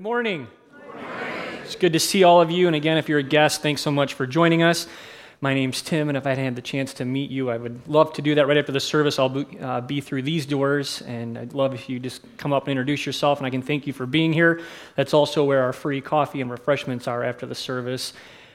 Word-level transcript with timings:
Good 0.00 0.04
morning. 0.04 0.46
It's 1.62 1.76
good 1.76 1.92
to 1.92 2.00
see 2.00 2.24
all 2.24 2.40
of 2.40 2.50
you. 2.50 2.66
And 2.66 2.74
again, 2.74 2.96
if 2.96 3.06
you're 3.06 3.18
a 3.18 3.22
guest, 3.22 3.60
thanks 3.60 3.82
so 3.82 3.90
much 3.90 4.14
for 4.14 4.26
joining 4.26 4.62
us. 4.62 4.86
My 5.42 5.52
name's 5.52 5.82
Tim, 5.82 6.08
and 6.08 6.16
if 6.16 6.26
I'd 6.26 6.38
had 6.38 6.56
the 6.56 6.62
chance 6.62 6.94
to 6.94 7.04
meet 7.04 7.30
you, 7.30 7.50
I 7.50 7.58
would 7.58 7.86
love 7.86 8.14
to 8.14 8.22
do 8.22 8.34
that 8.36 8.48
right 8.48 8.56
after 8.56 8.72
the 8.72 8.80
service. 8.80 9.18
I'll 9.18 9.28
be, 9.28 9.58
uh, 9.60 9.82
be 9.82 10.00
through 10.00 10.22
these 10.22 10.46
doors, 10.46 11.02
and 11.02 11.36
I'd 11.36 11.52
love 11.52 11.74
if 11.74 11.90
you 11.90 11.98
just 11.98 12.22
come 12.38 12.50
up 12.50 12.62
and 12.62 12.70
introduce 12.70 13.04
yourself, 13.04 13.40
and 13.40 13.46
I 13.46 13.50
can 13.50 13.60
thank 13.60 13.86
you 13.86 13.92
for 13.92 14.06
being 14.06 14.32
here. 14.32 14.62
That's 14.96 15.12
also 15.12 15.44
where 15.44 15.62
our 15.64 15.74
free 15.74 16.00
coffee 16.00 16.40
and 16.40 16.50
refreshments 16.50 17.06
are 17.06 17.22
after 17.22 17.44
the 17.44 17.54
service, 17.54 18.14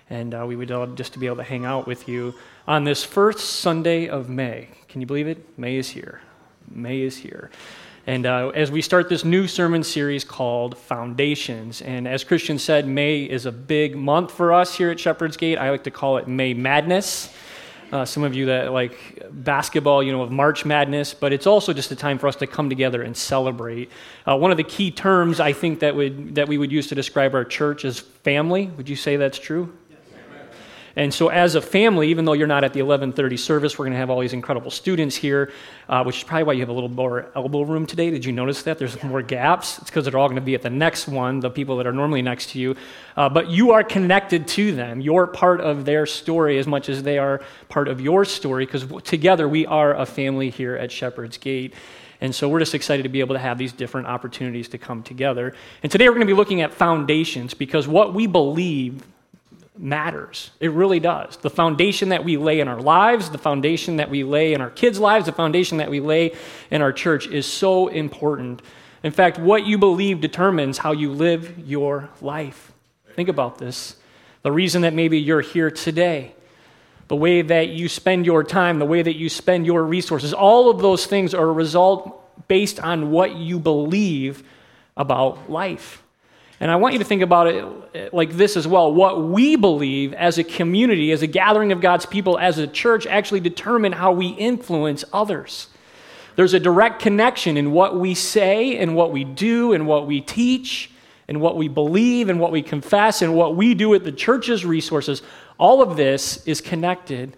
and 0.09 0.33
uh, 0.33 0.45
we 0.47 0.55
would 0.55 0.71
love 0.71 0.95
just 0.95 1.13
to 1.13 1.19
be 1.19 1.27
able 1.27 1.37
to 1.37 1.43
hang 1.43 1.63
out 1.63 1.85
with 1.85 2.09
you 2.09 2.33
on 2.67 2.85
this 2.85 3.03
first 3.03 3.59
Sunday 3.59 4.09
of 4.09 4.29
May. 4.29 4.69
Can 4.87 4.99
you 4.99 5.05
believe 5.05 5.27
it? 5.27 5.59
May 5.59 5.75
is 5.75 5.91
here. 5.91 6.21
May 6.71 7.01
is 7.01 7.17
here. 7.17 7.51
And 8.07 8.27
uh, 8.27 8.49
as 8.49 8.69
we 8.69 8.83
start 8.83 9.09
this 9.09 9.25
new 9.25 9.47
sermon 9.47 9.83
series 9.83 10.23
called 10.23 10.77
Foundations, 10.77 11.81
and 11.81 12.07
as 12.07 12.23
Christian 12.23 12.59
said, 12.59 12.87
May 12.87 13.23
is 13.23 13.47
a 13.47 13.51
big 13.51 13.95
month 13.95 14.31
for 14.31 14.53
us 14.53 14.75
here 14.75 14.91
at 14.91 14.99
Shepherd's 14.99 15.37
Gate. 15.37 15.57
I 15.57 15.71
like 15.71 15.85
to 15.85 15.91
call 15.91 16.17
it 16.17 16.27
May 16.27 16.53
Madness. 16.53 17.33
Uh, 17.91 18.05
some 18.05 18.23
of 18.23 18.35
you 18.35 18.47
that 18.47 18.71
like 18.71 19.23
basketball, 19.31 20.03
you 20.03 20.11
know, 20.11 20.21
of 20.21 20.31
March 20.31 20.65
Madness, 20.65 21.15
but 21.15 21.33
it's 21.33 21.47
also 21.47 21.73
just 21.73 21.91
a 21.91 21.95
time 21.95 22.19
for 22.19 22.27
us 22.27 22.35
to 22.35 22.47
come 22.47 22.69
together 22.69 23.01
and 23.01 23.17
celebrate. 23.17 23.89
Uh, 24.27 24.37
one 24.37 24.51
of 24.51 24.57
the 24.57 24.63
key 24.63 24.91
terms 24.91 25.39
I 25.39 25.53
think 25.53 25.79
that 25.79 25.95
would 25.95 26.35
that 26.35 26.47
we 26.47 26.59
would 26.59 26.71
use 26.71 26.87
to 26.87 26.95
describe 26.95 27.33
our 27.33 27.45
church 27.45 27.85
is 27.85 27.99
family. 27.99 28.67
Would 28.77 28.87
you 28.87 28.95
say 28.95 29.17
that's 29.17 29.39
true? 29.39 29.73
And 30.97 31.13
so, 31.13 31.27
as 31.27 31.55
a 31.55 31.61
family, 31.61 32.09
even 32.09 32.23
though 32.23 32.33
you're 32.33 32.47
not 32.47 32.63
at 32.63 32.73
the 32.73 32.79
11:30 32.79 33.37
service, 33.37 33.77
we're 33.77 33.85
going 33.85 33.93
to 33.93 33.97
have 33.97 34.09
all 34.09 34.21
these 34.21 34.33
incredible 34.33 34.71
students 34.71 35.15
here, 35.15 35.51
uh, 35.89 36.03
which 36.03 36.17
is 36.17 36.23
probably 36.23 36.43
why 36.43 36.53
you 36.53 36.61
have 36.61 36.69
a 36.69 36.73
little 36.73 36.89
more 36.89 37.27
elbow 37.35 37.63
room 37.63 37.85
today. 37.85 38.09
Did 38.09 38.23
you 38.23 38.31
notice 38.31 38.63
that? 38.63 38.79
There's 38.79 39.01
more 39.03 39.21
gaps. 39.21 39.77
It's 39.79 39.89
because 39.89 40.05
they're 40.05 40.17
all 40.17 40.27
going 40.27 40.35
to 40.35 40.41
be 40.41 40.55
at 40.55 40.61
the 40.61 40.69
next 40.69 41.07
one, 41.07 41.41
the 41.41 41.49
people 41.49 41.75
that 41.77 41.87
are 41.87 41.93
normally 41.93 42.21
next 42.21 42.51
to 42.51 42.59
you. 42.59 42.75
Uh, 43.17 43.27
but 43.27 43.49
you 43.49 43.71
are 43.71 43.83
connected 43.83 44.47
to 44.49 44.73
them. 44.73 45.01
You're 45.01 45.27
part 45.27 45.59
of 45.59 45.83
their 45.83 46.05
story 46.05 46.57
as 46.59 46.67
much 46.67 46.87
as 46.87 47.03
they 47.03 47.17
are 47.17 47.41
part 47.67 47.89
of 47.89 47.99
your 47.99 48.23
story, 48.23 48.65
because 48.65 48.85
together 49.03 49.49
we 49.49 49.65
are 49.65 49.93
a 49.95 50.05
family 50.05 50.49
here 50.49 50.77
at 50.77 50.91
Shepherd's 50.91 51.37
Gate. 51.37 51.73
And 52.21 52.33
so 52.33 52.47
we're 52.47 52.59
just 52.59 52.73
excited 52.73 53.03
to 53.03 53.09
be 53.09 53.19
able 53.19 53.35
to 53.35 53.39
have 53.39 53.57
these 53.57 53.73
different 53.73 54.07
opportunities 54.07 54.69
to 54.69 54.77
come 54.77 55.03
together. 55.03 55.53
And 55.83 55.91
today 55.91 56.07
we're 56.07 56.15
going 56.15 56.27
to 56.27 56.33
be 56.33 56.37
looking 56.37 56.61
at 56.61 56.73
foundations 56.73 57.53
because 57.53 57.85
what 57.85 58.13
we 58.13 58.27
believe 58.27 59.03
matters. 59.77 60.51
It 60.59 60.71
really 60.71 60.99
does. 60.99 61.37
The 61.37 61.49
foundation 61.49 62.09
that 62.09 62.23
we 62.23 62.37
lay 62.37 62.59
in 62.59 62.67
our 62.67 62.81
lives, 62.81 63.29
the 63.29 63.37
foundation 63.37 63.97
that 63.97 64.09
we 64.09 64.23
lay 64.23 64.53
in 64.53 64.61
our 64.61 64.69
kids' 64.69 64.99
lives, 64.99 65.25
the 65.25 65.31
foundation 65.31 65.77
that 65.77 65.89
we 65.89 65.99
lay 65.99 66.33
in 66.71 66.81
our 66.81 66.93
church 66.93 67.27
is 67.27 67.45
so 67.45 67.87
important. 67.87 68.61
In 69.03 69.11
fact, 69.11 69.37
what 69.37 69.65
you 69.65 69.77
believe 69.77 70.21
determines 70.21 70.77
how 70.77 70.91
you 70.91 71.11
live 71.11 71.67
your 71.67 72.09
life. 72.21 72.71
Think 73.15 73.29
about 73.29 73.57
this. 73.57 73.95
The 74.41 74.51
reason 74.51 74.83
that 74.83 74.93
maybe 74.93 75.19
you're 75.19 75.41
here 75.41 75.71
today, 75.71 76.33
the 77.07 77.15
way 77.15 77.41
that 77.41 77.69
you 77.69 77.87
spend 77.87 78.25
your 78.25 78.43
time, 78.43 78.79
the 78.79 78.85
way 78.85 79.01
that 79.01 79.15
you 79.15 79.29
spend 79.29 79.65
your 79.65 79.83
resources, 79.83 80.33
all 80.33 80.69
of 80.69 80.79
those 80.79 81.05
things 81.05 81.33
are 81.33 81.47
a 81.47 81.51
result 81.51 82.47
based 82.47 82.79
on 82.79 83.11
what 83.11 83.35
you 83.35 83.59
believe 83.59 84.43
about 84.97 85.49
life. 85.49 86.03
And 86.65 86.71
I 86.71 86.77
want 86.77 86.93
you 86.93 86.97
to 86.97 87.05
think 87.05 87.21
about 87.21 87.45
it 87.45 87.63
eh, 87.93 88.09
like 88.11 88.31
this 88.31 88.57
as 88.57 88.67
well. 88.67 88.91
What 88.91 89.21
we 89.21 89.55
believe 89.55 90.15
as 90.15 90.39
a 90.39 90.43
community, 90.43 91.11
as 91.11 91.21
a 91.21 91.27
gathering 91.27 91.71
of 91.71 91.79
God's 91.79 92.07
people, 92.07 92.39
as 92.39 92.57
a 92.57 92.65
church, 92.65 93.05
actually 93.05 93.41
determine 93.41 93.91
how 93.91 94.13
we 94.13 94.29
influence 94.29 95.05
others. 95.13 95.67
There's 96.35 96.55
a 96.55 96.59
direct 96.59 96.99
connection 96.99 97.55
in 97.55 97.71
what 97.71 97.99
we 97.99 98.15
say 98.15 98.79
and 98.79 98.95
what 98.95 99.11
we 99.11 99.23
do 99.23 99.73
and 99.73 99.85
what 99.85 100.07
we 100.07 100.21
teach 100.21 100.89
and 101.27 101.39
what 101.39 101.55
we 101.55 101.67
believe 101.67 102.29
and 102.29 102.39
what 102.39 102.51
we 102.51 102.63
confess 102.63 103.21
and 103.21 103.35
what 103.35 103.55
we 103.55 103.75
do 103.75 103.87
with 103.87 104.03
the 104.03 104.11
church's 104.11 104.65
resources. 104.65 105.21
All 105.59 105.83
of 105.83 105.97
this 105.97 106.47
is 106.47 106.61
connected. 106.61 107.37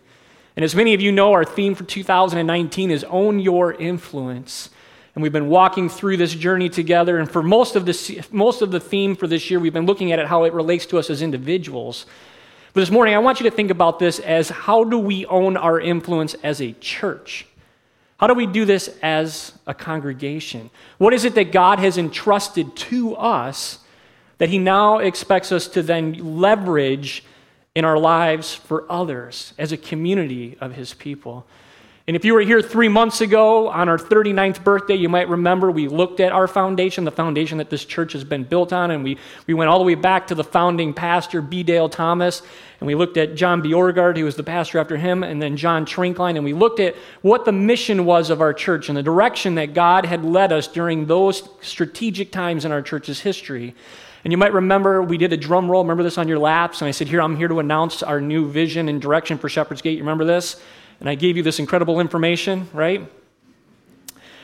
And 0.56 0.64
as 0.64 0.74
many 0.74 0.94
of 0.94 1.02
you 1.02 1.12
know, 1.12 1.34
our 1.34 1.44
theme 1.44 1.76
for 1.76 1.84
2019 1.84 2.92
is 2.92 3.04
Own 3.04 3.42
Your 3.42 3.74
Influence. 3.74 4.70
And 5.18 5.24
we've 5.24 5.34
been 5.34 5.50
walking 5.50 5.90
through 5.90 6.18
this 6.18 6.36
journey 6.36 6.70
together. 6.70 7.18
And 7.18 7.28
for 7.28 7.42
most 7.42 7.76
of, 7.76 7.88
the, 7.88 8.24
most 8.32 8.62
of 8.62 8.70
the 8.70 8.80
theme 8.80 9.16
for 9.16 9.26
this 9.26 9.50
year, 9.50 9.60
we've 9.60 9.74
been 9.74 9.88
looking 9.88 10.12
at 10.12 10.20
it 10.20 10.28
how 10.28 10.44
it 10.44 10.54
relates 10.54 10.86
to 10.86 11.00
us 11.00 11.10
as 11.10 11.24
individuals. 11.24 12.06
But 12.72 12.82
this 12.82 12.92
morning, 12.92 13.16
I 13.16 13.18
want 13.18 13.40
you 13.40 13.50
to 13.50 13.56
think 13.56 13.72
about 13.72 13.98
this 13.98 14.20
as 14.20 14.50
how 14.50 14.84
do 14.84 15.00
we 15.00 15.26
own 15.26 15.58
our 15.58 15.80
influence 15.80 16.36
as 16.44 16.62
a 16.62 16.74
church? 16.74 17.48
How 18.20 18.28
do 18.28 18.36
we 18.36 18.46
do 18.46 18.64
this 18.64 18.96
as 19.02 19.54
a 19.66 19.74
congregation? 19.74 20.70
What 21.00 21.16
is 21.16 21.26
it 21.26 21.34
that 21.34 21.52
God 21.52 21.80
has 21.80 21.98
entrusted 21.98 22.76
to 22.76 23.16
us 23.16 23.80
that 24.38 24.50
He 24.50 24.60
now 24.60 25.00
expects 25.00 25.52
us 25.52 25.68
to 25.70 25.82
then 25.82 26.40
leverage 26.40 27.24
in 27.74 27.86
our 27.86 27.98
lives 27.98 28.54
for 28.54 28.86
others 28.88 29.56
as 29.58 29.72
a 29.72 29.78
community 29.78 30.58
of 30.62 30.76
His 30.76 30.94
people? 30.94 31.48
And 32.08 32.16
if 32.16 32.24
you 32.24 32.34
were 32.34 32.40
here 32.40 32.62
three 32.62 32.88
months 32.88 33.20
ago 33.20 33.68
on 33.68 33.90
our 33.90 33.98
39th 33.98 34.64
birthday, 34.64 34.96
you 34.96 35.10
might 35.10 35.28
remember 35.28 35.70
we 35.70 35.90
looked 35.90 36.22
at 36.22 36.32
our 36.32 36.48
foundation, 36.48 37.04
the 37.04 37.12
foundation 37.12 37.58
that 37.58 37.70
this 37.70 37.84
church 37.84 38.14
has 38.14 38.24
been 38.24 38.46
built 38.46 38.72
on, 38.72 38.92
and 38.92 39.04
we, 39.04 39.18
we 39.46 39.54
went 39.54 39.70
all 39.70 39.78
the 39.78 39.84
way 39.84 39.96
back 39.96 40.28
to 40.28 40.36
the 40.36 40.44
founding 40.44 40.94
pastor, 40.94 41.42
B. 41.42 41.64
Dale 41.64 41.90
Thomas, 41.90 42.44
and 42.80 42.88
we 42.88 42.96
looked 42.96 43.18
at 43.18 43.36
John 43.36 43.62
Bjorgard, 43.62 44.16
who 44.16 44.24
was 44.24 44.38
the 44.38 44.44
pastor 44.44 44.80
after 44.80 44.96
him, 44.96 45.22
and 45.22 45.42
then 45.42 45.58
John 45.58 45.86
Trinkline, 45.86 46.38
and 46.38 46.46
we 46.46 46.54
looked 46.54 46.80
at 46.80 46.96
what 47.24 47.44
the 47.44 47.52
mission 47.52 48.06
was 48.06 48.30
of 48.30 48.40
our 48.40 48.54
church 48.54 48.88
and 48.88 48.98
the 48.98 49.04
direction 49.04 49.56
that 49.56 49.74
God 49.74 50.06
had 50.06 50.24
led 50.24 50.54
us 50.54 50.70
during 50.70 51.08
those 51.08 51.50
strategic 51.60 52.32
times 52.32 52.64
in 52.64 52.72
our 52.72 52.82
church's 52.82 53.20
history. 53.20 53.76
And 54.24 54.32
you 54.32 54.38
might 54.38 54.54
remember 54.54 55.02
we 55.02 55.18
did 55.18 55.34
a 55.34 55.38
drum 55.38 55.70
roll. 55.70 55.84
Remember 55.84 56.04
this 56.04 56.18
on 56.18 56.30
your 56.30 56.40
laps? 56.40 56.82
And 56.82 56.88
I 56.88 56.92
said, 56.92 57.10
Here, 57.10 57.22
I'm 57.22 57.36
here 57.36 57.48
to 57.50 57.60
announce 57.60 58.02
our 58.02 58.22
new 58.22 58.50
vision 58.50 58.88
and 58.88 59.02
direction 59.02 59.38
for 59.38 59.50
Shepherd's 59.50 59.82
Gate. 59.82 59.98
You 59.98 60.04
remember 60.04 60.26
this? 60.26 60.62
And 61.00 61.10
I 61.10 61.16
gave 61.16 61.38
you 61.38 61.44
this 61.44 61.60
incredible 61.60 62.00
information, 62.00 62.68
right? 62.74 63.10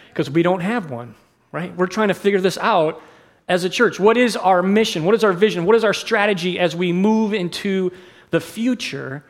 Because 0.10 0.30
we 0.30 0.44
don't 0.44 0.62
have 0.62 0.92
one, 0.92 1.16
right? 1.52 1.76
We're 1.76 1.88
trying 1.88 2.10
to 2.10 2.14
figure 2.14 2.40
this 2.42 2.58
out 2.58 3.02
as 3.48 3.64
a 3.64 3.70
church. 3.70 4.00
What 4.00 4.18
is 4.18 4.36
our 4.36 4.62
mission? 4.64 5.04
What 5.04 5.16
is 5.16 5.24
our 5.24 5.34
vision? 5.34 5.66
What 5.66 5.76
is 5.76 5.84
our 5.84 5.94
strategy 5.94 6.60
as 6.60 6.76
we 6.76 6.92
move 6.92 7.34
into 7.34 7.92
the 8.30 8.40
future? 8.40 9.24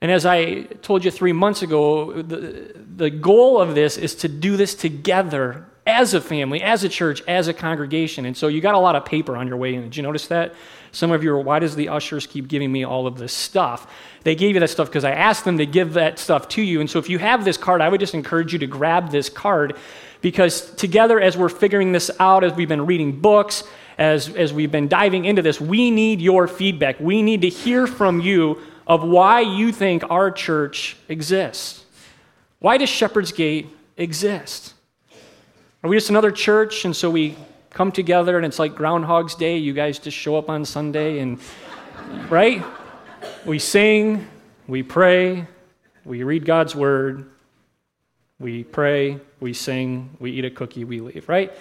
And 0.00 0.10
as 0.10 0.26
I 0.26 0.62
told 0.82 1.04
you 1.04 1.10
three 1.10 1.32
months 1.32 1.62
ago, 1.62 2.22
the, 2.22 2.72
the 2.96 3.10
goal 3.10 3.60
of 3.60 3.74
this 3.74 3.96
is 3.96 4.14
to 4.16 4.28
do 4.28 4.56
this 4.56 4.74
together 4.74 5.66
as 5.86 6.14
a 6.14 6.20
family, 6.20 6.60
as 6.62 6.82
a 6.82 6.88
church, 6.88 7.22
as 7.28 7.48
a 7.48 7.54
congregation. 7.54 8.26
And 8.26 8.36
so 8.36 8.48
you 8.48 8.60
got 8.60 8.74
a 8.74 8.78
lot 8.78 8.96
of 8.96 9.04
paper 9.04 9.36
on 9.36 9.46
your 9.46 9.56
way 9.56 9.74
in. 9.74 9.82
Did 9.82 9.96
you 9.96 10.02
notice 10.02 10.26
that? 10.28 10.54
Some 10.96 11.10
of 11.12 11.22
you 11.22 11.30
are, 11.34 11.38
why 11.38 11.58
does 11.58 11.76
the 11.76 11.90
ushers 11.90 12.26
keep 12.26 12.48
giving 12.48 12.72
me 12.72 12.82
all 12.82 13.06
of 13.06 13.18
this 13.18 13.34
stuff? 13.34 13.86
They 14.22 14.34
gave 14.34 14.54
you 14.54 14.60
that 14.60 14.70
stuff 14.70 14.88
because 14.88 15.04
I 15.04 15.10
asked 15.10 15.44
them 15.44 15.58
to 15.58 15.66
give 15.66 15.92
that 15.92 16.18
stuff 16.18 16.48
to 16.48 16.62
you. 16.62 16.80
And 16.80 16.88
so 16.88 16.98
if 16.98 17.10
you 17.10 17.18
have 17.18 17.44
this 17.44 17.58
card, 17.58 17.82
I 17.82 17.90
would 17.90 18.00
just 18.00 18.14
encourage 18.14 18.54
you 18.54 18.58
to 18.60 18.66
grab 18.66 19.10
this 19.10 19.28
card 19.28 19.76
because 20.22 20.70
together, 20.76 21.20
as 21.20 21.36
we're 21.36 21.50
figuring 21.50 21.92
this 21.92 22.10
out, 22.18 22.44
as 22.44 22.54
we've 22.54 22.66
been 22.66 22.86
reading 22.86 23.20
books, 23.20 23.62
as, 23.98 24.30
as 24.30 24.54
we've 24.54 24.72
been 24.72 24.88
diving 24.88 25.26
into 25.26 25.42
this, 25.42 25.60
we 25.60 25.90
need 25.90 26.22
your 26.22 26.48
feedback. 26.48 26.98
We 26.98 27.20
need 27.20 27.42
to 27.42 27.50
hear 27.50 27.86
from 27.86 28.22
you 28.22 28.58
of 28.86 29.04
why 29.04 29.40
you 29.40 29.72
think 29.72 30.02
our 30.08 30.30
church 30.30 30.96
exists. 31.10 31.84
Why 32.58 32.78
does 32.78 32.88
Shepherd's 32.88 33.32
Gate 33.32 33.68
exist? 33.98 34.72
Are 35.84 35.90
we 35.90 35.96
just 35.96 36.08
another 36.08 36.30
church 36.30 36.86
and 36.86 36.96
so 36.96 37.10
we 37.10 37.36
come 37.76 37.92
together 37.92 38.38
and 38.38 38.46
it's 38.46 38.58
like 38.58 38.74
Groundhog's 38.74 39.34
Day? 39.34 39.58
You 39.58 39.74
guys 39.74 39.98
just 39.98 40.16
show 40.16 40.38
up 40.38 40.48
on 40.48 40.64
Sunday 40.64 41.18
and, 41.18 41.38
right? 42.30 42.64
We 43.44 43.58
sing, 43.58 44.26
we 44.66 44.82
pray, 44.82 45.46
we 46.02 46.22
read 46.22 46.46
God's 46.46 46.74
word, 46.74 47.30
we 48.38 48.64
pray, 48.64 49.20
we 49.40 49.52
sing, 49.52 50.16
we 50.18 50.30
eat 50.30 50.46
a 50.46 50.50
cookie, 50.50 50.84
we 50.84 51.00
leave, 51.00 51.28
right? 51.28 51.52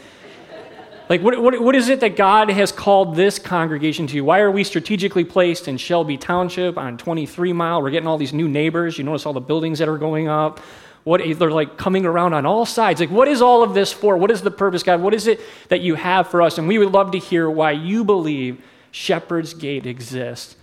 Like, 1.10 1.22
what, 1.22 1.38
what, 1.42 1.62
what 1.62 1.76
is 1.76 1.90
it 1.90 2.00
that 2.00 2.16
God 2.16 2.50
has 2.50 2.72
called 2.72 3.18
this 3.18 3.38
congregation 3.38 4.08
to? 4.08 4.22
Why 4.22 4.40
are 4.40 4.50
we 4.50 4.64
strategically 4.64 5.26
placed 5.26 5.68
in 5.68 5.76
Shelby 5.76 6.18
Township 6.18 6.78
on 6.78 6.98
23 6.98 7.52
Mile? 7.52 7.82
We're 7.82 7.92
getting 7.92 8.08
all 8.08 8.18
these 8.18 8.34
new 8.34 8.48
neighbors. 8.48 8.98
You 8.98 9.04
notice 9.04 9.26
all 9.26 9.34
the 9.34 9.42
buildings 9.42 9.80
that 9.80 9.90
are 9.90 9.98
going 9.98 10.30
up. 10.30 10.62
What 11.06 11.22
they're 11.38 11.52
like 11.52 11.78
coming 11.78 12.04
around 12.04 12.34
on 12.34 12.48
all 12.48 12.66
sides. 12.66 13.00
Like, 13.00 13.12
what 13.12 13.28
is 13.28 13.40
all 13.40 13.62
of 13.62 13.76
this 13.76 13.94
for? 13.94 14.18
What 14.18 14.32
is 14.32 14.42
the 14.42 14.50
purpose, 14.50 14.82
God? 14.82 15.02
What 15.02 15.14
is 15.14 15.28
it 15.28 15.40
that 15.70 15.82
you 15.82 15.94
have 15.94 16.28
for 16.28 16.42
us? 16.42 16.58
And 16.58 16.68
we 16.68 16.80
would 16.80 16.92
love 16.92 17.12
to 17.12 17.20
hear 17.20 17.48
why 17.48 17.72
you 17.72 18.04
believe 18.04 18.62
Shepherd's 18.90 19.54
Gate 19.54 19.86
exists. 19.86 20.56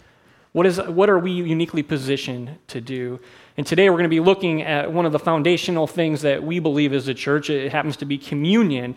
What, 0.50 0.67
is, 0.67 0.81
what 0.83 1.09
are 1.09 1.19
we 1.19 1.31
uniquely 1.31 1.85
positioned 1.85 2.59
to 2.67 2.81
do? 2.81 3.21
And 3.56 3.65
today 3.65 3.89
we're 3.89 3.99
going 3.99 4.05
to 4.05 4.09
be 4.09 4.21
looking 4.21 4.62
at 4.62 4.93
one 4.93 5.06
of 5.06 5.12
the 5.12 5.19
foundational 5.21 5.87
things 5.87 6.23
that 6.23 6.43
we 6.43 6.59
believe 6.59 6.93
as 6.93 7.06
a 7.06 7.15
church. 7.15 7.49
It 7.49 7.71
happens 7.71 7.97
to 7.99 8.05
be 8.05 8.19
communion. 8.19 8.97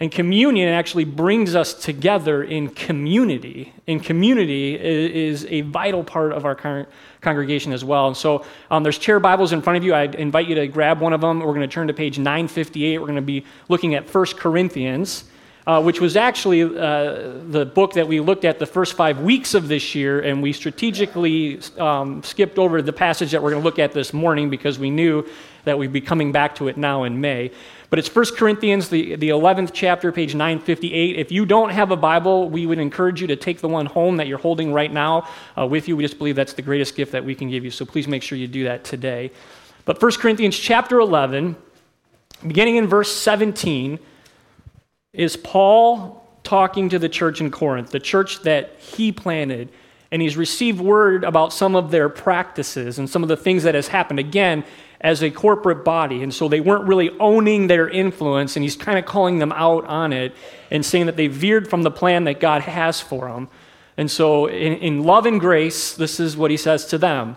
And 0.00 0.10
communion 0.10 0.70
actually 0.70 1.04
brings 1.04 1.54
us 1.54 1.74
together 1.74 2.42
in 2.42 2.70
community. 2.70 3.74
And 3.86 4.02
community 4.02 4.74
is 4.74 5.44
a 5.50 5.60
vital 5.60 6.02
part 6.02 6.32
of 6.32 6.46
our 6.46 6.86
congregation 7.20 7.72
as 7.72 7.84
well. 7.84 8.06
And 8.06 8.16
so 8.16 8.46
um, 8.70 8.82
there's 8.82 8.96
chair 8.96 9.20
Bibles 9.20 9.52
in 9.52 9.60
front 9.60 9.76
of 9.76 9.84
you. 9.84 9.92
I 9.92 10.04
invite 10.04 10.48
you 10.48 10.54
to 10.54 10.66
grab 10.68 11.00
one 11.00 11.12
of 11.12 11.20
them. 11.20 11.40
We're 11.40 11.52
going 11.52 11.60
to 11.60 11.68
turn 11.68 11.86
to 11.88 11.92
page 11.92 12.18
958. 12.18 12.98
We're 12.98 13.06
going 13.06 13.16
to 13.16 13.22
be 13.22 13.44
looking 13.68 13.94
at 13.94 14.12
1 14.12 14.26
Corinthians. 14.38 15.24
uh, 15.66 15.80
which 15.80 16.00
was 16.00 16.16
actually 16.16 16.62
uh, 16.62 16.68
the 17.48 17.70
book 17.74 17.92
that 17.92 18.08
we 18.08 18.18
looked 18.18 18.44
at 18.44 18.58
the 18.58 18.66
first 18.66 18.94
five 18.94 19.20
weeks 19.20 19.54
of 19.54 19.68
this 19.68 19.94
year, 19.94 20.20
and 20.20 20.42
we 20.42 20.52
strategically 20.52 21.60
um, 21.78 22.22
skipped 22.22 22.58
over 22.58 22.80
the 22.82 22.92
passage 22.92 23.30
that 23.30 23.42
we're 23.42 23.50
going 23.50 23.62
to 23.62 23.64
look 23.64 23.78
at 23.78 23.92
this 23.92 24.12
morning 24.12 24.50
because 24.50 24.78
we 24.78 24.90
knew 24.90 25.24
that 25.64 25.78
we'd 25.78 25.92
be 25.92 26.00
coming 26.00 26.32
back 26.32 26.54
to 26.54 26.68
it 26.68 26.76
now 26.76 27.04
in 27.04 27.20
May. 27.20 27.50
But 27.90 27.98
it's 27.98 28.14
1 28.14 28.36
Corinthians, 28.36 28.88
the, 28.88 29.16
the 29.16 29.30
11th 29.30 29.70
chapter, 29.72 30.12
page 30.12 30.36
958. 30.36 31.16
If 31.18 31.32
you 31.32 31.44
don't 31.44 31.70
have 31.70 31.90
a 31.90 31.96
Bible, 31.96 32.48
we 32.48 32.64
would 32.64 32.78
encourage 32.78 33.20
you 33.20 33.26
to 33.26 33.36
take 33.36 33.60
the 33.60 33.68
one 33.68 33.86
home 33.86 34.16
that 34.18 34.28
you're 34.28 34.38
holding 34.38 34.72
right 34.72 34.92
now 34.92 35.28
uh, 35.58 35.66
with 35.66 35.88
you. 35.88 35.96
We 35.96 36.04
just 36.04 36.16
believe 36.16 36.36
that's 36.36 36.52
the 36.52 36.62
greatest 36.62 36.94
gift 36.94 37.10
that 37.12 37.24
we 37.24 37.34
can 37.34 37.50
give 37.50 37.64
you, 37.64 37.70
so 37.72 37.84
please 37.84 38.06
make 38.06 38.22
sure 38.22 38.38
you 38.38 38.46
do 38.46 38.64
that 38.64 38.84
today. 38.84 39.32
But 39.84 40.00
1 40.00 40.12
Corinthians 40.12 40.56
chapter 40.56 41.00
11, 41.00 41.56
beginning 42.46 42.76
in 42.76 42.86
verse 42.86 43.12
17, 43.12 43.98
is 45.12 45.36
Paul 45.36 46.24
talking 46.44 46.88
to 46.90 46.98
the 46.98 47.08
church 47.08 47.40
in 47.40 47.50
Corinth, 47.50 47.90
the 47.90 47.98
church 47.98 48.42
that 48.42 48.76
he 48.78 49.10
planted, 49.10 49.68
and 50.12 50.22
he's 50.22 50.36
received 50.36 50.80
word 50.80 51.24
about 51.24 51.52
some 51.52 51.74
of 51.74 51.90
their 51.90 52.08
practices 52.08 53.00
and 53.00 53.10
some 53.10 53.24
of 53.24 53.28
the 53.28 53.36
things 53.36 53.64
that 53.64 53.74
has 53.74 53.88
happened 53.88 54.20
again 54.20 54.64
as 55.00 55.22
a 55.22 55.30
corporate 55.30 55.84
body. 55.84 56.22
And 56.22 56.32
so 56.32 56.48
they 56.48 56.60
weren't 56.60 56.86
really 56.86 57.10
owning 57.18 57.66
their 57.66 57.88
influence, 57.88 58.56
and 58.56 58.62
he's 58.62 58.76
kind 58.76 58.98
of 58.98 59.06
calling 59.06 59.38
them 59.38 59.52
out 59.52 59.86
on 59.86 60.12
it 60.12 60.34
and 60.70 60.84
saying 60.84 61.06
that 61.06 61.16
they 61.16 61.26
veered 61.26 61.68
from 61.68 61.82
the 61.82 61.90
plan 61.90 62.24
that 62.24 62.40
God 62.40 62.62
has 62.62 63.00
for 63.00 63.28
them. 63.28 63.48
And 63.96 64.10
so, 64.10 64.46
in, 64.46 64.74
in 64.74 65.04
love 65.04 65.26
and 65.26 65.40
grace, 65.40 65.94
this 65.94 66.20
is 66.20 66.36
what 66.36 66.50
he 66.50 66.56
says 66.56 66.86
to 66.86 66.98
them. 66.98 67.36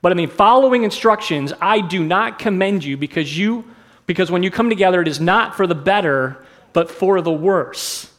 But 0.00 0.12
in 0.12 0.18
the 0.18 0.26
following 0.26 0.84
instructions, 0.84 1.52
I 1.60 1.80
do 1.80 2.04
not 2.04 2.38
commend 2.38 2.84
you 2.84 2.96
because 2.96 3.36
you, 3.36 3.64
because 4.06 4.30
when 4.30 4.42
you 4.42 4.50
come 4.50 4.68
together, 4.68 5.02
it 5.02 5.08
is 5.08 5.20
not 5.20 5.56
for 5.56 5.66
the 5.66 5.74
better, 5.74 6.44
but 6.72 6.90
for 6.90 7.20
the 7.20 7.32
worse. 7.32 8.10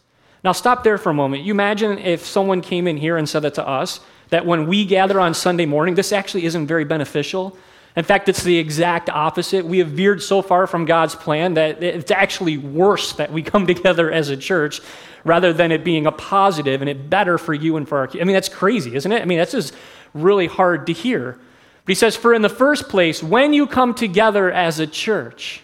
Now, 0.44 0.52
stop 0.52 0.84
there 0.84 0.98
for 0.98 1.10
a 1.10 1.14
moment. 1.14 1.44
You 1.44 1.54
imagine 1.54 1.98
if 1.98 2.26
someone 2.26 2.62
came 2.62 2.88
in 2.88 2.98
here 2.98 3.18
and 3.18 3.28
said 3.28 3.42
that 3.42 3.56
to 3.56 3.68
us, 3.68 4.02
that 4.30 4.46
when 4.46 4.68
we 4.68 4.86
gather 4.86 5.20
on 5.20 5.34
Sunday 5.34 5.66
morning, 5.66 5.96
this 5.96 6.12
actually 6.12 6.46
isn't 6.46 6.68
very 6.68 6.86
beneficial. 6.86 7.58
In 7.96 8.06
fact, 8.06 8.30
it's 8.30 8.44
the 8.44 8.58
exact 8.58 9.10
opposite. 9.10 9.66
We 9.66 9.80
have 9.80 9.90
veered 9.90 10.22
so 10.22 10.42
far 10.42 10.68
from 10.68 10.86
God's 10.86 11.16
plan 11.16 11.56
that 11.56 11.84
it's 11.84 12.12
actually 12.12 12.58
worse 12.58 13.14
that 13.14 13.32
we 13.32 13.42
come 13.42 13.66
together 13.74 14.12
as 14.12 14.30
a 14.30 14.38
church 14.38 14.82
rather 15.24 15.52
than 15.52 15.72
it 15.72 15.84
being 15.84 16.06
a 16.06 16.12
positive 16.12 16.82
and 16.82 16.90
it 16.90 17.10
better 17.10 17.38
for 17.38 17.54
you 17.54 17.78
and 17.78 17.88
for 17.88 17.98
our 17.98 18.10
I 18.14 18.24
mean, 18.24 18.34
that's 18.34 18.50
crazy, 18.50 18.96
isn't 18.96 19.12
it? 19.12 19.22
I 19.22 19.26
mean, 19.26 19.38
that's 19.38 19.52
just 19.52 19.74
really 20.14 20.48
hard 20.48 20.88
to 20.88 20.94
hear. 20.94 21.34
But 21.86 21.92
he 21.92 21.96
says, 21.96 22.16
For 22.16 22.34
in 22.34 22.42
the 22.42 22.50
first 22.50 22.90
place, 22.90 23.22
when 23.22 23.54
you 23.54 23.68
come 23.68 23.94
together 23.94 24.52
as 24.52 24.80
a 24.80 24.88
church, 24.88 25.62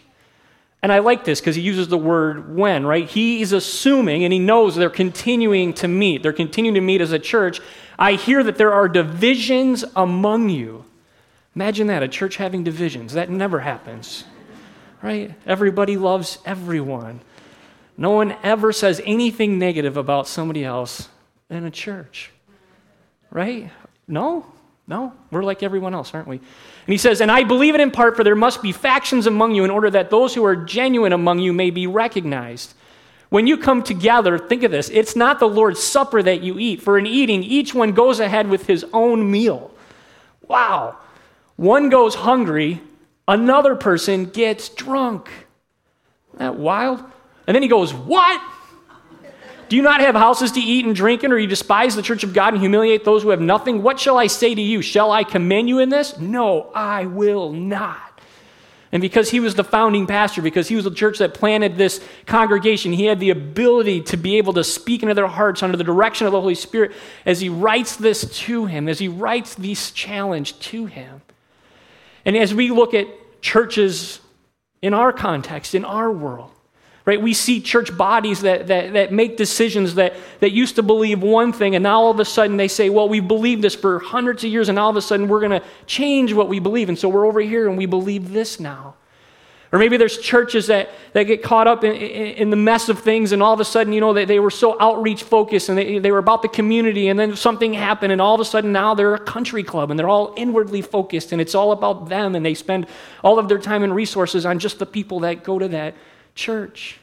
and 0.86 0.94
I 0.94 1.00
like 1.00 1.26
this 1.26 1.40
because 1.40 1.56
he 1.56 1.64
uses 1.64 1.88
the 1.88 1.98
word 1.98 2.56
when, 2.56 2.86
right? 2.86 3.10
He 3.10 3.42
is 3.42 3.54
assuming 3.54 4.24
and 4.24 4.32
he 4.32 4.38
knows 4.38 4.76
they're 4.76 4.90
continuing 4.90 5.74
to 5.76 5.88
meet. 5.88 6.22
They're 6.22 6.32
continuing 6.32 6.76
to 6.76 6.82
meet 6.82 7.02
as 7.02 7.12
a 7.12 7.18
church. 7.18 7.60
I 7.98 8.14
hear 8.14 8.44
that 8.44 8.58
there 8.58 8.72
are 8.72 8.88
divisions 8.88 9.84
among 9.96 10.50
you. 10.50 10.85
Imagine 11.56 11.88
that, 11.88 12.04
a 12.04 12.08
church 12.08 12.36
having 12.36 12.64
divisions. 12.64 13.14
That 13.14 13.30
never 13.30 13.60
happens, 13.60 14.26
right? 15.02 15.34
Everybody 15.46 15.96
loves 15.96 16.38
everyone. 16.46 17.22
No 17.98 18.12
one 18.12 18.36
ever 18.44 18.74
says 18.74 19.02
anything 19.06 19.58
negative 19.58 19.96
about 19.96 20.28
somebody 20.28 20.66
else 20.66 21.08
in 21.50 21.64
a 21.64 21.72
church, 21.72 22.32
right? 23.32 23.72
No? 24.08 24.46
No, 24.88 25.14
we're 25.32 25.44
like 25.44 25.64
everyone 25.64 25.96
else, 25.96 26.14
aren't 26.14 26.28
we? 26.28 26.36
And 26.38 26.44
he 26.94 26.98
says, 26.98 27.20
And 27.20 27.32
I 27.32 27.44
believe 27.44 27.74
it 27.74 27.82
in 27.82 27.90
part, 27.90 28.16
for 28.16 28.24
there 28.24 28.36
must 28.36 28.62
be 28.62 28.72
factions 28.72 29.26
among 29.26 29.56
you 29.56 29.64
in 29.64 29.72
order 29.72 29.90
that 29.90 30.12
those 30.12 30.36
who 30.36 30.46
are 30.46 30.56
genuine 30.56 31.12
among 31.12 31.40
you 31.40 31.54
may 31.54 31.72
be 31.72 31.88
recognized. 31.88 32.76
When 33.30 33.48
you 33.48 33.58
come 33.58 33.82
together, 33.82 34.38
think 34.38 34.62
of 34.62 34.72
this 34.72 34.90
it's 34.90 35.16
not 35.16 35.40
the 35.40 35.48
Lord's 35.48 35.82
Supper 35.82 36.22
that 36.22 36.42
you 36.42 36.60
eat, 36.60 36.84
for 36.84 37.00
in 37.00 37.08
eating, 37.08 37.44
each 37.44 37.74
one 37.74 37.94
goes 37.94 38.20
ahead 38.20 38.48
with 38.48 38.68
his 38.68 38.86
own 38.94 39.32
meal. 39.32 39.72
Wow. 40.48 40.98
One 41.56 41.90
goes 41.90 42.16
hungry, 42.16 42.82
another 43.28 43.76
person 43.76 44.26
gets 44.26 44.70
drunk. 44.70 45.30
Isn't 46.30 46.40
that 46.40 46.56
wild? 46.56 47.04
And 47.48 47.56
then 47.56 47.62
he 47.62 47.70
goes, 47.70 47.94
What? 47.94 48.42
Do 49.68 49.76
you 49.76 49.82
not 49.82 50.02
have 50.02 50.14
houses 50.14 50.52
to 50.54 50.60
eat 50.60 50.86
and 50.86 50.96
drink 50.96 51.24
in, 51.24 51.32
or 51.32 51.40
you 51.40 51.48
despise 51.48 51.96
the 51.96 52.04
church 52.04 52.24
of 52.24 52.34
God 52.34 52.54
and 52.54 52.62
humiliate 52.62 53.04
those 53.04 53.24
who 53.24 53.30
have 53.30 53.42
nothing? 53.42 53.82
What 53.82 54.00
shall 54.00 54.18
I 54.18 54.28
say 54.28 54.54
to 54.54 54.62
you? 54.62 54.84
Shall 54.84 55.12
I 55.12 55.24
commend 55.24 55.68
you 55.68 55.80
in 55.80 55.90
this? 55.90 56.20
No, 56.20 56.70
I 56.76 57.06
will 57.06 57.52
not. 57.52 58.22
And 58.92 59.02
because 59.02 59.32
he 59.32 59.40
was 59.40 59.56
the 59.56 59.64
founding 59.64 60.06
pastor, 60.06 60.42
because 60.42 60.68
he 60.68 60.76
was 60.76 60.86
the 60.86 60.92
church 60.92 61.18
that 61.18 61.34
planted 61.34 61.78
this 61.78 62.00
congregation, 62.28 62.94
he 62.94 63.06
had 63.06 63.20
the 63.20 63.32
ability 63.32 64.02
to 64.04 64.18
be 64.18 64.38
able 64.38 64.54
to 64.54 64.64
speak 64.64 65.02
into 65.02 65.16
their 65.16 65.28
hearts 65.28 65.64
under 65.64 65.76
the 65.76 65.84
direction 65.84 66.28
of 66.28 66.32
the 66.32 66.40
Holy 66.40 66.56
Spirit 66.56 66.92
as 67.26 67.42
he 67.42 67.50
writes 67.50 67.96
this 67.96 68.30
to 68.42 68.68
him, 68.68 68.88
as 68.88 69.00
he 69.00 69.08
writes 69.08 69.56
this 69.56 69.92
challenge 69.92 70.60
to 70.60 70.86
him. 70.86 71.22
And 72.26 72.36
as 72.36 72.54
we 72.54 72.72
look 72.72 72.94
at 72.94 73.08
churches 73.42 74.20
in 74.82 74.94
our 74.94 75.14
context, 75.14 75.76
in 75.76 75.86
our 75.86 76.12
world, 76.12 76.52
right? 77.06 77.22
We 77.22 77.34
see 77.34 77.62
church 77.62 77.96
bodies 77.96 78.42
that, 78.42 78.68
that, 78.68 78.94
that 78.94 79.14
make 79.14 79.38
decisions 79.38 79.96
that, 79.96 80.16
that 80.40 80.52
used 80.52 80.76
to 80.76 80.84
believe 80.84 81.22
one 81.22 81.54
thing, 81.54 81.76
and 81.76 81.84
now 81.84 82.02
all 82.02 82.12
of 82.12 82.20
a 82.20 82.26
sudden 82.26 82.58
they 82.58 82.68
say, 82.68 82.90
well, 82.90 83.08
we've 83.08 83.28
believed 83.28 83.62
this 83.62 83.76
for 83.76 84.00
hundreds 84.00 84.44
of 84.44 84.50
years, 84.50 84.70
and 84.70 84.80
all 84.80 84.90
of 84.90 84.96
a 84.96 85.02
sudden 85.02 85.28
we're 85.28 85.40
going 85.40 85.60
to 85.60 85.66
change 85.86 86.34
what 86.34 86.50
we 86.50 86.60
believe. 86.60 86.90
And 86.90 86.98
so 86.98 87.08
we're 87.08 87.28
over 87.28 87.40
here 87.40 87.70
and 87.70 87.78
we 87.78 87.86
believe 87.86 88.32
this 88.32 88.60
now. 88.60 88.96
Or 89.76 89.78
maybe 89.78 89.98
there's 89.98 90.18
churches 90.18 90.68
that, 90.68 90.90
that 91.12 91.24
get 91.24 91.44
caught 91.44 91.68
up 91.68 91.84
in, 91.84 91.92
in, 91.92 92.28
in, 92.38 92.50
the 92.50 92.56
mess 92.56 92.88
of 92.88 93.00
things, 93.00 93.34
and 93.34 93.44
all 93.44 93.54
of 93.54 93.60
a 93.60 93.66
sudden, 93.66 93.92
you 93.92 94.00
know, 94.00 94.14
they, 94.14 94.24
they 94.24 94.40
were 94.40 94.50
so 94.50 94.78
outreach 94.80 95.24
focused 95.24 95.68
and 95.68 95.78
they, 95.78 96.00
they 96.00 96.14
were 96.14 96.18
about 96.18 96.42
the 96.42 96.48
community, 96.48 97.10
and 97.10 97.20
then 97.20 97.36
something 97.36 97.74
happened, 97.74 98.14
and 98.14 98.22
all 98.22 98.34
of 98.34 98.40
a 98.40 98.46
sudden 98.46 98.72
now 98.72 98.94
they're 98.94 99.16
a 99.16 99.20
country 99.20 99.64
club 99.64 99.92
and 99.92 100.00
they're 100.00 100.08
all 100.08 100.34
inwardly 100.38 100.82
focused, 100.82 101.34
and 101.34 101.42
it's 101.42 101.54
all 101.54 101.74
about 101.74 102.08
them, 102.08 102.36
and 102.36 102.46
they 102.46 102.54
spend 102.54 102.88
all 103.22 103.38
of 103.38 103.50
their 103.50 103.58
time 103.58 103.84
and 103.84 103.94
resources 103.94 104.46
on 104.46 104.60
just 104.60 104.80
the 104.80 104.86
people 104.86 105.20
that 105.20 105.44
go 105.44 105.60
to 105.60 105.68
that 105.68 105.94
church. 106.36 106.98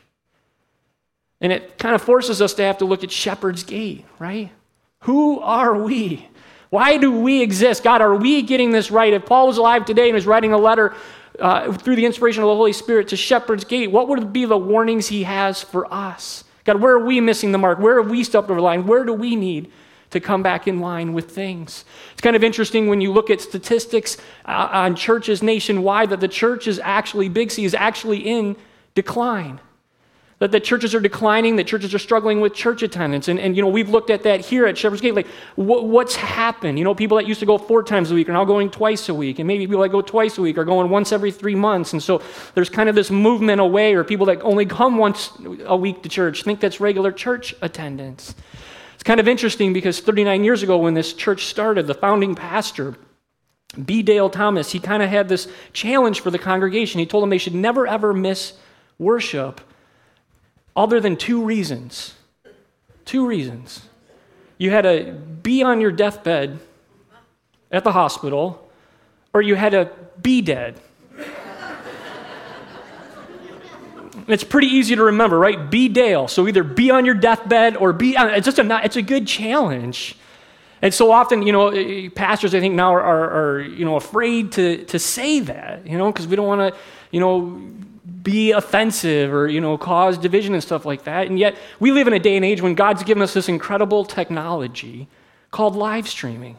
And 1.43 1.53
it 1.53 1.77
kind 1.77 1.95
of 1.95 2.01
forces 2.01 2.41
us 2.41 2.55
to 2.55 2.63
have 2.63 2.79
to 2.79 2.87
look 2.87 3.05
at 3.05 3.11
Shepherd's 3.11 3.65
Gate, 3.65 4.07
right? 4.19 4.51
Who 5.01 5.41
are 5.41 5.75
we? 5.75 6.27
Why 6.71 6.97
do 6.97 7.13
we 7.13 7.43
exist? 7.43 7.85
God, 7.85 8.01
are 8.01 8.15
we 8.15 8.41
getting 8.41 8.71
this 8.71 8.91
right? 8.91 9.13
If 9.13 9.27
Paul 9.27 9.49
was 9.49 9.59
alive 9.59 9.85
today 9.85 10.09
and 10.09 10.15
was 10.15 10.27
writing 10.27 10.55
a 10.55 10.59
letter 10.59 10.95
uh, 11.39 11.73
through 11.73 11.97
the 11.97 12.07
inspiration 12.07 12.43
of 12.43 12.49
the 12.49 12.55
Holy 12.55 12.73
Spirit 12.73 13.09
to 13.09 13.17
Shepherd's 13.17 13.65
Gate, 13.65 13.91
what 13.91 14.09
would 14.09 14.33
be 14.33 14.45
the 14.45 14.59
warnings 14.59 15.09
he 15.09 15.25
has 15.25 15.63
for 15.63 15.93
us? 15.93 16.45
God, 16.65 16.81
where 16.81 16.93
are 16.93 17.05
we 17.05 17.21
missing 17.21 17.53
the 17.53 17.59
mark? 17.59 17.79
Where 17.79 18.01
have 18.01 18.11
we 18.11 18.23
stepped 18.23 18.47
over 18.47 18.57
the 18.57 18.63
line? 18.63 18.87
Where 18.87 19.05
do 19.05 19.13
we 19.13 19.35
need 19.35 19.73
to 20.11 20.21
come 20.21 20.43
back 20.43 20.69
in 20.69 20.81
line 20.81 21.13
with 21.13 21.31
things? 21.31 21.85
It's 22.13 22.21
kind 22.21 22.37
of 22.37 22.45
interesting 22.45 22.87
when 22.87 23.01
you 23.01 23.13
look 23.13 23.31
at 23.31 23.41
statistics 23.41 24.17
uh, 24.45 24.69
on 24.71 24.95
churches 24.95 25.43
nationwide 25.43 26.11
that 26.11 26.21
the 26.21 26.29
church 26.29 26.69
is 26.69 26.79
actually, 26.79 27.29
Big 27.29 27.51
C 27.51 27.65
is 27.65 27.75
actually 27.75 28.19
in 28.19 28.57
decline 28.95 29.61
that 30.43 30.51
the 30.51 30.59
churches 30.59 30.93
are 30.93 30.99
declining, 30.99 31.55
that 31.55 31.69
churches 31.69 31.95
are 31.95 32.01
struggling 32.01 32.41
with 32.41 32.53
church 32.53 32.83
attendance. 32.83 33.29
And, 33.29 33.39
and 33.39 33.55
you 33.55 33.63
know, 33.63 33.69
we've 33.69 33.89
looked 33.89 34.11
at 34.11 34.25
that 34.25 34.41
here 34.41 34.67
at 34.67 34.77
Shepherd's 34.77 35.01
Gate. 35.01 35.15
Like, 35.15 35.29
what, 35.55 35.87
what's 35.87 36.17
happened? 36.17 36.81
You 36.81 36.85
know, 36.85 36.97
people 36.97 37.17
that 37.19 37.29
used 37.29 37.39
to 37.39 37.47
go 37.47 37.59
four 37.59 37.85
times 37.85 38.11
a 38.11 38.15
week 38.15 38.29
are 38.29 38.33
now 38.33 38.45
going 38.45 38.69
twice 38.69 39.09
a 39.09 39.15
week. 39.15 39.39
And 39.39 39.47
maybe 39.47 39.69
people 39.69 39.83
that 39.83 39.91
go 39.91 40.03
twice 40.03 40.39
a 40.39 40.41
week 40.41 40.59
are 40.59 40.65
going 40.65 40.91
once 40.91 41.13
every 41.13 41.31
three 41.31 41.55
months. 41.55 41.93
And 41.93 42.03
so 42.03 42.21
there's 42.57 42.69
kind 42.69 42.89
of 42.89 42.97
this 42.97 43.09
movement 43.09 43.61
away, 43.61 43.95
or 43.95 44.03
people 44.03 44.27
that 44.27 44.43
only 44.43 44.67
come 44.67 44.99
once 44.99 45.31
a 45.65 45.77
week 45.77 46.03
to 46.03 46.09
church 46.09 46.43
think 46.43 46.59
that's 46.59 46.81
regular 46.81 47.13
church 47.13 47.55
attendance. 47.63 48.35
It's 48.95 49.05
kind 49.05 49.21
of 49.21 49.29
interesting 49.29 49.73
because 49.73 50.01
39 50.01 50.43
years 50.43 50.65
ago, 50.65 50.77
when 50.77 50.95
this 50.95 51.13
church 51.13 51.47
started, 51.47 51.87
the 51.87 51.95
founding 51.95 52.35
pastor, 52.35 52.97
B. 53.85 54.03
Dale 54.03 54.29
Thomas, 54.29 54.73
he 54.73 54.81
kind 54.81 55.05
of 55.05 55.09
had 55.09 55.29
this 55.29 55.47
challenge 55.73 56.19
for 56.19 56.33
the 56.33 56.39
congregation. 56.41 56.99
He 56.99 57.07
told 57.07 57.23
them 57.23 57.31
they 57.31 57.39
should 57.39 57.55
never, 57.55 57.87
ever 57.87 58.13
miss 58.13 58.55
worship 58.99 59.61
other 60.77 61.01
than 61.01 61.17
two 61.17 61.43
reasons. 61.43 62.15
Two 63.05 63.27
reasons. 63.27 63.83
You 64.59 64.71
had 64.71 64.83
to 64.83 65.13
be 65.43 65.63
on 65.63 65.81
your 65.81 65.91
deathbed 65.91 66.61
at 67.71 67.85
the 67.85 67.93
hospital, 67.93 68.71
or 69.33 69.43
you 69.43 69.55
had 69.55 69.73
to 69.73 69.91
be 70.21 70.41
dead. 70.41 70.79
it's 74.29 74.45
pretty 74.45 74.69
easy 74.69 74.95
to 74.95 75.03
remember, 75.03 75.39
right? 75.39 75.71
Be 75.71 75.89
Dale. 75.89 76.29
So 76.29 76.47
either 76.47 76.63
be 76.63 76.91
on 76.91 77.05
your 77.05 77.15
deathbed 77.15 77.77
or 77.77 77.93
be. 77.93 78.17
Uh, 78.17 78.27
it's 78.27 78.45
just 78.45 78.59
a. 78.59 78.85
It's 78.85 78.97
a 78.97 79.03
good 79.03 79.27
challenge. 79.27 80.17
And 80.81 80.93
so 80.93 81.13
often, 81.13 81.43
you 81.43 81.53
know, 81.53 81.69
eh, 81.69 82.09
pastors 82.13 82.55
I 82.55 82.61
think 82.61 82.75
now 82.75 82.93
are, 82.93 83.01
are, 83.01 83.31
are 83.31 83.61
you 83.61 83.85
know 83.85 83.97
afraid 83.97 84.53
to 84.53 84.85
to 84.87 84.99
say 84.99 85.41
that, 85.41 85.87
you 85.87 85.97
know, 85.97 86.11
because 86.13 86.27
we 86.27 86.37
don't 86.37 86.47
want 86.47 86.75
to, 86.75 86.81
you 87.11 87.21
know, 87.21 87.63
be 88.23 88.53
offensive 88.53 89.33
or 89.33 89.49
you 89.49 89.61
know 89.61 89.77
cause 89.77 90.17
division 90.19 90.55
and 90.55 90.63
stuff 90.63 90.85
like 90.85 91.05
that 91.05 91.27
and 91.27 91.39
yet 91.39 91.57
we 91.81 91.91
live 91.91 92.07
in 92.07 92.13
a 92.13 92.19
day 92.19 92.37
and 92.37 92.45
age 92.45 92.63
when 92.63 92.75
god's 92.75 93.03
given 93.03 93.23
us 93.23 93.35
this 93.35 93.49
incredible 93.49 94.05
technology 94.05 95.09
called 95.51 95.75
live 95.77 96.09
streaming 96.09 96.57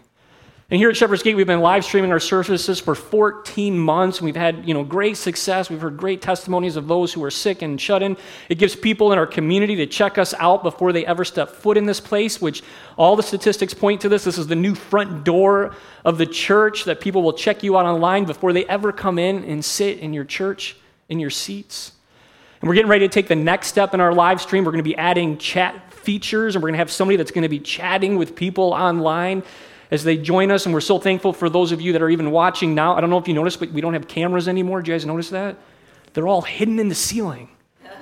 And 0.69 0.79
here 0.79 0.89
at 0.89 0.97
Shepherd's 0.97 1.21
Gate, 1.21 1.35
we've 1.35 1.45
been 1.45 1.61
live 1.61 1.85
streaming 1.85 2.11
our 2.11 2.19
services 2.19 2.79
for 2.79 2.95
14 2.95 3.77
months. 3.77 4.17
and 4.17 4.25
We've 4.25 4.35
had, 4.35 4.67
you 4.67 4.73
know, 4.73 4.83
great 4.83 5.17
success. 5.17 5.69
We've 5.69 5.79
heard 5.79 5.97
great 5.97 6.19
testimonies 6.19 6.77
of 6.77 6.87
those 6.87 7.13
who 7.13 7.23
are 7.23 7.29
sick 7.29 7.61
and 7.61 7.79
shut 7.79 8.01
in. 8.01 8.17
It 8.49 8.57
gives 8.57 8.75
people 8.75 9.11
in 9.11 9.19
our 9.19 9.27
community 9.27 9.75
to 9.75 9.85
check 9.85 10.17
us 10.17 10.33
out 10.39 10.63
before 10.63 10.91
they 10.91 11.05
ever 11.05 11.25
step 11.25 11.49
foot 11.51 11.77
in 11.77 11.85
this 11.85 11.99
place, 11.99 12.41
which 12.41 12.63
all 12.97 13.15
the 13.15 13.21
statistics 13.21 13.75
point 13.75 14.01
to 14.01 14.09
this. 14.09 14.23
This 14.23 14.39
is 14.39 14.47
the 14.47 14.55
new 14.55 14.73
front 14.73 15.23
door 15.23 15.75
of 16.05 16.17
the 16.17 16.25
church 16.25 16.85
that 16.85 17.01
people 17.01 17.21
will 17.21 17.33
check 17.33 17.61
you 17.61 17.77
out 17.77 17.85
online 17.85 18.25
before 18.25 18.51
they 18.51 18.65
ever 18.65 18.91
come 18.91 19.19
in 19.19 19.43
and 19.43 19.63
sit 19.63 19.99
in 19.99 20.11
your 20.11 20.25
church, 20.25 20.75
in 21.09 21.19
your 21.19 21.29
seats. 21.29 21.93
And 22.61 22.69
we're 22.69 22.75
getting 22.75 22.89
ready 22.89 23.07
to 23.07 23.13
take 23.13 23.27
the 23.27 23.35
next 23.35 23.67
step 23.67 23.93
in 23.93 23.99
our 23.99 24.13
live 24.13 24.41
stream. 24.41 24.63
We're 24.63 24.71
going 24.71 24.83
to 24.83 24.89
be 24.89 24.95
adding 24.95 25.37
chat 25.37 25.93
features, 25.93 26.55
and 26.55 26.63
we're 26.63 26.69
going 26.69 26.75
to 26.75 26.79
have 26.79 26.91
somebody 26.91 27.17
that's 27.17 27.31
going 27.31 27.43
to 27.43 27.49
be 27.49 27.59
chatting 27.59 28.17
with 28.17 28.35
people 28.35 28.73
online 28.73 29.43
as 29.91 30.03
they 30.03 30.17
join 30.17 30.49
us. 30.49 30.65
And 30.65 30.73
we're 30.73 30.81
so 30.81 30.97
thankful 30.97 31.33
for 31.33 31.49
those 31.49 31.71
of 31.71 31.81
you 31.81 31.93
that 31.93 32.01
are 32.01 32.09
even 32.09 32.31
watching 32.31 32.73
now. 32.73 32.95
I 32.95 33.01
don't 33.01 33.09
know 33.09 33.17
if 33.17 33.27
you 33.27 33.33
noticed, 33.33 33.59
but 33.59 33.71
we 33.71 33.81
don't 33.81 33.93
have 33.93 34.07
cameras 34.07 34.47
anymore. 34.47 34.81
Do 34.81 34.91
you 34.91 34.95
guys 34.95 35.05
notice 35.05 35.29
that? 35.29 35.57
They're 36.13 36.27
all 36.27 36.41
hidden 36.41 36.79
in 36.79 36.87
the 36.87 36.95
ceiling. 36.95 37.49
Isn't 37.83 37.95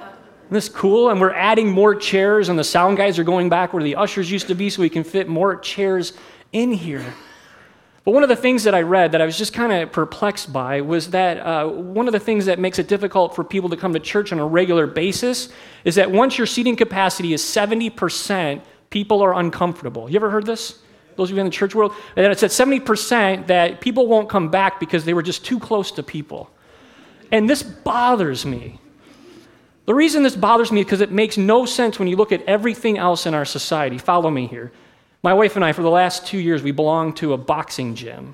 this 0.49 0.69
cool? 0.69 1.09
And 1.09 1.19
we're 1.19 1.33
adding 1.33 1.71
more 1.71 1.95
chairs, 1.95 2.49
and 2.49 2.59
the 2.59 2.63
sound 2.63 2.97
guys 2.97 3.17
are 3.17 3.23
going 3.23 3.49
back 3.49 3.73
where 3.73 3.83
the 3.83 3.95
ushers 3.95 4.29
used 4.29 4.47
to 4.47 4.55
be 4.55 4.69
so 4.69 4.81
we 4.81 4.89
can 4.89 5.03
fit 5.03 5.27
more 5.27 5.55
chairs 5.55 6.13
in 6.51 6.71
here. 6.71 7.13
But 8.03 8.11
one 8.11 8.23
of 8.23 8.29
the 8.29 8.35
things 8.35 8.63
that 8.63 8.73
I 8.73 8.81
read 8.81 9.11
that 9.11 9.21
I 9.21 9.25
was 9.25 9.37
just 9.37 9.53
kind 9.53 9.71
of 9.71 9.91
perplexed 9.91 10.51
by 10.51 10.81
was 10.81 11.11
that 11.11 11.37
uh, 11.37 11.67
one 11.67 12.07
of 12.07 12.13
the 12.13 12.19
things 12.19 12.45
that 12.47 12.57
makes 12.57 12.79
it 12.79 12.87
difficult 12.87 13.35
for 13.35 13.43
people 13.43 13.69
to 13.69 13.77
come 13.77 13.93
to 13.93 13.99
church 13.99 14.31
on 14.31 14.39
a 14.39 14.45
regular 14.45 14.87
basis 14.87 15.49
is 15.83 15.95
that 15.95 16.09
once 16.09 16.37
your 16.37 16.47
seating 16.47 16.75
capacity 16.75 17.33
is 17.33 17.43
70%, 17.43 18.61
people 18.89 19.21
are 19.21 19.35
uncomfortable. 19.35 20.09
You 20.09 20.15
ever 20.15 20.31
heard 20.31 20.45
this? 20.45 20.79
those 21.15 21.29
of 21.29 21.35
you 21.35 21.41
in 21.41 21.45
the 21.45 21.51
church 21.51 21.75
world, 21.75 21.93
and 22.15 22.25
it's 22.25 22.43
at 22.43 22.51
70% 22.51 23.47
that 23.47 23.81
people 23.81 24.07
won't 24.07 24.29
come 24.29 24.49
back 24.49 24.79
because 24.79 25.05
they 25.05 25.13
were 25.13 25.21
just 25.21 25.45
too 25.45 25.59
close 25.59 25.91
to 25.91 26.03
people. 26.03 26.49
And 27.31 27.49
this 27.49 27.63
bothers 27.63 28.45
me. 28.45 28.79
The 29.85 29.93
reason 29.93 30.23
this 30.23 30.35
bothers 30.35 30.71
me 30.71 30.81
is 30.81 30.85
because 30.85 31.01
it 31.01 31.11
makes 31.11 31.37
no 31.37 31.65
sense 31.65 31.99
when 31.99 32.07
you 32.07 32.15
look 32.15 32.31
at 32.31 32.41
everything 32.43 32.97
else 32.97 33.25
in 33.25 33.33
our 33.33 33.45
society. 33.45 33.97
Follow 33.97 34.29
me 34.29 34.47
here. 34.47 34.71
My 35.23 35.33
wife 35.33 35.55
and 35.55 35.63
I, 35.63 35.71
for 35.71 35.83
the 35.83 35.89
last 35.89 36.25
two 36.25 36.39
years, 36.39 36.63
we 36.63 36.71
belong 36.71 37.13
to 37.13 37.33
a 37.33 37.37
boxing 37.37 37.93
gym 37.93 38.33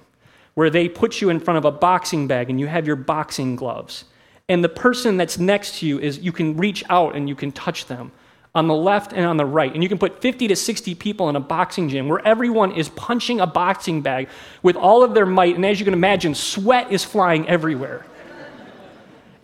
where 0.53 0.69
they 0.69 0.87
put 0.87 1.19
you 1.19 1.29
in 1.29 1.39
front 1.39 1.57
of 1.57 1.65
a 1.65 1.71
boxing 1.71 2.27
bag 2.27 2.49
and 2.49 2.59
you 2.59 2.67
have 2.67 2.87
your 2.87 2.95
boxing 2.95 3.55
gloves. 3.57 4.05
And 4.47 4.63
the 4.63 4.69
person 4.69 5.17
that's 5.17 5.37
next 5.37 5.79
to 5.79 5.87
you 5.87 5.99
is 5.99 6.19
you 6.19 6.31
can 6.31 6.55
reach 6.55 6.83
out 6.89 7.15
and 7.15 7.27
you 7.27 7.35
can 7.35 7.51
touch 7.51 7.87
them 7.87 8.11
on 8.55 8.67
the 8.67 8.73
left 8.73 9.11
and 9.11 9.25
on 9.25 9.35
the 9.35 9.45
right. 9.45 9.73
And 9.73 9.83
you 9.83 9.89
can 9.89 9.97
put 9.97 10.21
50 10.21 10.47
to 10.47 10.55
60 10.55 10.95
people 10.95 11.27
in 11.27 11.35
a 11.35 11.41
boxing 11.41 11.89
gym 11.89 12.07
where 12.07 12.25
everyone 12.25 12.71
is 12.71 12.87
punching 12.89 13.41
a 13.41 13.45
boxing 13.45 14.01
bag 14.01 14.29
with 14.63 14.77
all 14.77 15.03
of 15.03 15.13
their 15.13 15.25
might. 15.25 15.55
And 15.55 15.65
as 15.65 15.79
you 15.79 15.83
can 15.83 15.93
imagine, 15.93 16.33
sweat 16.33 16.91
is 16.91 17.03
flying 17.03 17.47
everywhere. 17.49 18.05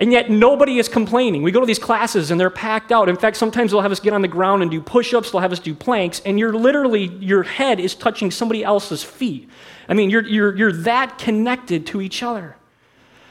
And 0.03 0.11
yet 0.11 0.29
nobody 0.29 0.79
is 0.79 0.89
complaining. 0.89 1.43
We 1.43 1.53
go 1.53 1.61
to 1.61 1.65
these 1.65 1.79
classes 1.79 2.29
and 2.29 2.37
they're 2.37 2.49
packed 2.49 2.91
out. 2.91 3.07
In 3.07 3.15
fact, 3.15 3.37
sometimes 3.37 3.71
they'll 3.71 3.79
have 3.79 3.93
us 3.93 4.01
get 4.01 4.11
on 4.11 4.21
the 4.21 4.27
ground 4.27 4.61
and 4.61 4.69
do 4.69 4.81
push 4.81 5.13
ups, 5.13 5.31
they'll 5.31 5.39
have 5.39 5.53
us 5.53 5.59
do 5.59 5.73
planks, 5.73 6.19
and 6.25 6.37
you're 6.37 6.51
literally, 6.51 7.05
your 7.05 7.43
head 7.43 7.79
is 7.79 7.95
touching 7.95 8.29
somebody 8.29 8.65
else's 8.65 9.01
feet. 9.01 9.49
I 9.87 9.93
mean, 9.93 10.09
you're, 10.09 10.27
you're, 10.27 10.57
you're 10.57 10.73
that 10.73 11.19
connected 11.19 11.87
to 11.87 12.01
each 12.01 12.21
other. 12.21 12.57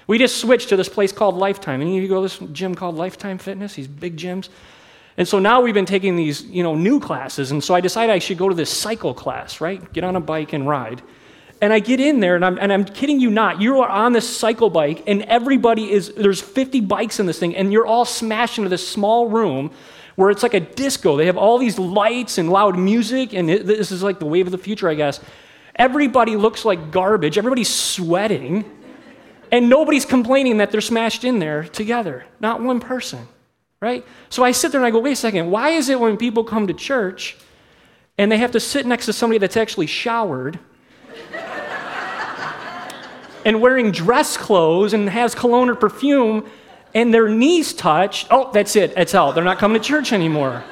We 0.06 0.16
just 0.16 0.38
switched 0.38 0.70
to 0.70 0.76
this 0.76 0.88
place 0.88 1.12
called 1.12 1.34
Lifetime. 1.34 1.82
Any 1.82 1.98
of 1.98 2.02
you 2.04 2.08
go 2.08 2.22
to 2.22 2.22
this 2.22 2.38
gym 2.54 2.74
called 2.74 2.96
Lifetime 2.96 3.36
Fitness, 3.36 3.74
these 3.74 3.86
big 3.86 4.16
gyms? 4.16 4.48
And 5.18 5.28
so 5.28 5.38
now 5.38 5.60
we've 5.60 5.74
been 5.74 5.84
taking 5.84 6.16
these, 6.16 6.42
you 6.44 6.62
know, 6.62 6.74
new 6.74 7.00
classes. 7.00 7.50
And 7.50 7.62
so 7.62 7.74
I 7.74 7.82
decided 7.82 8.14
I 8.14 8.18
should 8.18 8.38
go 8.38 8.48
to 8.48 8.54
this 8.54 8.70
cycle 8.70 9.12
class, 9.12 9.60
right? 9.60 9.92
Get 9.92 10.04
on 10.04 10.16
a 10.16 10.20
bike 10.20 10.54
and 10.54 10.66
ride. 10.66 11.02
And 11.62 11.72
I 11.72 11.78
get 11.78 12.00
in 12.00 12.20
there, 12.20 12.36
and 12.36 12.44
I'm, 12.44 12.58
and 12.58 12.70
I'm 12.70 12.84
kidding 12.84 13.20
you 13.20 13.30
not. 13.30 13.62
You 13.62 13.80
are 13.80 13.88
on 13.88 14.12
this 14.12 14.28
cycle 14.36 14.68
bike, 14.68 15.04
and 15.06 15.22
everybody 15.22 15.90
is, 15.90 16.12
there's 16.12 16.42
50 16.42 16.80
bikes 16.80 17.20
in 17.20 17.24
this 17.24 17.38
thing, 17.38 17.56
and 17.56 17.72
you're 17.72 17.86
all 17.86 18.04
smashed 18.04 18.58
into 18.58 18.68
this 18.68 18.86
small 18.86 19.28
room 19.28 19.70
where 20.16 20.28
it's 20.28 20.42
like 20.42 20.52
a 20.52 20.60
disco. 20.60 21.16
They 21.16 21.26
have 21.26 21.38
all 21.38 21.56
these 21.56 21.78
lights 21.78 22.36
and 22.36 22.50
loud 22.50 22.76
music, 22.76 23.32
and 23.32 23.48
it, 23.48 23.64
this 23.64 23.90
is 23.90 24.02
like 24.02 24.18
the 24.18 24.26
wave 24.26 24.46
of 24.46 24.52
the 24.52 24.58
future, 24.58 24.90
I 24.90 24.94
guess. 24.94 25.20
Everybody 25.76 26.36
looks 26.36 26.66
like 26.66 26.90
garbage, 26.90 27.38
everybody's 27.38 27.72
sweating, 27.72 28.64
and 29.50 29.70
nobody's 29.70 30.04
complaining 30.04 30.58
that 30.58 30.70
they're 30.70 30.82
smashed 30.82 31.24
in 31.24 31.38
there 31.38 31.62
together. 31.62 32.26
Not 32.40 32.60
one 32.60 32.80
person 32.80 33.26
right? 33.82 34.06
So 34.30 34.44
I 34.44 34.52
sit 34.52 34.70
there 34.70 34.80
and 34.80 34.86
I 34.86 34.92
go, 34.92 35.00
wait 35.00 35.12
a 35.12 35.16
second, 35.16 35.50
why 35.50 35.70
is 35.70 35.88
it 35.88 35.98
when 35.98 36.16
people 36.16 36.44
come 36.44 36.68
to 36.68 36.72
church 36.72 37.36
and 38.16 38.30
they 38.30 38.38
have 38.38 38.52
to 38.52 38.60
sit 38.60 38.86
next 38.86 39.06
to 39.06 39.12
somebody 39.12 39.38
that's 39.38 39.56
actually 39.56 39.88
showered 39.88 40.58
and 43.44 43.60
wearing 43.60 43.90
dress 43.90 44.36
clothes 44.36 44.92
and 44.92 45.08
has 45.08 45.34
cologne 45.34 45.68
or 45.68 45.74
perfume 45.74 46.48
and 46.94 47.12
their 47.12 47.28
knees 47.28 47.72
touch, 47.72 48.26
oh, 48.30 48.50
that's 48.52 48.76
it, 48.76 48.94
that's 48.94 49.14
out. 49.14 49.34
They're 49.34 49.44
not 49.44 49.58
coming 49.58 49.80
to 49.80 49.86
church 49.86 50.12
anymore. 50.12 50.62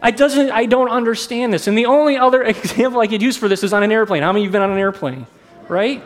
I, 0.00 0.10
doesn't, 0.10 0.50
I 0.50 0.66
don't 0.66 0.90
understand 0.90 1.52
this. 1.52 1.66
And 1.66 1.76
the 1.76 1.86
only 1.86 2.16
other 2.16 2.42
example 2.44 3.00
I 3.00 3.06
could 3.06 3.22
use 3.22 3.36
for 3.36 3.48
this 3.48 3.62
is 3.62 3.72
on 3.72 3.82
an 3.82 3.92
airplane. 3.92 4.22
How 4.22 4.32
many 4.32 4.44
of 4.44 4.46
you 4.46 4.52
been 4.52 4.62
on 4.62 4.70
an 4.70 4.78
airplane? 4.78 5.26
Right? 5.68 6.02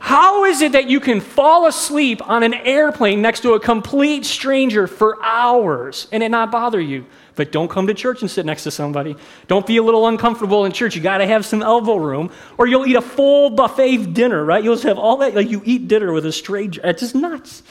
How 0.00 0.44
is 0.44 0.62
it 0.62 0.72
that 0.72 0.88
you 0.88 1.00
can 1.00 1.20
fall 1.20 1.66
asleep 1.66 2.26
on 2.28 2.42
an 2.42 2.54
airplane 2.54 3.20
next 3.20 3.40
to 3.40 3.54
a 3.54 3.60
complete 3.60 4.24
stranger 4.24 4.86
for 4.86 5.22
hours 5.24 6.06
and 6.12 6.22
it 6.22 6.28
not 6.28 6.52
bother 6.52 6.80
you? 6.80 7.04
But 7.38 7.52
don't 7.52 7.68
come 7.68 7.86
to 7.86 7.94
church 7.94 8.20
and 8.20 8.28
sit 8.28 8.44
next 8.44 8.64
to 8.64 8.72
somebody. 8.72 9.14
Don't 9.46 9.64
be 9.64 9.76
a 9.76 9.82
little 9.82 10.08
uncomfortable 10.08 10.64
in 10.64 10.72
church. 10.72 10.96
You 10.96 11.00
got 11.00 11.18
to 11.18 11.26
have 11.26 11.46
some 11.46 11.62
elbow 11.62 11.94
room, 11.94 12.32
or 12.58 12.66
you'll 12.66 12.84
eat 12.84 12.96
a 12.96 13.00
full 13.00 13.50
buffet 13.50 14.12
dinner, 14.12 14.44
right? 14.44 14.62
You'll 14.62 14.74
just 14.74 14.82
have 14.82 14.98
all 14.98 15.18
that, 15.18 15.36
like 15.36 15.48
you 15.48 15.62
eat 15.64 15.86
dinner 15.86 16.12
with 16.12 16.26
a 16.26 16.32
stranger. 16.32 16.80
It's 16.82 17.00
just 17.00 17.14
nuts. 17.14 17.62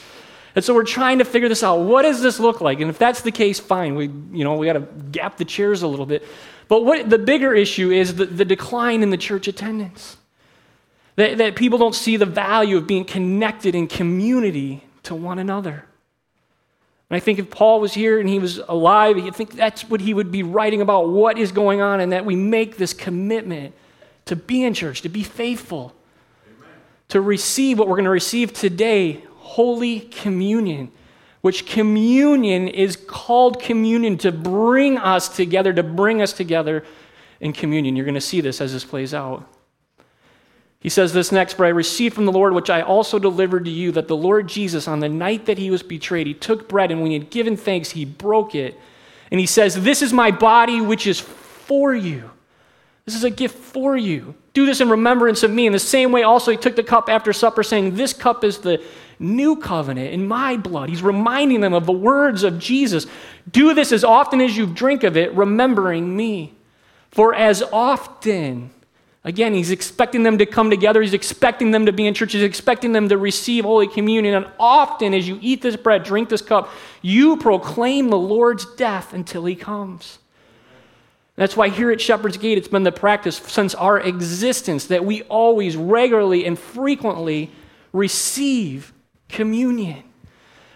And 0.54 0.64
so 0.64 0.74
we're 0.74 0.84
trying 0.84 1.18
to 1.18 1.26
figure 1.26 1.50
this 1.50 1.62
out. 1.62 1.80
What 1.80 2.02
does 2.02 2.22
this 2.22 2.40
look 2.40 2.62
like? 2.62 2.80
And 2.80 2.88
if 2.88 2.96
that's 2.96 3.20
the 3.20 3.30
case, 3.30 3.60
fine. 3.60 3.94
We, 3.94 4.06
you 4.32 4.42
know, 4.42 4.56
we 4.56 4.64
got 4.64 4.72
to 4.72 4.88
gap 5.12 5.36
the 5.36 5.44
chairs 5.44 5.82
a 5.82 5.86
little 5.86 6.06
bit. 6.06 6.26
But 6.66 6.86
what 6.86 7.10
the 7.10 7.18
bigger 7.18 7.52
issue 7.52 7.90
is 7.90 8.14
the, 8.14 8.24
the 8.24 8.46
decline 8.46 9.02
in 9.02 9.10
the 9.10 9.18
church 9.18 9.48
attendance. 9.48 10.16
That, 11.16 11.36
that 11.36 11.56
people 11.56 11.78
don't 11.78 11.94
see 11.94 12.16
the 12.16 12.24
value 12.24 12.78
of 12.78 12.86
being 12.86 13.04
connected 13.04 13.74
in 13.74 13.86
community 13.86 14.82
to 15.02 15.14
one 15.14 15.38
another. 15.38 15.84
And 17.10 17.16
I 17.16 17.20
think 17.20 17.38
if 17.38 17.50
Paul 17.50 17.80
was 17.80 17.94
here 17.94 18.20
and 18.20 18.28
he 18.28 18.38
was 18.38 18.58
alive, 18.58 19.16
I 19.16 19.30
think 19.30 19.54
that's 19.54 19.88
what 19.88 20.00
he 20.00 20.12
would 20.12 20.30
be 20.30 20.42
writing 20.42 20.82
about 20.82 21.08
what 21.08 21.38
is 21.38 21.52
going 21.52 21.80
on, 21.80 22.00
and 22.00 22.12
that 22.12 22.24
we 22.24 22.36
make 22.36 22.76
this 22.76 22.92
commitment 22.92 23.74
to 24.26 24.36
be 24.36 24.62
in 24.62 24.74
church, 24.74 25.00
to 25.02 25.08
be 25.08 25.22
faithful, 25.22 25.94
Amen. 26.46 26.68
to 27.08 27.20
receive 27.20 27.78
what 27.78 27.88
we're 27.88 27.96
going 27.96 28.04
to 28.04 28.10
receive 28.10 28.52
today 28.52 29.22
Holy 29.36 30.00
Communion, 30.00 30.92
which 31.40 31.64
communion 31.64 32.68
is 32.68 32.94
called 32.96 33.58
communion 33.60 34.18
to 34.18 34.30
bring 34.30 34.98
us 34.98 35.30
together, 35.34 35.72
to 35.72 35.82
bring 35.82 36.20
us 36.20 36.34
together 36.34 36.84
in 37.40 37.54
communion. 37.54 37.96
You're 37.96 38.04
going 38.04 38.14
to 38.14 38.20
see 38.20 38.42
this 38.42 38.60
as 38.60 38.74
this 38.74 38.84
plays 38.84 39.14
out. 39.14 39.48
He 40.80 40.88
says 40.88 41.12
this 41.12 41.32
next, 41.32 41.54
for 41.54 41.66
I 41.66 41.70
received 41.70 42.14
from 42.14 42.26
the 42.26 42.32
Lord, 42.32 42.54
which 42.54 42.70
I 42.70 42.82
also 42.82 43.18
delivered 43.18 43.64
to 43.64 43.70
you, 43.70 43.90
that 43.92 44.06
the 44.06 44.16
Lord 44.16 44.48
Jesus, 44.48 44.86
on 44.86 45.00
the 45.00 45.08
night 45.08 45.46
that 45.46 45.58
he 45.58 45.70
was 45.70 45.82
betrayed, 45.82 46.28
he 46.28 46.34
took 46.34 46.68
bread, 46.68 46.92
and 46.92 47.02
when 47.02 47.10
he 47.10 47.18
had 47.18 47.30
given 47.30 47.56
thanks, 47.56 47.90
he 47.90 48.04
broke 48.04 48.54
it. 48.54 48.78
And 49.30 49.40
he 49.40 49.46
says, 49.46 49.82
This 49.82 50.02
is 50.02 50.12
my 50.12 50.30
body, 50.30 50.80
which 50.80 51.06
is 51.06 51.18
for 51.18 51.94
you. 51.94 52.30
This 53.04 53.16
is 53.16 53.24
a 53.24 53.30
gift 53.30 53.58
for 53.58 53.96
you. 53.96 54.34
Do 54.52 54.66
this 54.66 54.80
in 54.80 54.88
remembrance 54.88 55.42
of 55.42 55.50
me. 55.50 55.66
In 55.66 55.72
the 55.72 55.78
same 55.78 56.12
way, 56.12 56.22
also, 56.22 56.50
he 56.52 56.56
took 56.56 56.76
the 56.76 56.84
cup 56.84 57.08
after 57.08 57.32
supper, 57.32 57.62
saying, 57.62 57.96
This 57.96 58.12
cup 58.12 58.44
is 58.44 58.58
the 58.58 58.82
new 59.18 59.56
covenant 59.56 60.12
in 60.12 60.28
my 60.28 60.56
blood. 60.56 60.90
He's 60.90 61.02
reminding 61.02 61.60
them 61.60 61.74
of 61.74 61.86
the 61.86 61.92
words 61.92 62.44
of 62.44 62.58
Jesus. 62.58 63.06
Do 63.50 63.74
this 63.74 63.90
as 63.90 64.04
often 64.04 64.40
as 64.40 64.56
you 64.56 64.66
drink 64.66 65.02
of 65.02 65.16
it, 65.16 65.34
remembering 65.34 66.16
me. 66.16 66.54
For 67.10 67.34
as 67.34 67.62
often 67.72 68.70
Again, 69.28 69.52
he's 69.52 69.70
expecting 69.70 70.22
them 70.22 70.38
to 70.38 70.46
come 70.46 70.70
together. 70.70 71.02
He's 71.02 71.12
expecting 71.12 71.70
them 71.70 71.84
to 71.84 71.92
be 71.92 72.06
in 72.06 72.14
church. 72.14 72.32
He's 72.32 72.42
expecting 72.42 72.92
them 72.92 73.10
to 73.10 73.18
receive 73.18 73.64
Holy 73.64 73.86
Communion. 73.86 74.34
And 74.34 74.46
often, 74.58 75.12
as 75.12 75.28
you 75.28 75.38
eat 75.42 75.60
this 75.60 75.76
bread, 75.76 76.02
drink 76.02 76.30
this 76.30 76.40
cup, 76.40 76.70
you 77.02 77.36
proclaim 77.36 78.08
the 78.08 78.16
Lord's 78.16 78.64
death 78.76 79.12
until 79.12 79.44
he 79.44 79.54
comes. 79.54 80.18
That's 81.36 81.58
why 81.58 81.68
here 81.68 81.90
at 81.90 82.00
Shepherd's 82.00 82.38
Gate, 82.38 82.56
it's 82.56 82.68
been 82.68 82.84
the 82.84 82.90
practice 82.90 83.36
since 83.36 83.74
our 83.74 84.00
existence 84.00 84.86
that 84.86 85.04
we 85.04 85.24
always 85.24 85.76
regularly 85.76 86.46
and 86.46 86.58
frequently 86.58 87.50
receive 87.92 88.94
communion. 89.28 90.04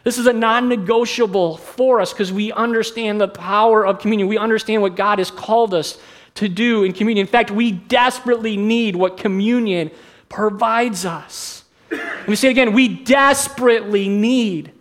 This 0.05 0.19
is 0.19 0.27
a 0.27 0.33
non 0.35 0.69
negotiable 0.69 1.57
for 1.57 2.03
us 2.03 2.13
because 2.13 2.31
we 2.31 2.53
understand 2.53 3.19
the 3.19 3.29
power 3.29 3.87
of 3.87 3.99
communion. 3.99 4.29
We 4.29 4.37
understand 4.37 4.83
what 4.83 4.95
God 4.95 5.21
has 5.21 5.31
called 5.31 5.73
us 5.73 5.99
to 6.35 6.49
do 6.49 6.85
in 6.85 6.93
communion. 6.93 7.27
In 7.27 7.31
fact, 7.31 7.51
we 7.51 7.73
desperately 7.73 8.57
need 8.57 8.97
what 8.97 9.17
communion 9.17 9.91
provides 10.29 11.05
us. 11.05 11.65
Let 11.91 12.29
me 12.29 12.37
say 12.37 12.51
again 12.51 12.73
we 12.73 12.89
desperately 12.89 14.09
need 14.09 14.73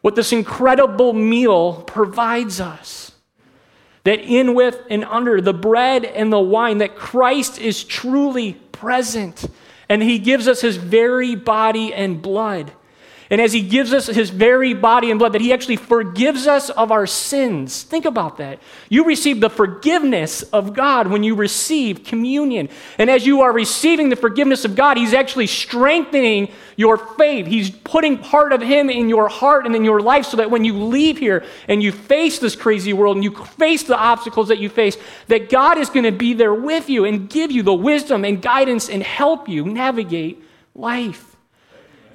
what 0.00 0.14
this 0.14 0.32
incredible 0.32 1.12
meal 1.12 1.82
provides 1.82 2.60
us. 2.60 3.12
That 4.04 4.20
in, 4.20 4.54
with, 4.54 4.80
and 4.88 5.04
under 5.04 5.40
the 5.40 5.52
bread 5.52 6.04
and 6.04 6.32
the 6.32 6.38
wine, 6.38 6.78
that 6.78 6.96
Christ 6.96 7.58
is 7.58 7.84
truly 7.84 8.54
present. 8.54 9.44
And 9.88 10.02
he 10.02 10.18
gives 10.18 10.48
us 10.48 10.60
his 10.60 10.76
very 10.76 11.34
body 11.34 11.92
and 11.92 12.22
blood. 12.22 12.72
And 13.30 13.42
as 13.42 13.52
he 13.52 13.60
gives 13.60 13.92
us 13.92 14.06
his 14.06 14.30
very 14.30 14.72
body 14.72 15.10
and 15.10 15.18
blood, 15.18 15.34
that 15.34 15.42
he 15.42 15.52
actually 15.52 15.76
forgives 15.76 16.46
us 16.46 16.70
of 16.70 16.90
our 16.90 17.06
sins. 17.06 17.82
Think 17.82 18.06
about 18.06 18.38
that. 18.38 18.58
You 18.88 19.04
receive 19.04 19.40
the 19.40 19.50
forgiveness 19.50 20.42
of 20.44 20.72
God 20.72 21.08
when 21.08 21.22
you 21.22 21.34
receive 21.34 22.04
communion. 22.04 22.70
And 22.96 23.10
as 23.10 23.26
you 23.26 23.42
are 23.42 23.52
receiving 23.52 24.08
the 24.08 24.16
forgiveness 24.16 24.64
of 24.64 24.74
God, 24.74 24.96
he's 24.96 25.12
actually 25.12 25.46
strengthening 25.46 26.50
your 26.76 26.96
faith. 26.96 27.46
He's 27.46 27.70
putting 27.70 28.16
part 28.16 28.54
of 28.54 28.62
him 28.62 28.88
in 28.88 29.10
your 29.10 29.28
heart 29.28 29.66
and 29.66 29.76
in 29.76 29.84
your 29.84 30.00
life 30.00 30.24
so 30.24 30.38
that 30.38 30.50
when 30.50 30.64
you 30.64 30.72
leave 30.72 31.18
here 31.18 31.44
and 31.66 31.82
you 31.82 31.92
face 31.92 32.38
this 32.38 32.56
crazy 32.56 32.94
world 32.94 33.16
and 33.16 33.24
you 33.24 33.34
face 33.34 33.82
the 33.82 33.98
obstacles 33.98 34.48
that 34.48 34.58
you 34.58 34.70
face, 34.70 34.96
that 35.26 35.50
God 35.50 35.76
is 35.76 35.90
going 35.90 36.04
to 36.04 36.12
be 36.12 36.32
there 36.32 36.54
with 36.54 36.88
you 36.88 37.04
and 37.04 37.28
give 37.28 37.50
you 37.50 37.62
the 37.62 37.74
wisdom 37.74 38.24
and 38.24 38.40
guidance 38.40 38.88
and 38.88 39.02
help 39.02 39.50
you 39.50 39.66
navigate 39.66 40.42
life. 40.74 41.28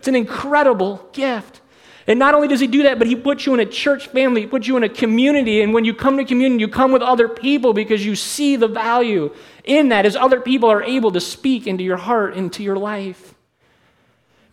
It's 0.03 0.10
an 0.10 0.15
incredible 0.15 1.07
gift. 1.13 1.62
And 2.07 2.19
not 2.19 2.36
only 2.36 2.50
does 2.50 2.60
he 2.60 2.67
do 2.67 2.83
that, 2.83 3.00
but 3.00 3.07
he 3.07 3.15
puts 3.15 3.45
you 3.45 3.53
in 3.53 3.62
a 3.62 3.65
church 3.65 4.07
family, 4.07 4.41
he 4.41 4.48
puts 4.48 4.67
you 4.67 4.75
in 4.75 4.83
a 4.83 4.89
community. 4.89 5.62
And 5.62 5.74
when 5.74 5.86
you 5.86 5.93
come 5.93 6.17
to 6.17 6.25
communion, 6.25 6.60
you 6.60 6.67
come 6.67 6.91
with 6.91 7.01
other 7.01 7.29
people 7.29 7.72
because 7.72 8.05
you 8.05 8.13
see 8.13 8.57
the 8.57 8.67
value 8.67 9.33
in 9.63 9.88
that 9.88 10.05
as 10.05 10.17
other 10.17 10.41
people 10.41 10.69
are 10.69 10.83
able 10.83 11.13
to 11.13 11.22
speak 11.22 11.67
into 11.67 11.86
your 11.86 11.95
heart, 11.95 12.36
into 12.36 12.63
your 12.63 12.75
life. 12.75 13.32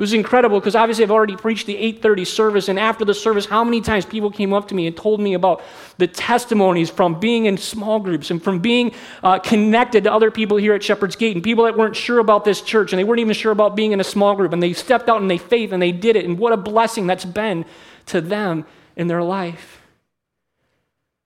It 0.00 0.04
was 0.04 0.14
incredible 0.14 0.58
because 0.58 0.74
obviously 0.74 1.04
I've 1.04 1.10
already 1.10 1.36
preached 1.36 1.66
the 1.66 1.76
8:30 1.76 2.24
service 2.24 2.68
and 2.70 2.78
after 2.78 3.04
the 3.04 3.12
service 3.12 3.44
how 3.44 3.62
many 3.62 3.82
times 3.82 4.06
people 4.06 4.30
came 4.30 4.54
up 4.54 4.66
to 4.68 4.74
me 4.74 4.86
and 4.86 4.96
told 4.96 5.20
me 5.20 5.34
about 5.34 5.60
the 5.98 6.06
testimonies 6.06 6.88
from 6.88 7.20
being 7.20 7.44
in 7.44 7.58
small 7.58 8.00
groups 8.00 8.30
and 8.30 8.42
from 8.42 8.60
being 8.60 8.94
uh, 9.22 9.38
connected 9.40 10.04
to 10.04 10.10
other 10.10 10.30
people 10.30 10.56
here 10.56 10.72
at 10.72 10.82
Shepherd's 10.82 11.16
Gate 11.16 11.36
and 11.36 11.44
people 11.44 11.64
that 11.64 11.76
weren't 11.76 11.94
sure 11.94 12.18
about 12.18 12.46
this 12.46 12.62
church 12.62 12.94
and 12.94 12.98
they 12.98 13.04
weren't 13.04 13.20
even 13.20 13.34
sure 13.34 13.52
about 13.52 13.76
being 13.76 13.92
in 13.92 14.00
a 14.00 14.04
small 14.04 14.34
group 14.34 14.54
and 14.54 14.62
they 14.62 14.72
stepped 14.72 15.10
out 15.10 15.20
in 15.20 15.28
their 15.28 15.38
faith 15.38 15.70
and 15.70 15.82
they 15.82 15.92
did 15.92 16.16
it 16.16 16.24
and 16.24 16.38
what 16.38 16.54
a 16.54 16.56
blessing 16.56 17.06
that's 17.06 17.26
been 17.26 17.66
to 18.06 18.22
them 18.22 18.64
in 18.96 19.06
their 19.06 19.22
life. 19.22 19.82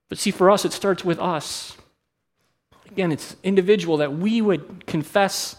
But 0.09 0.17
see 0.17 0.31
for 0.31 0.51
us 0.51 0.65
it 0.65 0.73
starts 0.73 1.05
with 1.05 1.19
us. 1.19 1.77
Again, 2.91 3.13
it's 3.13 3.37
individual 3.41 3.95
that 3.95 4.17
we 4.17 4.41
would 4.41 4.85
confess 4.85 5.55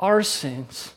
our 0.00 0.24
sins 0.24 0.95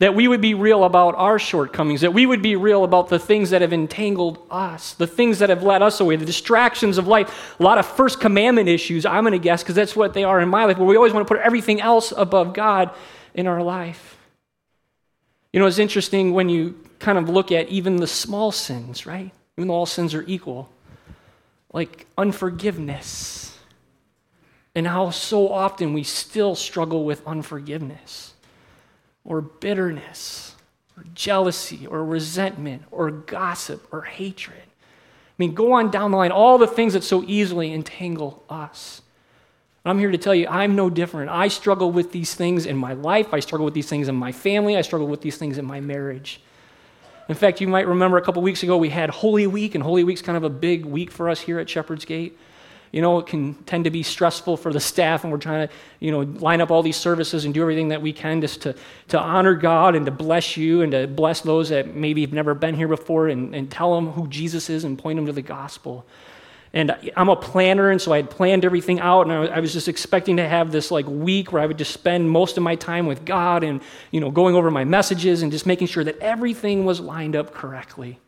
that 0.00 0.14
we 0.14 0.26
would 0.26 0.40
be 0.40 0.54
real 0.54 0.84
about 0.84 1.14
our 1.16 1.38
shortcomings, 1.38 2.00
that 2.00 2.14
we 2.14 2.24
would 2.24 2.40
be 2.40 2.56
real 2.56 2.84
about 2.84 3.10
the 3.10 3.18
things 3.18 3.50
that 3.50 3.60
have 3.60 3.72
entangled 3.72 4.38
us, 4.50 4.94
the 4.94 5.06
things 5.06 5.38
that 5.38 5.50
have 5.50 5.62
led 5.62 5.82
us 5.82 6.00
away, 6.00 6.16
the 6.16 6.24
distractions 6.24 6.96
of 6.96 7.06
life. 7.06 7.54
A 7.60 7.62
lot 7.62 7.76
of 7.76 7.86
first 7.86 8.18
commandment 8.18 8.66
issues, 8.66 9.04
I'm 9.04 9.24
going 9.24 9.32
to 9.32 9.38
guess, 9.38 9.62
because 9.62 9.74
that's 9.74 9.94
what 9.94 10.14
they 10.14 10.24
are 10.24 10.40
in 10.40 10.48
my 10.48 10.64
life, 10.64 10.78
where 10.78 10.86
we 10.86 10.96
always 10.96 11.12
want 11.12 11.28
to 11.28 11.34
put 11.34 11.42
everything 11.42 11.82
else 11.82 12.14
above 12.16 12.54
God 12.54 12.90
in 13.34 13.46
our 13.46 13.62
life. 13.62 14.16
You 15.52 15.60
know, 15.60 15.66
it's 15.66 15.78
interesting 15.78 16.32
when 16.32 16.48
you 16.48 16.80
kind 16.98 17.18
of 17.18 17.28
look 17.28 17.52
at 17.52 17.68
even 17.68 17.96
the 17.96 18.06
small 18.06 18.52
sins, 18.52 19.04
right? 19.04 19.30
Even 19.58 19.68
though 19.68 19.74
all 19.74 19.86
sins 19.86 20.14
are 20.14 20.24
equal, 20.26 20.70
like 21.74 22.06
unforgiveness, 22.16 23.58
and 24.74 24.86
how 24.86 25.10
so 25.10 25.52
often 25.52 25.92
we 25.92 26.04
still 26.04 26.54
struggle 26.54 27.04
with 27.04 27.26
unforgiveness 27.26 28.29
or 29.24 29.40
bitterness 29.40 30.54
or 30.96 31.04
jealousy 31.14 31.86
or 31.86 32.04
resentment 32.04 32.82
or 32.90 33.10
gossip 33.10 33.86
or 33.92 34.02
hatred. 34.02 34.62
I 34.62 35.34
mean, 35.38 35.54
go 35.54 35.72
on 35.72 35.90
down 35.90 36.10
the 36.10 36.16
line, 36.16 36.32
all 36.32 36.58
the 36.58 36.66
things 36.66 36.92
that 36.92 37.04
so 37.04 37.24
easily 37.26 37.72
entangle 37.72 38.44
us. 38.50 39.02
I'm 39.84 39.98
here 39.98 40.10
to 40.10 40.18
tell 40.18 40.34
you, 40.34 40.46
I'm 40.48 40.76
no 40.76 40.90
different. 40.90 41.30
I 41.30 41.48
struggle 41.48 41.90
with 41.90 42.12
these 42.12 42.34
things 42.34 42.66
in 42.66 42.76
my 42.76 42.92
life. 42.92 43.32
I 43.32 43.40
struggle 43.40 43.64
with 43.64 43.72
these 43.72 43.88
things 43.88 44.08
in 44.08 44.14
my 44.14 44.32
family. 44.32 44.76
I 44.76 44.82
struggle 44.82 45.08
with 45.08 45.22
these 45.22 45.38
things 45.38 45.56
in 45.56 45.64
my 45.64 45.80
marriage. 45.80 46.40
In 47.30 47.34
fact, 47.34 47.60
you 47.60 47.68
might 47.68 47.86
remember 47.86 48.18
a 48.18 48.22
couple 48.22 48.42
weeks 48.42 48.62
ago 48.62 48.76
we 48.76 48.90
had 48.90 49.08
Holy 49.08 49.46
Week, 49.46 49.74
and 49.74 49.82
Holy 49.82 50.04
Week's 50.04 50.20
kind 50.20 50.36
of 50.36 50.44
a 50.44 50.50
big 50.50 50.84
week 50.84 51.10
for 51.10 51.30
us 51.30 51.40
here 51.40 51.58
at 51.58 51.70
Shepherd's 51.70 52.04
Gate. 52.04 52.36
You 52.92 53.00
know, 53.00 53.18
it 53.20 53.26
can 53.26 53.54
tend 53.64 53.84
to 53.84 53.90
be 53.90 54.02
stressful 54.02 54.56
for 54.56 54.72
the 54.72 54.80
staff, 54.80 55.22
and 55.22 55.32
we're 55.32 55.38
trying 55.38 55.68
to, 55.68 55.74
you 56.00 56.10
know, 56.10 56.20
line 56.40 56.60
up 56.60 56.72
all 56.72 56.82
these 56.82 56.96
services 56.96 57.44
and 57.44 57.54
do 57.54 57.62
everything 57.62 57.88
that 57.88 58.02
we 58.02 58.12
can 58.12 58.40
just 58.40 58.62
to, 58.62 58.74
to 59.08 59.18
honor 59.18 59.54
God 59.54 59.94
and 59.94 60.04
to 60.06 60.12
bless 60.12 60.56
you 60.56 60.82
and 60.82 60.90
to 60.90 61.06
bless 61.06 61.40
those 61.40 61.68
that 61.68 61.94
maybe 61.94 62.20
have 62.22 62.32
never 62.32 62.52
been 62.52 62.74
here 62.74 62.88
before 62.88 63.28
and, 63.28 63.54
and 63.54 63.70
tell 63.70 63.94
them 63.94 64.08
who 64.10 64.26
Jesus 64.26 64.68
is 64.68 64.82
and 64.82 64.98
point 64.98 65.16
them 65.16 65.26
to 65.26 65.32
the 65.32 65.42
gospel. 65.42 66.04
And 66.72 66.96
I'm 67.16 67.28
a 67.28 67.36
planner, 67.36 67.90
and 67.90 68.00
so 68.00 68.12
I 68.12 68.16
had 68.16 68.30
planned 68.30 68.64
everything 68.64 69.00
out, 69.00 69.22
and 69.26 69.32
I 69.32 69.60
was 69.60 69.72
just 69.72 69.88
expecting 69.88 70.36
to 70.36 70.48
have 70.48 70.70
this 70.72 70.90
like 70.90 71.06
week 71.06 71.52
where 71.52 71.62
I 71.62 71.66
would 71.66 71.78
just 71.78 71.92
spend 71.92 72.30
most 72.30 72.56
of 72.56 72.62
my 72.62 72.76
time 72.76 73.06
with 73.06 73.24
God 73.24 73.64
and, 73.64 73.80
you 74.10 74.20
know, 74.20 74.30
going 74.30 74.54
over 74.54 74.70
my 74.70 74.84
messages 74.84 75.42
and 75.42 75.50
just 75.50 75.66
making 75.66 75.88
sure 75.88 76.04
that 76.04 76.18
everything 76.18 76.84
was 76.84 77.00
lined 77.00 77.34
up 77.34 77.54
correctly. 77.54 78.18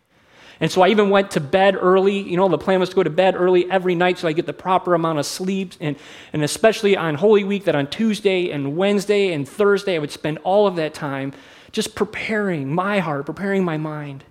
And 0.63 0.71
so 0.71 0.81
I 0.83 0.91
even 0.91 1.11
went 1.11 1.33
to 1.33 1.41
bed 1.41 1.77
early. 1.79 2.21
You 2.21 2.37
know, 2.37 2.49
the 2.49 2.57
plan 2.57 2.79
was 2.79 2.91
to 2.91 2.95
go 2.95 3.03
to 3.03 3.11
bed 3.11 3.35
early 3.35 3.69
every 3.69 3.97
night 3.97 4.19
so 4.19 4.29
I 4.29 4.33
get 4.33 4.47
the 4.47 4.53
proper 4.53 4.95
amount 4.95 5.19
of 5.19 5.27
sleep. 5.27 5.73
And, 5.81 5.97
and 6.33 6.45
especially 6.45 6.97
on 6.97 7.17
Holy 7.17 7.43
Week, 7.43 7.65
that 7.65 7.75
on 7.75 7.89
Tuesday 7.89 8.49
and 8.49 8.77
Wednesday 8.77 9.33
and 9.33 9.47
Thursday, 9.47 9.97
I 9.97 9.99
would 9.99 10.13
spend 10.13 10.39
all 10.45 10.69
of 10.69 10.77
that 10.77 10.95
time 10.95 11.33
just 11.73 11.97
preparing 11.97 12.73
my 12.73 13.01
heart, 13.01 13.27
preparing 13.27 13.65
my 13.65 13.77
mind. 13.77 14.23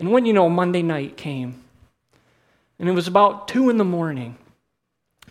And 0.00 0.10
when 0.10 0.26
you 0.26 0.32
know, 0.32 0.50
Monday 0.50 0.82
night 0.82 1.16
came. 1.16 1.62
And 2.80 2.88
it 2.88 2.92
was 2.92 3.06
about 3.06 3.46
two 3.46 3.70
in 3.70 3.76
the 3.76 3.84
morning. 3.84 4.36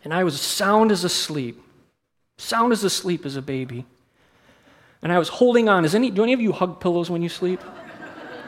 And 0.05 0.13
I 0.13 0.23
was 0.23 0.39
sound 0.39 0.93
as 0.93 1.03
asleep, 1.03 1.61
sound 2.37 2.71
as 2.71 2.85
asleep 2.85 3.25
as 3.25 3.35
a 3.35 3.41
baby. 3.41 3.85
And 5.01 5.11
I 5.11 5.19
was 5.19 5.27
holding 5.27 5.67
on. 5.67 5.83
Is 5.83 5.93
any, 5.93 6.09
do 6.09 6.23
any 6.23 6.31
of 6.31 6.39
you 6.39 6.53
hug 6.53 6.79
pillows 6.79 7.09
when 7.09 7.21
you 7.21 7.27
sleep? 7.27 7.59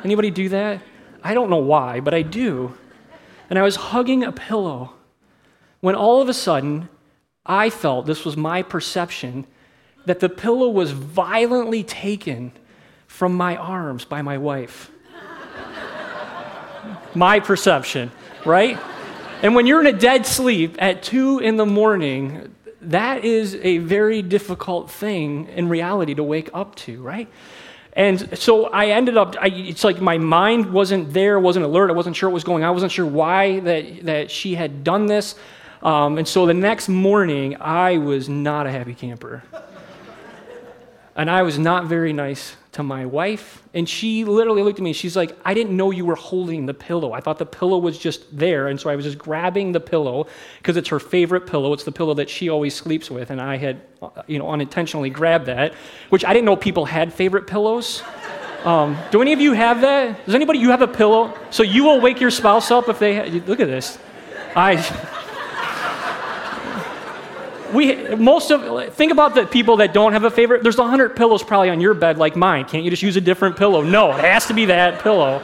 Anybody 0.05 0.31
do 0.31 0.47
that? 0.47 0.81
I 1.23 1.33
don't 1.33 1.49
know 1.49 1.57
why, 1.57 1.99
but 1.99 2.13
I 2.13 2.21
do. 2.21 2.77
And 3.49 3.57
I 3.57 3.61
was 3.61 3.75
hugging 3.75 4.23
a 4.23 4.31
pillow 4.31 4.93
when 5.79 5.95
all 5.95 6.21
of 6.21 6.29
a 6.29 6.33
sudden 6.33 6.89
I 7.45 7.69
felt 7.69 8.05
this 8.05 8.25
was 8.25 8.37
my 8.37 8.61
perception 8.61 9.45
that 10.05 10.19
the 10.19 10.29
pillow 10.29 10.69
was 10.69 10.91
violently 10.91 11.83
taken 11.83 12.51
from 13.07 13.35
my 13.35 13.55
arms 13.55 14.05
by 14.05 14.21
my 14.21 14.37
wife. 14.37 14.91
my 17.15 17.39
perception, 17.39 18.11
right? 18.45 18.77
And 19.41 19.55
when 19.55 19.67
you're 19.67 19.81
in 19.81 19.87
a 19.87 19.97
dead 19.97 20.25
sleep 20.25 20.75
at 20.79 21.03
two 21.03 21.39
in 21.39 21.57
the 21.57 21.65
morning, 21.65 22.55
that 22.81 23.23
is 23.23 23.55
a 23.55 23.77
very 23.79 24.21
difficult 24.21 24.89
thing 24.89 25.47
in 25.49 25.69
reality 25.69 26.13
to 26.15 26.23
wake 26.23 26.49
up 26.53 26.75
to, 26.75 27.01
right? 27.01 27.29
And 27.95 28.37
so 28.37 28.65
I 28.65 28.87
ended 28.87 29.17
up, 29.17 29.35
I, 29.39 29.47
it's 29.47 29.83
like 29.83 30.01
my 30.01 30.17
mind 30.17 30.71
wasn't 30.71 31.13
there, 31.13 31.39
wasn't 31.39 31.65
alert, 31.65 31.89
I 31.89 31.93
wasn't 31.93 32.15
sure 32.15 32.29
what 32.29 32.33
was 32.33 32.43
going 32.43 32.63
on, 32.63 32.69
I 32.69 32.71
wasn't 32.71 32.91
sure 32.91 33.05
why 33.05 33.59
that, 33.61 34.05
that 34.05 34.31
she 34.31 34.55
had 34.55 34.83
done 34.83 35.05
this. 35.05 35.35
Um, 35.83 36.17
and 36.17 36.27
so 36.27 36.45
the 36.45 36.53
next 36.53 36.89
morning, 36.89 37.57
I 37.59 37.97
was 37.97 38.29
not 38.29 38.65
a 38.65 38.71
happy 38.71 38.95
camper. 38.95 39.43
And 41.15 41.29
I 41.29 41.43
was 41.43 41.59
not 41.59 41.85
very 41.85 42.13
nice 42.13 42.55
to 42.73 42.81
my 42.81 43.05
wife. 43.05 43.61
And 43.75 43.87
she 43.87 44.25
literally 44.25 44.63
looked 44.63 44.79
at 44.79 44.83
me. 44.83 44.93
She's 44.93 45.15
like, 45.15 45.37
I 45.45 45.53
didn't 45.53 45.77
know 45.77 45.91
you 45.91 46.05
were 46.05 46.15
holding 46.15 46.65
the 46.65 46.73
pillow. 46.73 47.13
I 47.13 47.19
thought 47.19 47.37
the 47.37 47.45
pillow 47.45 47.77
was 47.77 47.99
just 47.99 48.35
there. 48.35 48.67
And 48.67 48.79
so 48.79 48.89
I 48.89 48.95
was 48.95 49.05
just 49.05 49.19
grabbing 49.19 49.73
the 49.73 49.79
pillow 49.79 50.27
because 50.57 50.75
it's 50.75 50.89
her 50.89 50.99
favorite 50.99 51.45
pillow. 51.45 51.73
It's 51.73 51.83
the 51.83 51.91
pillow 51.91 52.15
that 52.15 52.29
she 52.29 52.49
always 52.49 52.75
sleeps 52.75 53.11
with. 53.11 53.29
And 53.29 53.39
I 53.39 53.57
had, 53.57 53.81
you 54.25 54.39
know, 54.39 54.49
unintentionally 54.49 55.11
grabbed 55.11 55.45
that, 55.45 55.73
which 56.09 56.25
I 56.25 56.33
didn't 56.33 56.45
know 56.45 56.55
people 56.55 56.85
had 56.85 57.13
favorite 57.13 57.45
pillows. 57.45 58.01
Um, 58.63 58.97
do 59.11 59.21
any 59.21 59.33
of 59.33 59.41
you 59.41 59.53
have 59.53 59.81
that? 59.81 60.25
Does 60.25 60.33
anybody, 60.33 60.59
you 60.59 60.71
have 60.71 60.81
a 60.81 60.87
pillow? 60.87 61.37
So 61.51 61.61
you 61.61 61.83
will 61.83 62.01
wake 62.01 62.19
your 62.19 62.31
spouse 62.31 62.71
up 62.71 62.89
if 62.89 62.97
they, 62.97 63.29
look 63.41 63.59
at 63.59 63.67
this. 63.67 63.99
I, 64.55 64.77
we 67.73 68.15
most 68.15 68.51
of 68.51 68.93
think 68.93 69.11
about 69.11 69.35
the 69.35 69.45
people 69.45 69.77
that 69.77 69.93
don't 69.93 70.13
have 70.13 70.23
a 70.23 70.31
favorite. 70.31 70.63
There's 70.63 70.77
a 70.77 70.87
hundred 70.87 71.15
pillows 71.15 71.43
probably 71.43 71.69
on 71.69 71.81
your 71.81 71.93
bed 71.93 72.17
like 72.17 72.35
mine. 72.35 72.65
Can't 72.65 72.83
you 72.83 72.89
just 72.89 73.03
use 73.03 73.15
a 73.15 73.21
different 73.21 73.57
pillow? 73.57 73.81
No, 73.81 74.11
it 74.11 74.19
has 74.19 74.45
to 74.47 74.53
be 74.53 74.65
that 74.65 75.01
pillow. 75.01 75.41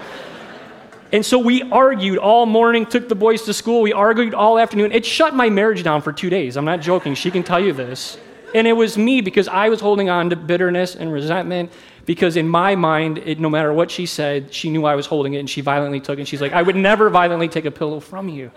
And 1.12 1.26
so 1.26 1.40
we 1.40 1.64
argued 1.64 2.20
all 2.20 2.46
morning, 2.46 2.86
took 2.86 3.10
the 3.10 3.16
boys 3.16 3.42
to 3.44 3.54
school. 3.54 3.82
We 3.82 3.94
argued 3.94 4.36
all 4.36 4.60
afternoon. 4.60 4.92
It 4.92 5.06
shut 5.06 5.34
my 5.34 5.50
marriage 5.50 5.82
down 5.82 6.04
for 6.04 6.14
two 6.14 6.30
days. 6.30 6.56
I'm 6.56 6.66
not 6.66 6.82
joking. 6.82 7.16
She 7.16 7.32
can 7.32 7.42
tell 7.42 7.60
you 7.60 7.74
this. 7.74 8.18
And 8.54 8.68
it 8.68 8.74
was 8.74 8.98
me 8.98 9.22
because 9.22 9.48
I 9.48 9.70
was 9.70 9.80
holding 9.80 10.10
on 10.10 10.30
to 10.30 10.36
bitterness 10.36 10.96
and 10.96 11.12
resentment 11.12 11.72
because 12.06 12.38
in 12.38 12.48
my 12.48 12.76
mind, 12.76 13.20
it, 13.20 13.40
no 13.40 13.50
matter 13.50 13.74
what 13.74 13.90
she 13.90 14.06
said, 14.06 14.54
she 14.54 14.70
knew 14.70 14.86
I 14.86 14.96
was 14.96 15.06
holding 15.08 15.34
it 15.34 15.40
and 15.40 15.50
she 15.50 15.62
violently 15.62 16.00
took 16.00 16.18
it. 16.18 16.22
And 16.22 16.28
she's 16.28 16.42
like, 16.42 16.54
I 16.54 16.62
would 16.62 16.76
never 16.76 17.10
violently 17.10 17.48
take 17.48 17.66
a 17.66 17.72
pillow 17.72 18.00
from 18.00 18.30
you. 18.30 18.52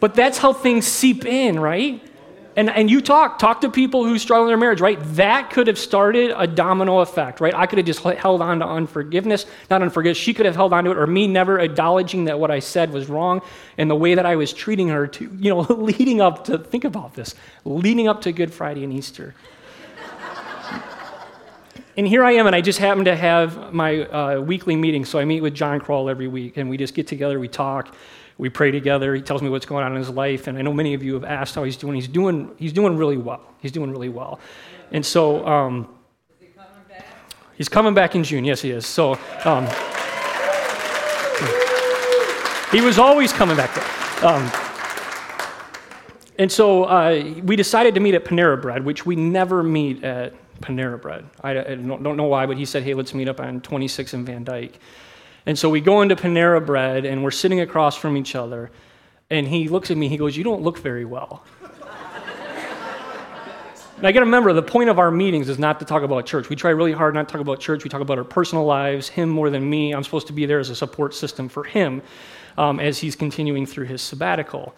But 0.00 0.14
that's 0.14 0.38
how 0.38 0.52
things 0.52 0.86
seep 0.86 1.24
in, 1.24 1.60
right? 1.60 2.02
And, 2.56 2.68
and 2.68 2.90
you 2.90 3.00
talk, 3.00 3.38
talk 3.38 3.60
to 3.60 3.70
people 3.70 4.04
who 4.04 4.18
struggle 4.18 4.44
in 4.44 4.48
their 4.48 4.56
marriage, 4.56 4.80
right? 4.80 4.98
That 5.14 5.50
could 5.50 5.68
have 5.68 5.78
started 5.78 6.32
a 6.36 6.46
domino 6.46 6.98
effect, 6.98 7.40
right? 7.40 7.54
I 7.54 7.66
could 7.66 7.78
have 7.78 7.86
just 7.86 8.00
held 8.00 8.42
on 8.42 8.58
to 8.58 8.66
unforgiveness, 8.66 9.46
not 9.70 9.82
unforgiveness. 9.82 10.18
She 10.18 10.34
could 10.34 10.46
have 10.46 10.56
held 10.56 10.72
on 10.72 10.84
to 10.84 10.90
it, 10.90 10.98
or 10.98 11.06
me 11.06 11.28
never 11.28 11.60
acknowledging 11.60 12.24
that 12.24 12.40
what 12.40 12.50
I 12.50 12.58
said 12.58 12.92
was 12.92 13.08
wrong 13.08 13.40
and 13.78 13.88
the 13.88 13.94
way 13.94 14.14
that 14.14 14.26
I 14.26 14.34
was 14.34 14.52
treating 14.52 14.88
her 14.88 15.06
to, 15.06 15.30
you 15.38 15.50
know, 15.50 15.60
leading 15.70 16.20
up 16.20 16.44
to, 16.44 16.58
think 16.58 16.84
about 16.84 17.14
this, 17.14 17.36
leading 17.64 18.08
up 18.08 18.22
to 18.22 18.32
Good 18.32 18.52
Friday 18.52 18.82
and 18.82 18.92
Easter. 18.92 19.34
and 21.96 22.06
here 22.06 22.24
I 22.24 22.32
am, 22.32 22.48
and 22.48 22.56
I 22.56 22.62
just 22.62 22.80
happen 22.80 23.04
to 23.04 23.14
have 23.14 23.72
my 23.72 24.02
uh, 24.06 24.40
weekly 24.40 24.74
meeting. 24.74 25.04
So 25.04 25.20
I 25.20 25.24
meet 25.24 25.40
with 25.40 25.54
John 25.54 25.78
Kroll 25.78 26.10
every 26.10 26.26
week, 26.26 26.56
and 26.56 26.68
we 26.68 26.76
just 26.76 26.94
get 26.94 27.06
together, 27.06 27.38
we 27.38 27.48
talk, 27.48 27.94
we 28.40 28.48
pray 28.48 28.70
together. 28.70 29.14
He 29.14 29.20
tells 29.20 29.42
me 29.42 29.50
what's 29.50 29.66
going 29.66 29.84
on 29.84 29.92
in 29.92 29.98
his 29.98 30.08
life, 30.08 30.46
and 30.46 30.56
I 30.56 30.62
know 30.62 30.72
many 30.72 30.94
of 30.94 31.02
you 31.02 31.12
have 31.12 31.24
asked 31.24 31.54
how 31.54 31.62
he's 31.62 31.76
doing. 31.76 31.94
He's 31.94 32.08
doing, 32.08 32.50
he's 32.56 32.72
doing 32.72 32.96
really 32.96 33.18
well. 33.18 33.42
He's 33.60 33.70
doing 33.70 33.90
really 33.90 34.08
well. 34.08 34.40
And 34.92 35.04
so, 35.04 35.46
um, 35.46 35.94
he 36.40 36.46
coming 36.46 37.02
he's 37.54 37.68
coming 37.68 37.92
back 37.92 38.14
in 38.14 38.24
June. 38.24 38.46
Yes, 38.46 38.62
he 38.62 38.70
is. 38.70 38.86
So, 38.86 39.18
um, 39.44 39.66
he 42.72 42.80
was 42.80 42.98
always 42.98 43.30
coming 43.30 43.58
back. 43.58 43.76
Um, 44.24 44.50
and 46.38 46.50
so 46.50 46.84
uh, 46.84 47.34
we 47.42 47.56
decided 47.56 47.94
to 47.94 48.00
meet 48.00 48.14
at 48.14 48.24
Panera 48.24 48.60
Bread, 48.60 48.86
which 48.86 49.04
we 49.04 49.16
never 49.16 49.62
meet 49.62 50.02
at 50.02 50.32
Panera 50.62 51.00
Bread. 51.00 51.26
I, 51.42 51.50
I 51.50 51.74
don't, 51.74 52.02
don't 52.02 52.16
know 52.16 52.24
why, 52.24 52.46
but 52.46 52.56
he 52.56 52.64
said, 52.64 52.84
hey, 52.84 52.94
let's 52.94 53.12
meet 53.12 53.28
up 53.28 53.38
on 53.38 53.60
26 53.60 54.14
in 54.14 54.24
Van 54.24 54.44
Dyke. 54.44 54.78
And 55.46 55.58
so 55.58 55.68
we 55.70 55.80
go 55.80 56.02
into 56.02 56.16
Panera 56.16 56.64
Bread 56.64 57.04
and 57.04 57.22
we're 57.22 57.30
sitting 57.30 57.60
across 57.60 57.96
from 57.96 58.16
each 58.16 58.34
other. 58.34 58.70
And 59.30 59.46
he 59.46 59.68
looks 59.68 59.90
at 59.90 59.96
me, 59.96 60.08
he 60.08 60.16
goes, 60.16 60.36
You 60.36 60.44
don't 60.44 60.62
look 60.62 60.78
very 60.78 61.04
well. 61.04 61.44
I 64.02 64.12
got 64.12 64.20
to 64.20 64.24
remember 64.24 64.54
the 64.54 64.62
point 64.62 64.88
of 64.88 64.98
our 64.98 65.10
meetings 65.10 65.50
is 65.50 65.58
not 65.58 65.78
to 65.80 65.84
talk 65.84 66.02
about 66.02 66.24
church. 66.24 66.48
We 66.48 66.56
try 66.56 66.70
really 66.70 66.92
hard 66.92 67.12
not 67.12 67.28
to 67.28 67.32
talk 67.32 67.40
about 67.42 67.60
church. 67.60 67.84
We 67.84 67.90
talk 67.90 68.00
about 68.00 68.16
our 68.16 68.24
personal 68.24 68.64
lives, 68.64 69.10
him 69.10 69.28
more 69.28 69.50
than 69.50 69.68
me. 69.68 69.92
I'm 69.92 70.02
supposed 70.02 70.26
to 70.28 70.32
be 70.32 70.46
there 70.46 70.58
as 70.58 70.70
a 70.70 70.74
support 70.74 71.14
system 71.14 71.50
for 71.50 71.64
him 71.64 72.00
um, 72.56 72.80
as 72.80 72.98
he's 72.98 73.14
continuing 73.14 73.66
through 73.66 73.86
his 73.86 74.00
sabbatical. 74.00 74.74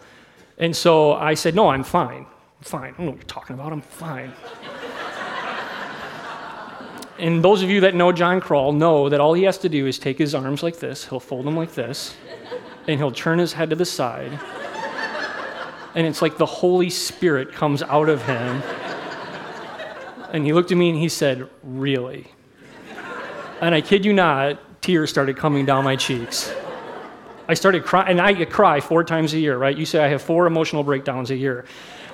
And 0.57 0.75
so 0.75 1.13
I 1.13 1.35
said, 1.35 1.55
No, 1.55 1.69
I'm 1.69 1.83
fine. 1.83 2.25
I'm 2.25 2.63
fine. 2.63 2.93
I 2.93 2.97
don't 2.97 3.05
know 3.05 3.11
what 3.11 3.17
you're 3.17 3.23
talking 3.25 3.53
about. 3.53 3.71
I'm 3.71 3.81
fine. 3.81 4.33
And 7.19 7.43
those 7.43 7.61
of 7.61 7.69
you 7.69 7.81
that 7.81 7.95
know 7.95 8.11
John 8.11 8.41
Kroll 8.41 8.71
know 8.71 9.09
that 9.09 9.19
all 9.19 9.33
he 9.33 9.43
has 9.43 9.57
to 9.59 9.69
do 9.69 9.85
is 9.85 9.99
take 9.99 10.17
his 10.17 10.33
arms 10.33 10.63
like 10.63 10.79
this, 10.79 11.07
he'll 11.07 11.19
fold 11.19 11.45
them 11.45 11.55
like 11.55 11.73
this, 11.73 12.15
and 12.87 12.99
he'll 12.99 13.11
turn 13.11 13.39
his 13.39 13.53
head 13.53 13.69
to 13.69 13.75
the 13.75 13.85
side. 13.85 14.39
And 15.95 16.07
it's 16.07 16.21
like 16.21 16.37
the 16.37 16.45
Holy 16.45 16.89
Spirit 16.89 17.51
comes 17.51 17.83
out 17.83 18.09
of 18.09 18.23
him. 18.23 18.63
And 20.31 20.43
he 20.43 20.53
looked 20.53 20.71
at 20.71 20.77
me 20.77 20.89
and 20.89 20.97
he 20.97 21.07
said, 21.07 21.47
Really? 21.61 22.27
And 23.61 23.75
I 23.75 23.81
kid 23.81 24.03
you 24.03 24.11
not, 24.11 24.81
tears 24.81 25.09
started 25.09 25.37
coming 25.37 25.65
down 25.65 25.83
my 25.83 25.95
cheeks. 25.95 26.51
I 27.47 27.53
started 27.53 27.83
crying, 27.83 28.09
and 28.09 28.21
I 28.21 28.43
cry 28.45 28.79
four 28.79 29.03
times 29.03 29.33
a 29.33 29.39
year, 29.39 29.57
right? 29.57 29.77
You 29.77 29.85
say 29.85 30.03
I 30.03 30.07
have 30.07 30.21
four 30.21 30.47
emotional 30.47 30.83
breakdowns 30.83 31.29
a 31.29 31.35
year. 31.35 31.65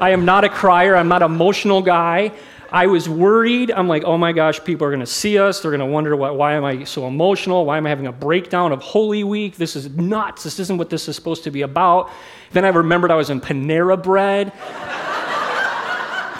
I 0.01 0.09
am 0.09 0.25
not 0.25 0.43
a 0.43 0.49
crier, 0.49 0.95
I'm 0.95 1.07
not 1.07 1.21
an 1.21 1.31
emotional 1.31 1.81
guy. 1.81 2.33
I 2.71 2.85
was 2.87 3.09
worried. 3.09 3.71
I'm 3.71 3.87
like, 3.87 4.03
oh 4.03 4.17
my 4.17 4.31
gosh, 4.31 4.63
people 4.63 4.85
are 4.85 4.91
going 4.91 4.99
to 4.99 5.05
see 5.05 5.39
us. 5.39 5.61
They're 5.61 5.71
going 5.71 5.79
to 5.79 5.85
wonder 5.87 6.15
why, 6.15 6.31
why 6.31 6.53
am 6.53 6.63
I 6.63 6.83
so 6.83 7.07
emotional? 7.07 7.65
Why 7.65 7.77
am 7.77 7.85
I 7.85 7.89
having 7.89 8.07
a 8.07 8.11
breakdown 8.11 8.71
of 8.71 8.81
Holy 8.81 9.23
Week? 9.23 9.55
This 9.55 9.75
is 9.75 9.89
nuts. 9.89 10.43
This 10.43 10.59
isn't 10.59 10.77
what 10.77 10.89
this 10.89 11.07
is 11.07 11.15
supposed 11.15 11.43
to 11.45 11.51
be 11.51 11.63
about. 11.63 12.11
Then 12.51 12.65
I 12.65 12.69
remembered 12.69 13.11
I 13.11 13.15
was 13.15 13.31
in 13.31 13.41
Panera 13.41 14.01
Bread, 14.01 14.49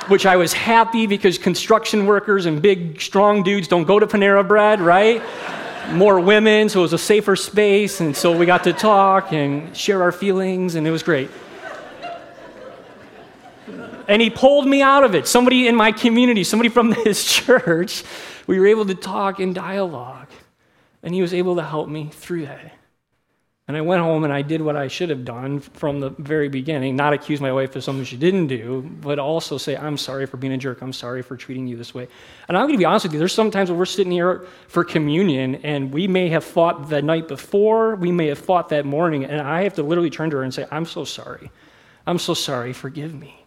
which 0.10 0.26
I 0.26 0.36
was 0.36 0.54
happy 0.54 1.08
because 1.08 1.38
construction 1.38 2.06
workers 2.06 2.46
and 2.46 2.62
big, 2.62 3.02
strong 3.02 3.42
dudes 3.42 3.68
don't 3.68 3.86
go 3.86 4.00
to 4.00 4.06
Panera 4.06 4.48
Bread, 4.48 4.82
right? 4.82 5.24
More 5.92 6.20
women, 6.20 6.70
so 6.70 6.80
it 6.80 6.84
was 6.84 6.94
a 6.94 7.00
safer 7.00 7.36
space. 7.36 8.02
And 8.02 8.16
so 8.16 8.38
we 8.38 8.46
got 8.46 8.64
to 8.66 8.74
talk 8.74 9.34
and 9.34 9.76
share 9.76 10.04
our 10.04 10.12
feelings, 10.12 10.76
and 10.76 10.86
it 10.86 10.92
was 10.92 11.02
great 11.02 11.32
and 14.10 14.24
he 14.24 14.32
pulled 14.32 14.68
me 14.68 14.82
out 14.82 15.04
of 15.04 15.14
it. 15.14 15.28
Somebody 15.28 15.68
in 15.68 15.76
my 15.76 15.92
community, 15.92 16.44
somebody 16.44 16.68
from 16.68 16.92
his 17.06 17.24
church, 17.24 18.04
we 18.48 18.60
were 18.60 18.68
able 18.68 18.88
to 18.88 18.96
talk 18.96 19.40
in 19.40 19.54
dialogue. 19.54 20.28
And 21.04 21.14
he 21.14 21.22
was 21.22 21.34
able 21.34 21.56
to 21.56 21.64
help 21.64 21.88
me 21.88 22.10
through 22.12 22.48
that. 22.48 22.74
And 23.68 23.78
I 23.78 23.82
went 23.82 24.02
home 24.02 24.24
and 24.24 24.34
I 24.34 24.42
did 24.42 24.64
what 24.64 24.76
I 24.76 24.88
should 24.88 25.12
have 25.12 25.24
done 25.24 25.60
from 25.60 26.00
the 26.00 26.10
very 26.10 26.50
beginning 26.50 26.96
not 26.96 27.14
accuse 27.14 27.40
my 27.40 27.54
wife 27.54 27.76
of 27.76 27.84
something 27.84 28.04
she 28.04 28.18
didn't 28.18 28.48
do, 28.48 28.82
but 29.00 29.20
also 29.20 29.60
say, 29.60 29.78
I'm 29.78 29.96
sorry 29.96 30.26
for 30.26 30.38
being 30.38 30.54
a 30.54 30.58
jerk. 30.58 30.82
I'm 30.82 30.92
sorry 30.92 31.22
for 31.22 31.38
treating 31.38 31.68
you 31.68 31.78
this 31.78 31.94
way. 31.94 32.08
And 32.48 32.58
I'm 32.58 32.64
going 32.64 32.74
to 32.74 32.80
be 32.80 32.86
honest 32.86 33.06
with 33.06 33.14
you, 33.14 33.20
there's 33.20 33.32
sometimes 33.32 33.70
when 33.70 33.78
we're 33.78 33.86
sitting 33.86 34.12
here 34.12 34.48
for 34.68 34.84
communion 34.84 35.56
and 35.58 35.94
we 35.94 36.08
may 36.08 36.30
have 36.30 36.44
fought 36.44 36.90
the 36.90 37.04
night 37.04 37.28
before, 37.28 37.96
we 37.96 38.12
may 38.12 38.26
have 38.28 38.40
fought 38.40 38.70
that 38.70 38.86
morning, 38.86 39.24
and 39.24 39.40
I 39.40 39.62
have 39.62 39.76
to 39.76 39.84
literally 39.84 40.10
turn 40.10 40.32
to 40.32 40.38
her 40.38 40.44
and 40.44 40.52
say, 40.52 40.66
I'm 40.72 40.86
so 40.86 41.06
sorry. 41.06 41.52
I'm 42.08 42.18
so 42.18 42.34
sorry. 42.34 42.74
Forgive 42.74 43.14
me. 43.14 43.39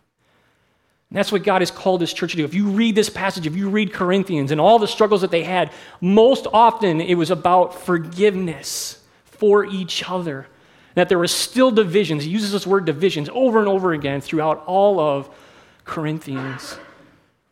And 1.12 1.18
that's 1.18 1.30
what 1.30 1.42
God 1.44 1.60
has 1.60 1.70
called 1.70 2.00
this 2.00 2.14
church 2.14 2.30
to 2.30 2.38
do. 2.38 2.44
If 2.46 2.54
you 2.54 2.68
read 2.68 2.94
this 2.94 3.10
passage, 3.10 3.46
if 3.46 3.54
you 3.54 3.68
read 3.68 3.92
Corinthians 3.92 4.50
and 4.50 4.58
all 4.58 4.78
the 4.78 4.88
struggles 4.88 5.20
that 5.20 5.30
they 5.30 5.42
had, 5.42 5.70
most 6.00 6.46
often 6.54 7.02
it 7.02 7.16
was 7.16 7.30
about 7.30 7.78
forgiveness 7.82 8.98
for 9.26 9.66
each 9.66 10.08
other. 10.08 10.46
That 10.94 11.10
there 11.10 11.18
were 11.18 11.28
still 11.28 11.70
divisions. 11.70 12.24
He 12.24 12.30
uses 12.30 12.50
this 12.50 12.66
word 12.66 12.86
divisions 12.86 13.28
over 13.34 13.58
and 13.58 13.68
over 13.68 13.92
again 13.92 14.22
throughout 14.22 14.64
all 14.64 14.98
of 15.00 15.28
Corinthians. 15.84 16.78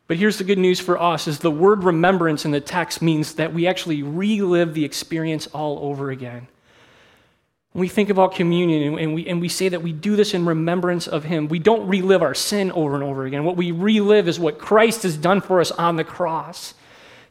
But 0.07 0.17
here's 0.17 0.39
the 0.39 0.45
good 0.45 0.59
news 0.59 0.81
for 0.81 0.99
us 0.99 1.29
is 1.29 1.41
the 1.41 1.51
word 1.51 1.85
remembrance 1.85 2.47
in 2.47 2.53
the 2.53 2.63
text 2.63 3.03
means 3.03 3.35
that 3.35 3.53
we 3.53 3.67
actually 3.67 4.03
relive 4.03 4.73
the 4.73 4.87
experience 4.87 5.49
all 5.49 5.81
over 5.81 6.11
again. 6.11 6.49
We 7.73 7.87
think 7.87 8.11
about 8.11 8.35
communion 8.35 8.99
and 8.99 9.15
we, 9.15 9.29
and 9.29 9.41
we 9.41 9.49
say 9.49 9.69
that 9.69 9.83
we 9.83 9.93
do 9.93 10.17
this 10.17 10.35
in 10.35 10.45
remembrance 10.45 11.07
of 11.07 11.25
Him, 11.25 11.47
we 11.47 11.61
don't 11.61 11.87
relive 11.87 12.21
our 12.21 12.35
sin 12.35 12.73
over 12.73 12.97
and 12.97 13.05
over 13.05 13.27
again. 13.27 13.45
What 13.45 13.57
we 13.57 13.71
relive 13.71 14.27
is 14.27 14.41
what 14.41 14.59
Christ 14.59 15.05
has 15.05 15.17
done 15.17 15.41
for 15.41 15.61
us 15.61 15.71
on 15.71 15.97
the 15.97 16.05
cross 16.05 16.75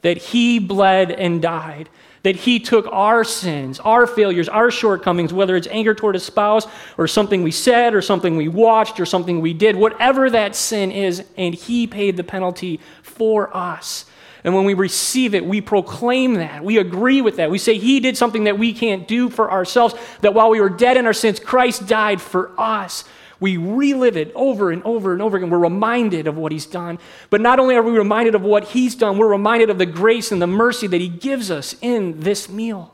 that 0.01 0.17
He 0.17 0.59
bled 0.59 1.11
and 1.11 1.41
died, 1.41 1.89
that 2.23 2.37
He 2.37 2.57
took 2.59 2.87
our 2.89 3.25
sins, 3.25 3.81
our 3.81 4.07
failures, 4.07 4.47
our 4.47 4.71
shortcomings, 4.71 5.33
whether 5.33 5.57
it's 5.57 5.67
anger 5.67 5.93
toward 5.93 6.15
a 6.15 6.19
spouse 6.19 6.67
or 6.97 7.05
something 7.05 7.43
we 7.43 7.51
said 7.51 7.93
or 7.93 8.01
something 8.01 8.37
we 8.37 8.47
watched 8.47 9.01
or 9.01 9.05
something 9.05 9.41
we 9.41 9.53
did, 9.53 9.75
whatever 9.75 10.29
that 10.29 10.55
sin 10.55 10.89
is, 10.89 11.23
and 11.35 11.53
He 11.53 11.85
paid 11.85 12.15
the 12.15 12.23
penalty 12.23 12.79
for 13.03 13.55
us. 13.55 14.05
And 14.43 14.55
when 14.55 14.65
we 14.65 14.73
receive 14.73 15.35
it, 15.35 15.45
we 15.45 15.61
proclaim 15.61 16.35
that. 16.35 16.63
We 16.63 16.77
agree 16.77 17.21
with 17.21 17.37
that. 17.37 17.51
We 17.51 17.57
say 17.57 17.77
He 17.77 17.99
did 17.99 18.17
something 18.17 18.45
that 18.45 18.57
we 18.57 18.73
can't 18.73 19.07
do 19.07 19.29
for 19.29 19.51
ourselves, 19.51 19.95
that 20.21 20.33
while 20.33 20.49
we 20.49 20.61
were 20.61 20.69
dead 20.69 20.97
in 20.97 21.05
our 21.05 21.13
sins, 21.13 21.39
Christ 21.39 21.87
died 21.87 22.21
for 22.21 22.51
us. 22.57 23.03
We 23.39 23.57
relive 23.57 24.17
it 24.17 24.31
over 24.35 24.69
and 24.71 24.83
over 24.83 25.13
and 25.13 25.21
over 25.21 25.37
again. 25.37 25.49
We're 25.49 25.59
reminded 25.59 26.27
of 26.27 26.37
what 26.37 26.51
He's 26.51 26.65
done. 26.65 26.99
But 27.29 27.41
not 27.41 27.59
only 27.59 27.75
are 27.75 27.83
we 27.83 27.97
reminded 27.97 28.35
of 28.35 28.41
what 28.41 28.65
He's 28.65 28.95
done, 28.95 29.17
we're 29.17 29.29
reminded 29.29 29.69
of 29.69 29.77
the 29.77 29.85
grace 29.85 30.31
and 30.31 30.41
the 30.41 30.47
mercy 30.47 30.87
that 30.87 31.01
He 31.01 31.09
gives 31.09 31.49
us 31.49 31.75
in 31.81 32.19
this 32.21 32.49
meal. 32.49 32.93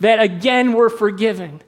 That 0.00 0.20
again, 0.20 0.72
we're 0.72 0.88
forgiven 0.88 1.62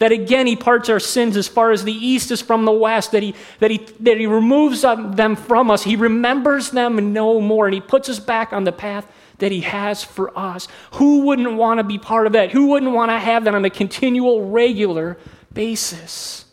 that 0.00 0.12
again, 0.12 0.46
He 0.46 0.56
parts 0.56 0.88
our 0.88 0.98
sins 0.98 1.36
as 1.36 1.46
far 1.46 1.70
as 1.70 1.84
the 1.84 1.92
east 1.92 2.30
is 2.30 2.42
from 2.42 2.64
the 2.64 2.72
west, 2.72 3.12
that 3.12 3.22
He, 3.22 3.34
that 3.60 3.70
he, 3.70 3.78
that 4.00 4.18
he 4.18 4.26
removes 4.26 4.82
them 4.82 5.36
from 5.36 5.70
us. 5.70 5.84
He 5.84 5.94
remembers 5.94 6.70
them 6.70 7.12
no 7.12 7.40
more, 7.40 7.66
and 7.66 7.74
He 7.74 7.80
puts 7.80 8.08
us 8.08 8.18
back 8.18 8.52
on 8.52 8.64
the 8.64 8.72
path 8.72 9.06
that 9.38 9.52
He 9.52 9.60
has 9.60 10.02
for 10.02 10.36
us. 10.36 10.68
Who 10.94 11.26
wouldn't 11.26 11.52
want 11.54 11.78
to 11.78 11.84
be 11.84 11.98
part 11.98 12.26
of 12.26 12.32
that? 12.32 12.50
Who 12.50 12.68
wouldn't 12.68 12.92
want 12.92 13.10
to 13.10 13.18
have 13.18 13.44
that 13.44 13.54
on 13.54 13.64
a 13.64 13.70
continual, 13.70 14.50
regular 14.50 15.18
basis? 15.52 16.46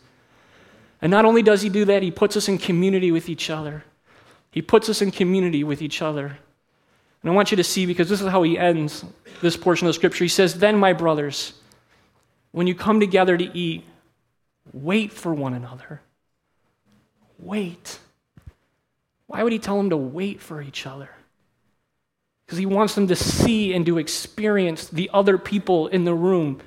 And 1.00 1.10
not 1.10 1.24
only 1.24 1.42
does 1.42 1.62
He 1.62 1.70
do 1.70 1.86
that, 1.86 2.02
He 2.02 2.10
puts 2.10 2.36
us 2.36 2.48
in 2.48 2.58
community 2.58 3.10
with 3.10 3.30
each 3.30 3.48
other. 3.48 3.82
He 4.50 4.60
puts 4.60 4.90
us 4.90 5.00
in 5.00 5.10
community 5.10 5.64
with 5.64 5.80
each 5.80 6.02
other. 6.02 6.38
And 7.22 7.32
I 7.32 7.34
want 7.34 7.50
you 7.50 7.56
to 7.56 7.64
see, 7.64 7.86
because 7.86 8.10
this 8.10 8.20
is 8.20 8.28
how 8.28 8.42
He 8.42 8.58
ends 8.58 9.06
this 9.40 9.56
portion 9.56 9.86
of 9.86 9.90
the 9.90 9.94
scripture. 9.94 10.24
He 10.24 10.28
says, 10.28 10.54
Then, 10.54 10.76
my 10.76 10.92
brothers, 10.92 11.54
when 12.52 12.66
you 12.66 12.74
come 12.74 13.00
together 13.00 13.36
to 13.36 13.56
eat, 13.56 13.84
wait 14.72 15.12
for 15.12 15.34
one 15.34 15.54
another. 15.54 16.00
Wait. 17.38 17.98
Why 19.26 19.42
would 19.42 19.52
he 19.52 19.58
tell 19.58 19.76
them 19.76 19.90
to 19.90 19.96
wait 19.96 20.40
for 20.40 20.62
each 20.62 20.86
other? 20.86 21.10
Because 22.44 22.58
he 22.58 22.66
wants 22.66 22.94
them 22.94 23.08
to 23.08 23.16
see 23.16 23.74
and 23.74 23.84
to 23.86 23.98
experience 23.98 24.88
the 24.88 25.10
other 25.12 25.36
people 25.36 25.88
in 25.88 26.04
the 26.04 26.14
room. 26.14 26.60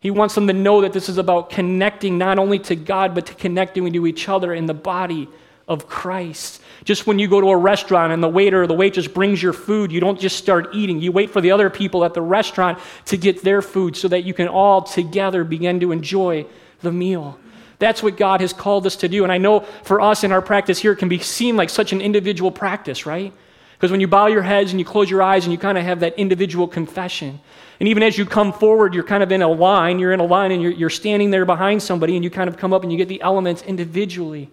He 0.00 0.10
wants 0.10 0.34
them 0.34 0.48
to 0.48 0.52
know 0.52 0.80
that 0.82 0.92
this 0.92 1.08
is 1.08 1.18
about 1.18 1.50
connecting 1.50 2.18
not 2.18 2.38
only 2.38 2.58
to 2.60 2.76
God, 2.76 3.14
but 3.14 3.26
to 3.26 3.34
connecting 3.34 3.90
to 3.92 4.06
each 4.06 4.28
other 4.28 4.52
in 4.52 4.66
the 4.66 4.74
body 4.74 5.28
of 5.66 5.86
Christ. 5.88 6.60
Just 6.84 7.06
when 7.06 7.18
you 7.18 7.28
go 7.28 7.40
to 7.40 7.48
a 7.48 7.56
restaurant 7.56 8.12
and 8.12 8.22
the 8.22 8.28
waiter 8.28 8.62
or 8.62 8.66
the 8.66 8.74
waitress 8.74 9.06
brings 9.06 9.42
your 9.42 9.52
food, 9.52 9.90
you 9.90 10.00
don't 10.00 10.20
just 10.20 10.36
start 10.36 10.74
eating. 10.74 11.00
You 11.00 11.12
wait 11.12 11.30
for 11.30 11.40
the 11.40 11.52
other 11.52 11.70
people 11.70 12.04
at 12.04 12.12
the 12.12 12.22
restaurant 12.22 12.78
to 13.06 13.16
get 13.16 13.42
their 13.42 13.62
food 13.62 13.96
so 13.96 14.08
that 14.08 14.24
you 14.24 14.34
can 14.34 14.48
all 14.48 14.82
together 14.82 15.44
begin 15.44 15.80
to 15.80 15.92
enjoy 15.92 16.44
the 16.80 16.92
meal. 16.92 17.38
That's 17.78 18.02
what 18.02 18.16
God 18.16 18.40
has 18.40 18.52
called 18.52 18.86
us 18.86 18.96
to 18.96 19.08
do. 19.08 19.24
And 19.24 19.32
I 19.32 19.38
know 19.38 19.60
for 19.82 20.00
us 20.00 20.24
in 20.24 20.32
our 20.32 20.42
practice 20.42 20.78
here, 20.78 20.92
it 20.92 20.96
can 20.96 21.08
be 21.08 21.18
seen 21.18 21.56
like 21.56 21.70
such 21.70 21.92
an 21.92 22.00
individual 22.00 22.50
practice, 22.50 23.06
right? 23.06 23.32
Because 23.72 23.90
when 23.90 24.00
you 24.00 24.06
bow 24.06 24.26
your 24.26 24.42
heads 24.42 24.70
and 24.70 24.78
you 24.78 24.84
close 24.86 25.10
your 25.10 25.22
eyes 25.22 25.44
and 25.44 25.52
you 25.52 25.58
kind 25.58 25.76
of 25.76 25.84
have 25.84 26.00
that 26.00 26.18
individual 26.18 26.68
confession, 26.68 27.40
and 27.80 27.88
even 27.88 28.02
as 28.02 28.16
you 28.16 28.24
come 28.24 28.52
forward, 28.52 28.94
you're 28.94 29.02
kind 29.02 29.22
of 29.22 29.32
in 29.32 29.42
a 29.42 29.48
line, 29.48 29.98
you're 29.98 30.12
in 30.12 30.20
a 30.20 30.24
line 30.24 30.52
and 30.52 30.62
you're, 30.62 30.72
you're 30.72 30.90
standing 30.90 31.30
there 31.30 31.44
behind 31.44 31.82
somebody 31.82 32.14
and 32.14 32.24
you 32.24 32.30
kind 32.30 32.48
of 32.48 32.56
come 32.56 32.72
up 32.72 32.82
and 32.82 32.92
you 32.92 32.98
get 32.98 33.08
the 33.08 33.20
elements 33.20 33.62
individually. 33.62 34.50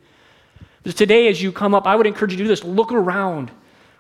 Today, 0.84 1.28
as 1.28 1.42
you 1.42 1.52
come 1.52 1.76
up, 1.76 1.86
I 1.86 1.96
would 1.96 2.08
encourage 2.08 2.32
you 2.32 2.38
to 2.38 2.44
do 2.44 2.48
this. 2.48 2.64
Look 2.64 2.92
around. 2.92 3.52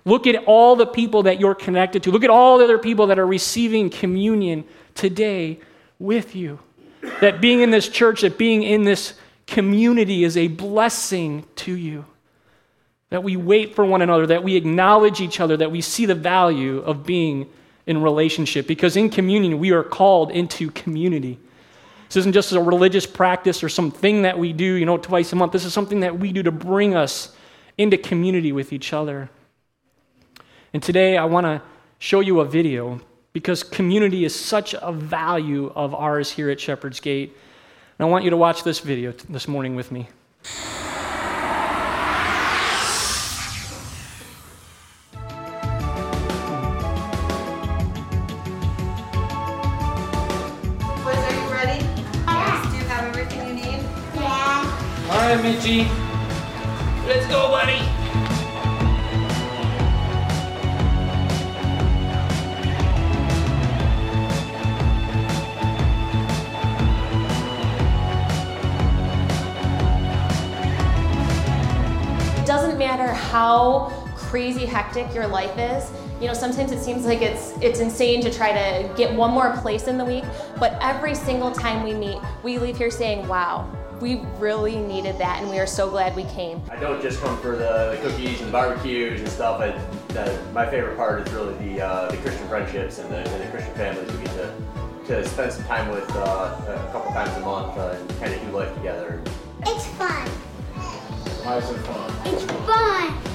Look 0.03 0.25
at 0.25 0.43
all 0.45 0.75
the 0.75 0.87
people 0.87 1.23
that 1.23 1.39
you're 1.39 1.55
connected 1.55 2.03
to. 2.03 2.11
Look 2.11 2.23
at 2.23 2.29
all 2.29 2.57
the 2.57 2.63
other 2.63 2.79
people 2.79 3.07
that 3.07 3.19
are 3.19 3.27
receiving 3.27 3.89
communion 3.89 4.63
today 4.95 5.59
with 5.99 6.35
you. 6.35 6.59
That 7.19 7.39
being 7.39 7.61
in 7.61 7.69
this 7.69 7.87
church, 7.87 8.21
that 8.21 8.37
being 8.37 8.63
in 8.63 8.83
this 8.83 9.13
community 9.45 10.23
is 10.23 10.37
a 10.37 10.47
blessing 10.47 11.45
to 11.57 11.75
you. 11.75 12.05
That 13.09 13.23
we 13.23 13.35
wait 13.35 13.75
for 13.75 13.85
one 13.85 14.01
another, 14.01 14.25
that 14.27 14.43
we 14.43 14.55
acknowledge 14.55 15.21
each 15.21 15.39
other, 15.39 15.57
that 15.57 15.71
we 15.71 15.81
see 15.81 16.05
the 16.05 16.15
value 16.15 16.79
of 16.79 17.05
being 17.05 17.49
in 17.85 18.01
relationship. 18.01 18.65
Because 18.65 18.95
in 18.95 19.09
communion, 19.09 19.59
we 19.59 19.71
are 19.71 19.83
called 19.83 20.31
into 20.31 20.71
community. 20.71 21.37
This 22.11 22.17
isn't 22.17 22.33
just 22.33 22.51
a 22.51 22.61
religious 22.61 23.05
practice 23.05 23.63
or 23.63 23.69
something 23.69 24.23
that 24.23 24.37
we 24.37 24.51
do, 24.51 24.65
you 24.65 24.85
know, 24.85 24.97
twice 24.97 25.31
a 25.31 25.37
month. 25.37 25.53
This 25.53 25.63
is 25.63 25.71
something 25.71 26.01
that 26.01 26.19
we 26.19 26.33
do 26.33 26.43
to 26.43 26.51
bring 26.51 26.93
us 26.93 27.33
into 27.77 27.97
community 27.97 28.51
with 28.51 28.73
each 28.73 28.91
other. 28.91 29.29
And 30.73 30.83
today 30.83 31.15
I 31.15 31.23
want 31.23 31.45
to 31.45 31.61
show 31.99 32.19
you 32.19 32.41
a 32.41 32.45
video 32.45 32.99
because 33.31 33.63
community 33.63 34.25
is 34.25 34.35
such 34.35 34.75
a 34.81 34.91
value 34.91 35.71
of 35.73 35.95
ours 35.95 36.29
here 36.29 36.49
at 36.49 36.59
Shepherd's 36.59 36.99
Gate. 36.99 37.33
And 37.97 38.05
I 38.05 38.09
want 38.09 38.25
you 38.25 38.29
to 38.31 38.35
watch 38.35 38.65
this 38.65 38.79
video 38.79 39.13
this 39.29 39.47
morning 39.47 39.77
with 39.77 39.89
me. 39.89 40.09
Hectic 75.11 75.15
your 75.15 75.27
life 75.27 75.57
is. 75.57 75.91
You 76.21 76.27
know, 76.27 76.33
sometimes 76.33 76.71
it 76.71 76.79
seems 76.79 77.05
like 77.05 77.21
it's 77.21 77.53
it's 77.61 77.79
insane 77.79 78.21
to 78.21 78.31
try 78.31 78.51
to 78.51 78.93
get 78.95 79.13
one 79.13 79.31
more 79.31 79.55
place 79.57 79.87
in 79.87 79.97
the 79.97 80.05
week, 80.05 80.23
but 80.59 80.77
every 80.81 81.15
single 81.15 81.51
time 81.51 81.83
we 81.83 81.93
meet, 81.93 82.17
we 82.43 82.57
leave 82.59 82.77
here 82.77 82.91
saying, 82.91 83.27
"Wow, 83.27 83.69
we 83.99 84.21
really 84.37 84.75
needed 84.75 85.17
that, 85.17 85.41
and 85.41 85.49
we 85.49 85.59
are 85.59 85.67
so 85.67 85.89
glad 85.89 86.15
we 86.15 86.25
came. 86.25 86.61
I 86.69 86.75
don't 86.75 87.01
just 87.01 87.19
come 87.21 87.39
for 87.41 87.55
the, 87.55 87.95
the 87.95 88.09
cookies 88.09 88.39
and 88.39 88.49
the 88.49 88.51
barbecues 88.51 89.19
and 89.19 89.29
stuff. 89.29 89.61
I, 89.61 90.51
my 90.53 90.69
favorite 90.69 90.95
part 90.95 91.27
is 91.27 91.33
really 91.33 91.55
the 91.75 91.81
uh, 91.81 92.11
the 92.11 92.17
Christian 92.17 92.47
friendships 92.47 92.99
and 92.99 93.09
the, 93.11 93.17
and 93.17 93.43
the, 93.43 93.47
Christian 93.47 93.73
families 93.75 94.11
we 94.11 94.23
get 94.23 94.33
to, 94.35 94.53
to 95.07 95.27
spend 95.27 95.53
some 95.53 95.65
time 95.65 95.89
with 95.89 96.09
uh, 96.15 96.55
a 96.67 96.91
couple 96.91 97.11
times 97.11 97.35
a 97.37 97.41
month 97.41 97.77
uh, 97.77 97.97
and 97.97 98.09
kind 98.19 98.33
of 98.33 98.41
do 98.41 98.51
life 98.51 98.73
together. 98.75 99.21
It's 99.65 99.87
fun. 99.87 100.27
Why 101.43 101.57
is 101.57 101.69
it 101.69 101.77
fun? 101.79 102.11
It's 102.25 102.43
fun. 102.43 103.30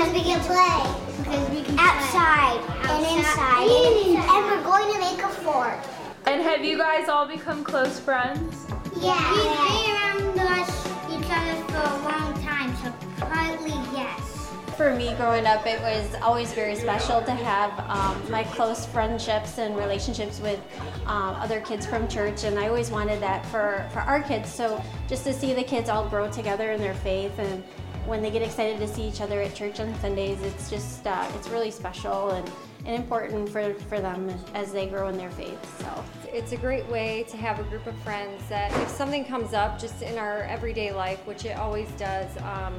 Because 0.00 0.14
we 0.14 0.22
can 0.22 0.40
play. 0.40 1.04
Because 1.18 1.50
we 1.50 1.62
can 1.62 1.78
outside, 1.78 2.56
outside 2.56 3.04
and 3.04 3.18
inside. 3.18 3.68
And, 3.68 4.16
and 4.16 4.46
we're 4.46 4.64
going 4.64 4.94
to 4.94 4.98
make 4.98 5.22
a 5.22 5.28
fort. 5.28 5.76
And 6.24 6.40
have 6.40 6.64
you 6.64 6.78
guys 6.78 7.10
all 7.10 7.26
become 7.28 7.62
close 7.62 8.00
friends? 8.00 8.64
Yeah. 8.98 9.20
We've 9.30 10.34
been 10.34 10.40
around 10.40 10.70
each 11.10 11.30
other 11.30 11.54
for 11.66 11.76
a 11.76 11.98
long 12.02 12.32
time, 12.42 12.74
so 12.76 12.94
partly 13.26 13.72
yes. 13.94 14.50
For 14.78 14.94
me 14.94 15.12
growing 15.18 15.44
up, 15.44 15.66
it 15.66 15.78
was 15.82 16.14
always 16.22 16.54
very 16.54 16.76
special 16.76 17.20
to 17.20 17.32
have 17.32 17.78
um, 17.80 18.30
my 18.30 18.44
close 18.44 18.86
friendships 18.86 19.58
and 19.58 19.76
relationships 19.76 20.40
with 20.40 20.60
um, 21.04 21.34
other 21.34 21.60
kids 21.60 21.84
from 21.84 22.08
church, 22.08 22.44
and 22.44 22.58
I 22.58 22.68
always 22.68 22.90
wanted 22.90 23.20
that 23.20 23.44
for, 23.44 23.86
for 23.92 23.98
our 23.98 24.22
kids. 24.22 24.50
So 24.50 24.82
just 25.08 25.24
to 25.24 25.34
see 25.34 25.52
the 25.52 25.62
kids 25.62 25.90
all 25.90 26.08
grow 26.08 26.30
together 26.30 26.72
in 26.72 26.80
their 26.80 26.94
faith 26.94 27.38
and 27.38 27.62
when 28.06 28.22
they 28.22 28.30
get 28.30 28.42
excited 28.42 28.78
to 28.80 28.88
see 28.88 29.02
each 29.02 29.20
other 29.20 29.40
at 29.40 29.54
church 29.54 29.80
on 29.80 29.94
Sundays, 30.00 30.40
it's 30.42 30.70
just 30.70 31.06
uh, 31.06 31.26
it's 31.36 31.48
really 31.48 31.70
special 31.70 32.30
and, 32.30 32.50
and 32.86 32.94
important 32.94 33.48
for, 33.48 33.74
for 33.74 34.00
them 34.00 34.28
as 34.54 34.72
they 34.72 34.86
grow 34.86 35.08
in 35.08 35.16
their 35.16 35.30
faith. 35.30 35.80
So 35.80 36.04
it's 36.32 36.52
a 36.52 36.56
great 36.56 36.86
way 36.88 37.24
to 37.28 37.36
have 37.36 37.58
a 37.58 37.64
group 37.64 37.86
of 37.86 37.96
friends 37.98 38.42
that 38.48 38.72
if 38.80 38.88
something 38.88 39.24
comes 39.24 39.52
up 39.52 39.78
just 39.78 40.02
in 40.02 40.18
our 40.18 40.42
everyday 40.44 40.92
life, 40.92 41.26
which 41.26 41.44
it 41.44 41.56
always 41.56 41.88
does, 41.92 42.30
um, 42.38 42.74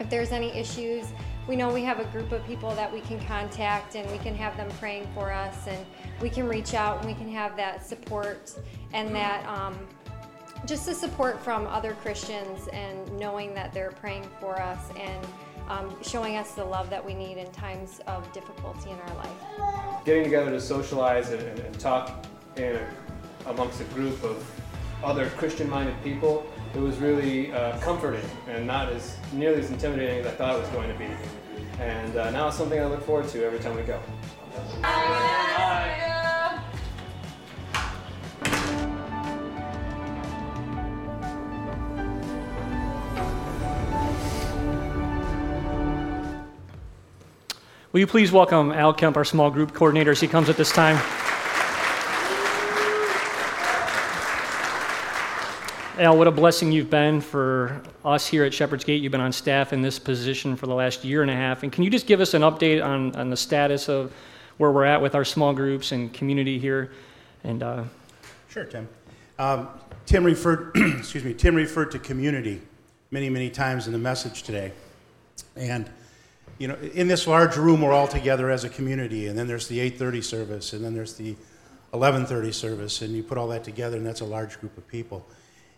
if 0.00 0.08
there's 0.10 0.32
any 0.32 0.50
issues, 0.52 1.12
we 1.46 1.56
know 1.56 1.72
we 1.72 1.82
have 1.82 2.00
a 2.00 2.04
group 2.06 2.32
of 2.32 2.44
people 2.46 2.74
that 2.74 2.90
we 2.90 3.00
can 3.00 3.20
contact 3.26 3.96
and 3.96 4.10
we 4.10 4.18
can 4.18 4.34
have 4.34 4.56
them 4.56 4.70
praying 4.80 5.06
for 5.14 5.30
us 5.30 5.66
and 5.66 5.84
we 6.22 6.30
can 6.30 6.48
reach 6.48 6.72
out 6.74 6.98
and 6.98 7.06
we 7.06 7.14
can 7.14 7.30
have 7.30 7.56
that 7.56 7.84
support 7.84 8.58
and 8.92 9.14
that 9.14 9.46
um, 9.46 9.78
just 10.66 10.86
the 10.86 10.94
support 10.94 11.42
from 11.42 11.66
other 11.66 11.92
Christians 11.94 12.68
and 12.72 13.12
knowing 13.18 13.54
that 13.54 13.72
they're 13.72 13.90
praying 13.90 14.26
for 14.40 14.60
us 14.60 14.78
and 14.98 15.26
um, 15.68 15.94
showing 16.02 16.36
us 16.36 16.52
the 16.52 16.64
love 16.64 16.90
that 16.90 17.04
we 17.04 17.14
need 17.14 17.36
in 17.36 17.50
times 17.52 18.00
of 18.06 18.30
difficulty 18.32 18.90
in 18.90 18.98
our 18.98 19.16
life. 19.16 20.04
Getting 20.04 20.24
together 20.24 20.50
to 20.50 20.60
socialize 20.60 21.30
and, 21.30 21.42
and, 21.42 21.58
and 21.60 21.80
talk 21.80 22.26
in 22.56 22.78
amongst 23.46 23.80
a 23.80 23.84
group 23.84 24.22
of 24.22 24.50
other 25.02 25.28
Christian-minded 25.30 26.02
people, 26.02 26.46
it 26.74 26.80
was 26.80 26.98
really 26.98 27.52
uh, 27.52 27.78
comforting 27.80 28.24
and 28.48 28.66
not 28.66 28.90
as 28.90 29.16
nearly 29.32 29.60
as 29.60 29.70
intimidating 29.70 30.20
as 30.20 30.26
I 30.26 30.30
thought 30.30 30.56
it 30.56 30.60
was 30.60 30.70
going 30.70 30.90
to 30.90 30.98
be. 30.98 31.08
And 31.78 32.16
uh, 32.16 32.30
now 32.30 32.48
it's 32.48 32.56
something 32.56 32.80
I 32.80 32.86
look 32.86 33.04
forward 33.04 33.28
to 33.28 33.44
every 33.44 33.58
time 33.58 33.76
we 33.76 33.82
go. 33.82 34.00
Will 47.94 48.00
you 48.00 48.08
please 48.08 48.32
welcome 48.32 48.72
Al 48.72 48.92
Kemp, 48.92 49.16
our 49.16 49.24
small 49.24 49.52
group 49.52 49.72
coordinator, 49.72 50.10
as 50.10 50.20
he 50.20 50.26
comes 50.26 50.48
at 50.48 50.56
this 50.56 50.72
time? 50.72 50.96
Al, 56.00 56.18
what 56.18 56.26
a 56.26 56.32
blessing 56.32 56.72
you've 56.72 56.90
been 56.90 57.20
for 57.20 57.80
us 58.04 58.26
here 58.26 58.42
at 58.42 58.52
Shepherd's 58.52 58.82
Gate. 58.82 59.00
You've 59.00 59.12
been 59.12 59.20
on 59.20 59.30
staff 59.30 59.72
in 59.72 59.80
this 59.80 60.00
position 60.00 60.56
for 60.56 60.66
the 60.66 60.74
last 60.74 61.04
year 61.04 61.22
and 61.22 61.30
a 61.30 61.36
half. 61.36 61.62
And 61.62 61.70
can 61.70 61.84
you 61.84 61.90
just 61.90 62.08
give 62.08 62.20
us 62.20 62.34
an 62.34 62.42
update 62.42 62.84
on, 62.84 63.14
on 63.14 63.30
the 63.30 63.36
status 63.36 63.88
of 63.88 64.12
where 64.56 64.72
we're 64.72 64.86
at 64.86 65.00
with 65.00 65.14
our 65.14 65.24
small 65.24 65.52
groups 65.54 65.92
and 65.92 66.12
community 66.12 66.58
here? 66.58 66.90
And 67.44 67.62
uh... 67.62 67.84
Sure, 68.48 68.64
Tim. 68.64 68.88
Um, 69.38 69.68
Tim 70.04 70.24
referred, 70.24 70.72
excuse 70.98 71.22
me, 71.22 71.32
Tim 71.32 71.54
referred 71.54 71.92
to 71.92 72.00
community 72.00 72.60
many, 73.12 73.30
many 73.30 73.50
times 73.50 73.86
in 73.86 73.92
the 73.92 74.00
message 74.00 74.42
today. 74.42 74.72
And 75.54 75.88
you 76.58 76.68
know, 76.68 76.76
in 76.94 77.08
this 77.08 77.26
large 77.26 77.56
room, 77.56 77.82
we're 77.82 77.92
all 77.92 78.08
together 78.08 78.50
as 78.50 78.64
a 78.64 78.68
community, 78.68 79.26
and 79.26 79.38
then 79.38 79.46
there's 79.46 79.68
the 79.68 79.80
8:30 79.80 80.22
service, 80.22 80.72
and 80.72 80.84
then 80.84 80.94
there's 80.94 81.14
the 81.14 81.36
11:30 81.92 82.52
service, 82.52 83.02
and 83.02 83.14
you 83.14 83.22
put 83.22 83.38
all 83.38 83.48
that 83.48 83.64
together, 83.64 83.96
and 83.96 84.06
that's 84.06 84.20
a 84.20 84.24
large 84.24 84.60
group 84.60 84.76
of 84.78 84.86
people. 84.88 85.26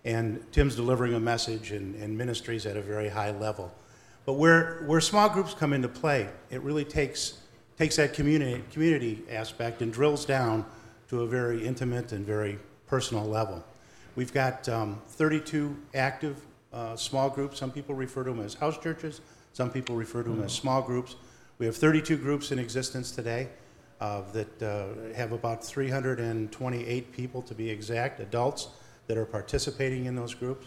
And 0.04 0.40
Tim's 0.52 0.76
delivering 0.76 1.14
a 1.14 1.20
message 1.20 1.72
and, 1.72 1.94
and 1.96 2.16
ministries 2.16 2.64
at 2.66 2.76
a 2.76 2.82
very 2.82 3.08
high 3.08 3.32
level. 3.32 3.72
But 4.24 4.34
where, 4.34 4.82
where 4.86 5.00
small 5.00 5.28
groups 5.28 5.54
come 5.54 5.72
into 5.72 5.88
play, 5.88 6.28
it 6.50 6.60
really 6.62 6.84
takes, 6.84 7.38
takes 7.78 7.96
that 7.96 8.12
community, 8.12 8.62
community 8.72 9.22
aspect 9.30 9.82
and 9.82 9.92
drills 9.92 10.24
down 10.24 10.64
to 11.08 11.22
a 11.22 11.26
very 11.26 11.64
intimate 11.64 12.12
and 12.12 12.26
very 12.26 12.58
personal 12.86 13.24
level. 13.24 13.64
We've 14.16 14.32
got 14.32 14.68
um, 14.68 15.00
32 15.08 15.76
active 15.94 16.40
uh, 16.72 16.96
small 16.96 17.30
groups. 17.30 17.58
Some 17.58 17.70
people 17.70 17.94
refer 17.94 18.24
to 18.24 18.30
them 18.30 18.40
as 18.40 18.54
house 18.54 18.78
churches. 18.78 19.20
Some 19.56 19.70
people 19.70 19.96
refer 19.96 20.22
to 20.22 20.28
them 20.28 20.42
as 20.42 20.52
small 20.52 20.82
groups. 20.82 21.16
We 21.56 21.64
have 21.64 21.74
32 21.74 22.18
groups 22.18 22.52
in 22.52 22.58
existence 22.58 23.10
today 23.10 23.48
uh, 24.02 24.20
that 24.34 24.62
uh, 24.62 25.14
have 25.16 25.32
about 25.32 25.64
328 25.64 27.10
people, 27.10 27.40
to 27.40 27.54
be 27.54 27.70
exact, 27.70 28.20
adults 28.20 28.68
that 29.06 29.16
are 29.16 29.24
participating 29.24 30.04
in 30.04 30.14
those 30.14 30.34
groups. 30.34 30.66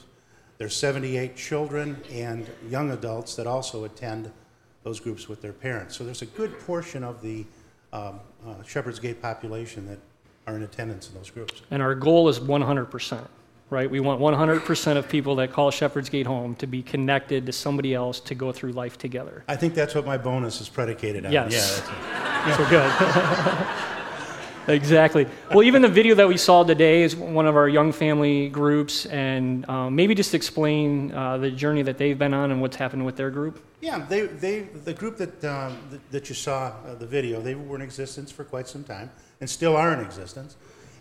There's 0.58 0.76
78 0.76 1.36
children 1.36 2.02
and 2.12 2.50
young 2.68 2.90
adults 2.90 3.36
that 3.36 3.46
also 3.46 3.84
attend 3.84 4.32
those 4.82 5.00
groups 5.00 5.30
with 5.30 5.40
their 5.40 5.54
parents. 5.54 5.96
So 5.96 6.04
there's 6.04 6.24
a 6.24 6.32
good 6.34 6.60
portion 6.62 7.04
of 7.04 7.22
the 7.22 7.46
um, 7.94 8.22
uh, 8.44 8.64
Shepherd's 8.66 8.98
Gate 8.98 9.22
population 9.22 9.88
that 9.88 10.00
are 10.48 10.56
in 10.56 10.64
attendance 10.64 11.10
in 11.10 11.14
those 11.14 11.30
groups. 11.30 11.62
And 11.70 11.84
our 11.84 11.94
goal 11.94 12.28
is 12.28 12.40
100%. 12.40 13.28
Right? 13.70 13.90
We 13.90 14.00
want 14.00 14.20
100% 14.20 14.98
of 14.98 15.08
people 15.08 15.36
that 15.36 15.54
call 15.54 15.72
Shepherd's 15.72 16.10
Gate 16.10 16.26
home 16.26 16.56
to 16.56 16.68
be 16.68 16.82
connected 16.82 17.46
to 17.46 17.52
somebody 17.52 17.94
else 17.94 18.20
to 18.22 18.36
go 18.36 18.52
through 18.52 18.72
life 18.72 18.98
together. 18.98 19.44
I 19.48 19.56
think 19.56 19.76
that's 19.76 19.94
what 19.94 20.06
my 20.06 20.18
bonus 20.18 20.60
is 20.60 20.70
predicated 20.70 21.26
on. 21.26 21.32
Yes. 21.32 21.84
Yeah, 21.86 22.58
So 22.58 22.70
good. 22.70 24.68
exactly. 24.76 25.28
Well, 25.52 25.64
even 25.64 25.82
the 25.82 25.88
video 25.88 26.16
that 26.16 26.28
we 26.28 26.38
saw 26.38 26.64
today 26.64 27.04
is 27.04 27.16
one 27.16 27.46
of 27.46 27.56
our 27.56 27.70
young 27.70 27.92
family 27.92 28.50
groups, 28.50 29.06
and 29.06 29.70
um, 29.70 29.96
maybe 29.96 30.16
just 30.16 30.34
explain 30.34 31.12
uh, 31.12 31.38
the 31.38 31.52
journey 31.52 31.84
that 31.84 31.98
they've 31.98 32.18
been 32.18 32.34
on 32.34 32.52
and 32.52 32.62
what's 32.62 32.78
happened 32.78 33.06
with 33.06 33.18
their 33.18 33.30
group. 33.30 33.64
Yeah, 33.82 34.04
they, 34.10 34.26
they, 34.26 34.62
the 34.62 34.94
group 34.94 35.18
that, 35.18 35.44
um, 35.46 35.78
that, 35.92 36.12
that 36.12 36.30
you 36.30 36.36
saw, 36.36 36.74
uh, 36.86 36.96
the 36.96 37.06
video, 37.06 37.40
they 37.40 37.56
were 37.56 37.76
in 37.76 37.82
existence 37.82 38.32
for 38.32 38.44
quite 38.44 38.68
some 38.68 38.84
time 38.84 39.12
and 39.40 39.50
still 39.50 39.76
are 39.76 39.94
in 39.94 40.00
existence. 40.00 40.56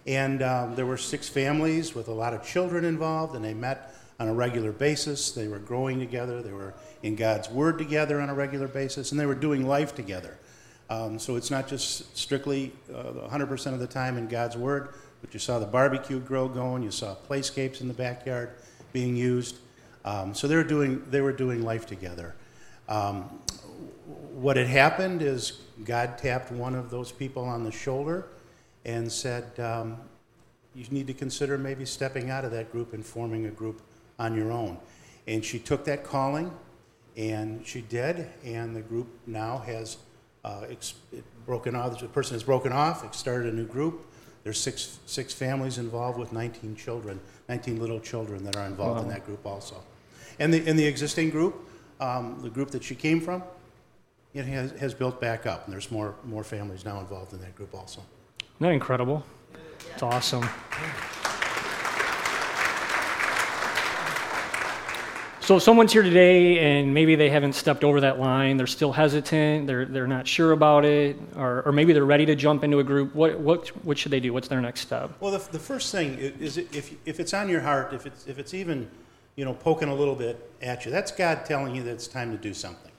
And 0.09 0.43
um, 0.43 0.75
there 0.75 0.87
were 0.87 0.97
six 0.97 1.29
families 1.29 1.95
with 1.95 2.09
a 2.09 2.13
lot 2.13 2.33
of 2.33 2.43
children 2.43 2.87
involved, 2.87 3.37
and 3.37 3.45
they 3.45 3.53
met 3.53 3.95
on 4.19 4.27
a 4.27 4.33
regular 4.33 4.73
basis. 4.73 5.33
They 5.33 5.49
were 5.49 5.59
growing 5.59 5.99
together, 5.99 6.43
they 6.43 6.51
were 6.51 6.73
in 7.03 7.15
God's 7.15 7.51
Word 7.51 7.77
together 7.77 8.19
on 8.19 8.31
a 8.31 8.35
regular 8.35 8.69
basis, 8.69 9.13
and 9.13 9.21
they 9.21 9.27
were 9.27 9.35
doing 9.35 9.67
life 9.67 9.95
together. 9.95 10.39
Um, 10.89 11.19
so 11.19 11.37
it's 11.37 11.51
not 11.51 11.69
just 11.69 12.17
strictly 12.17 12.73
uh, 12.91 13.29
100% 13.29 13.75
of 13.75 13.81
the 13.81 13.87
time 13.87 14.17
in 14.17 14.29
God's 14.29 14.57
Word, 14.57 14.95
but 15.21 15.35
you 15.35 15.41
saw 15.41 15.59
the 15.59 15.67
barbecue 15.67 16.21
grill 16.21 16.49
going, 16.49 16.83
you 16.83 16.91
saw 16.91 17.15
playscapes 17.29 17.83
in 17.83 17.89
the 17.89 17.93
backyard 17.93 18.53
being 18.95 19.15
used. 19.15 19.59
Um, 20.07 20.33
so 20.33 20.49
they 20.49 20.57
were 20.57 20.65
doing, 20.65 21.05
they 21.11 21.21
were 21.21 21.35
doing 21.35 21.63
life 21.63 21.85
together. 21.85 22.35
Um, 22.89 23.25
what 24.33 24.57
had 24.57 24.69
happened 24.69 25.21
is 25.21 25.61
God 25.85 26.17
tapped 26.17 26.51
one 26.51 26.75
of 26.75 26.89
those 26.89 27.13
people 27.13 27.45
on 27.45 27.63
the 27.63 27.73
shoulder 27.73 28.29
and 28.89 29.13
said, 29.13 29.61
um, 29.61 29.99
You 30.75 30.87
need 30.91 31.07
to 31.07 31.15
consider 31.15 31.59
maybe 31.59 31.85
stepping 31.85 32.31
out 32.31 32.45
of 32.45 32.51
that 32.53 32.73
group 32.73 32.95
and 32.95 33.05
forming 33.05 33.47
a 33.47 33.51
group 33.51 33.83
on 34.19 34.35
your 34.35 34.51
own. 34.51 34.79
And 35.27 35.45
she 35.45 35.59
took 35.59 35.85
that 35.85 36.05
calling, 36.05 36.51
and 37.17 37.65
she 37.67 37.83
did, 37.83 38.27
and 38.45 38.75
the 38.75 38.81
group 38.81 39.07
now 39.27 39.59
has 39.59 39.99
uh, 40.43 40.65
ex- 40.71 40.95
broken 41.45 41.77
off. 41.77 42.01
The 42.01 42.09
person 42.09 42.35
has 42.35 42.43
broken 42.43 42.73
off, 42.73 43.05
it 43.05 43.15
started 43.15 43.53
a 43.53 43.57
new 43.57 43.67
group. 43.67 44.07
There's 44.43 44.59
six, 44.59 44.99
six 45.05 45.35
families 45.35 45.77
involved 45.77 46.19
with 46.19 46.33
19 46.33 46.75
children, 46.75 47.21
19 47.51 47.79
little 47.79 48.01
children 48.01 48.43
that 48.45 48.57
are 48.57 48.65
involved 48.65 49.03
in 49.03 49.09
that 49.09 49.27
group 49.27 49.45
also. 49.45 49.77
And 50.39 50.55
the, 50.55 50.67
in 50.67 50.77
the 50.77 50.87
existing 50.87 51.29
group, 51.29 51.69
um, 52.01 52.39
the 52.41 52.49
group 52.49 52.71
that 52.71 52.83
she 52.83 52.95
came 52.95 53.21
from, 53.21 53.43
it 54.33 54.47
has, 54.47 54.71
has 54.73 54.95
built 54.95 55.21
back 55.21 55.45
up, 55.45 55.65
and 55.67 55.75
there's 55.75 55.91
more, 55.91 56.15
more 56.25 56.45
families 56.45 56.87
now 56.87 57.01
involved 57.01 57.35
in 57.35 57.41
that 57.41 57.55
group 57.55 57.75
also. 57.75 58.01
Isn't 58.59 58.67
that 58.67 58.73
incredible? 58.73 59.25
It's 59.95 60.03
awesome. 60.03 60.43
So 65.41 65.59
if 65.59 65.63
someone's 65.63 65.93
here 65.93 66.03
today 66.03 66.59
and 66.59 66.93
maybe 66.93 67.15
they 67.15 67.31
haven't 67.31 67.53
stepped 67.53 67.85
over 67.85 68.01
that 68.01 68.19
line, 68.19 68.57
they're 68.57 68.67
still 68.67 68.91
hesitant, 68.91 69.69
they're, 69.69 69.85
they're 69.85 70.09
not 70.09 70.27
sure 70.27 70.51
about 70.51 70.85
it, 70.85 71.17
or, 71.37 71.63
or 71.67 71.71
maybe 71.71 71.93
they're 71.93 72.05
ready 72.05 72.27
to 72.27 72.35
jump 72.35 72.65
into 72.65 72.81
a 72.81 72.85
group, 72.85 73.15
what, 73.15 73.39
what, 73.39 73.69
what 73.85 73.97
should 73.97 74.11
they 74.11 74.19
do? 74.19 74.33
What's 74.33 74.49
their 74.49 74.61
next 74.61 74.81
step? 74.81 75.13
Well, 75.21 75.31
the, 75.31 75.53
the 75.53 75.61
first 75.61 75.93
thing 75.93 76.19
is 76.19 76.59
if, 76.59 76.93
if 77.07 77.21
it's 77.21 77.33
on 77.33 77.49
your 77.49 77.61
heart, 77.61 77.95
if 77.95 78.07
it's, 78.07 78.27
if 78.27 78.41
it's 78.41 78.55
even, 78.55 78.91
you 79.37 79.45
know, 79.45 79.55
poking 79.55 79.89
a 79.89 79.95
little 79.95 80.17
bit 80.17 80.51
at 80.63 80.85
you, 80.85 80.91
that's 80.91 81.13
God 81.13 81.47
telling 81.47 81.77
you 81.77 81.85
that 81.85 81.93
it's 81.93 82.09
time 82.09 82.33
to 82.33 82.37
do 82.37 82.53
something. 82.53 82.91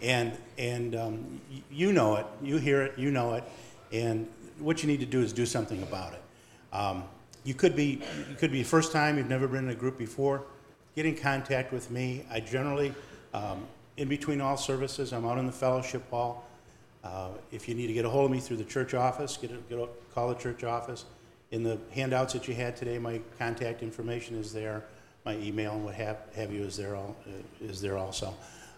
And, 0.00 0.32
and 0.56 0.96
um, 0.96 1.40
you 1.70 1.92
know 1.92 2.16
it, 2.16 2.26
you 2.42 2.56
hear 2.56 2.80
it, 2.80 2.98
you 2.98 3.10
know 3.10 3.34
it, 3.34 3.44
and 3.92 4.26
what 4.58 4.82
you 4.82 4.88
need 4.88 5.00
to 5.00 5.06
do 5.06 5.22
is 5.22 5.32
do 5.32 5.46
something 5.46 5.82
about 5.82 6.12
it. 6.12 6.22
Um, 6.72 7.04
you 7.44 7.54
could 7.54 7.76
be, 7.76 8.02
you 8.28 8.34
could 8.36 8.50
be 8.50 8.62
first 8.62 8.92
time, 8.92 9.18
you've 9.18 9.28
never 9.28 9.46
been 9.46 9.64
in 9.64 9.70
a 9.70 9.74
group 9.74 9.96
before, 9.98 10.42
get 10.94 11.06
in 11.06 11.16
contact 11.16 11.72
with 11.72 11.90
me. 11.90 12.24
I 12.30 12.40
generally, 12.40 12.94
um, 13.32 13.66
in 13.96 14.08
between 14.08 14.40
all 14.40 14.56
services, 14.56 15.12
I'm 15.12 15.24
out 15.24 15.38
in 15.38 15.46
the 15.46 15.52
fellowship 15.52 16.08
hall. 16.10 16.44
Uh, 17.04 17.28
If 17.52 17.68
you 17.68 17.74
need 17.74 17.86
to 17.86 17.92
get 17.92 18.04
a 18.04 18.10
hold 18.10 18.26
of 18.26 18.30
me 18.32 18.40
through 18.40 18.56
the 18.56 18.64
church 18.64 18.94
office, 18.94 19.36
get 19.36 19.52
a, 19.52 19.56
get 19.68 19.78
a, 19.78 19.88
call 20.14 20.28
the 20.28 20.34
church 20.34 20.64
office. 20.64 21.04
In 21.52 21.62
the 21.62 21.78
handouts 21.92 22.32
that 22.32 22.48
you 22.48 22.54
had 22.54 22.76
today, 22.76 22.98
my 22.98 23.20
contact 23.38 23.82
information 23.82 24.36
is 24.36 24.52
there, 24.52 24.82
my 25.24 25.36
email 25.36 25.72
and 25.74 25.84
what 25.84 25.94
have, 25.94 26.18
have 26.34 26.52
you 26.52 26.62
is 26.62 26.76
there, 26.76 26.96
all, 26.96 27.14
uh, 27.28 27.64
is 27.64 27.80
there 27.80 27.96
also. 27.96 28.34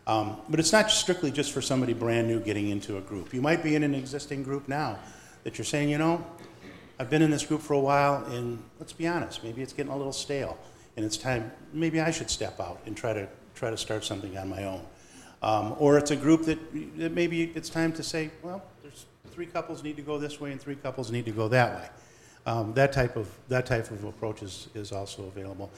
Um, 0.07 0.37
but 0.51 0.61
it's 0.61 0.73
not 0.73 0.91
strictly 0.91 1.31
just 1.31 1.53
for 1.53 1.63
somebody 1.63 1.95
brand 1.95 2.29
new 2.29 2.41
getting 2.41 2.69
into 2.69 2.99
a 2.99 3.01
group. 3.01 3.33
You 3.33 3.41
might 3.41 3.63
be 3.63 3.75
in 3.75 3.83
an 3.83 3.95
existing 3.95 4.43
group 4.43 4.69
now 4.69 4.99
that 5.49 5.57
you're 5.57 5.65
saying, 5.65 5.89
you 5.89 5.97
know, 5.97 6.23
I've 6.99 7.09
been 7.09 7.23
in 7.23 7.31
this 7.31 7.47
group 7.47 7.63
for 7.63 7.73
a 7.73 7.81
while, 7.81 8.23
and 8.27 8.63
let's 8.79 8.93
be 8.93 9.07
honest, 9.07 9.43
maybe 9.43 9.63
it's 9.63 9.73
getting 9.73 9.91
a 9.91 9.97
little 9.97 10.13
stale, 10.13 10.59
and 10.95 11.07
it's 11.07 11.17
time. 11.17 11.51
Maybe 11.73 12.03
I 12.03 12.11
should 12.11 12.29
step 12.29 12.61
out 12.61 12.83
and 12.85 12.95
try 12.95 13.15
to 13.15 13.27
try 13.55 13.71
to 13.71 13.79
start 13.79 14.05
something 14.05 14.37
on 14.37 14.51
my 14.51 14.65
own. 14.65 14.83
Um, 15.43 15.75
or 15.79 15.97
it's 15.97 16.11
a 16.11 16.17
group 16.17 16.43
that, 16.43 16.59
that 16.99 17.13
maybe 17.13 17.45
it's 17.55 17.71
time 17.71 17.93
to 17.95 18.03
say, 18.03 18.31
well, 18.43 18.63
there's 18.83 19.07
three 19.31 19.47
couples 19.47 19.83
need 19.83 19.97
to 19.97 20.03
go 20.03 20.19
this 20.19 20.39
way, 20.39 20.53
and 20.53 20.61
three 20.61 20.75
couples 20.75 21.11
need 21.11 21.25
to 21.25 21.31
go 21.31 21.49
that 21.49 21.77
way. 21.77 21.89
Um, 22.45 22.75
that 22.75 22.93
type 22.93 23.17
of 23.17 23.31
that 23.49 23.65
type 23.65 23.91
of 23.91 24.05
approach 24.05 24.43
is, 24.43 24.69
is 24.75 24.93
also 24.93 25.25
available. 25.35 25.71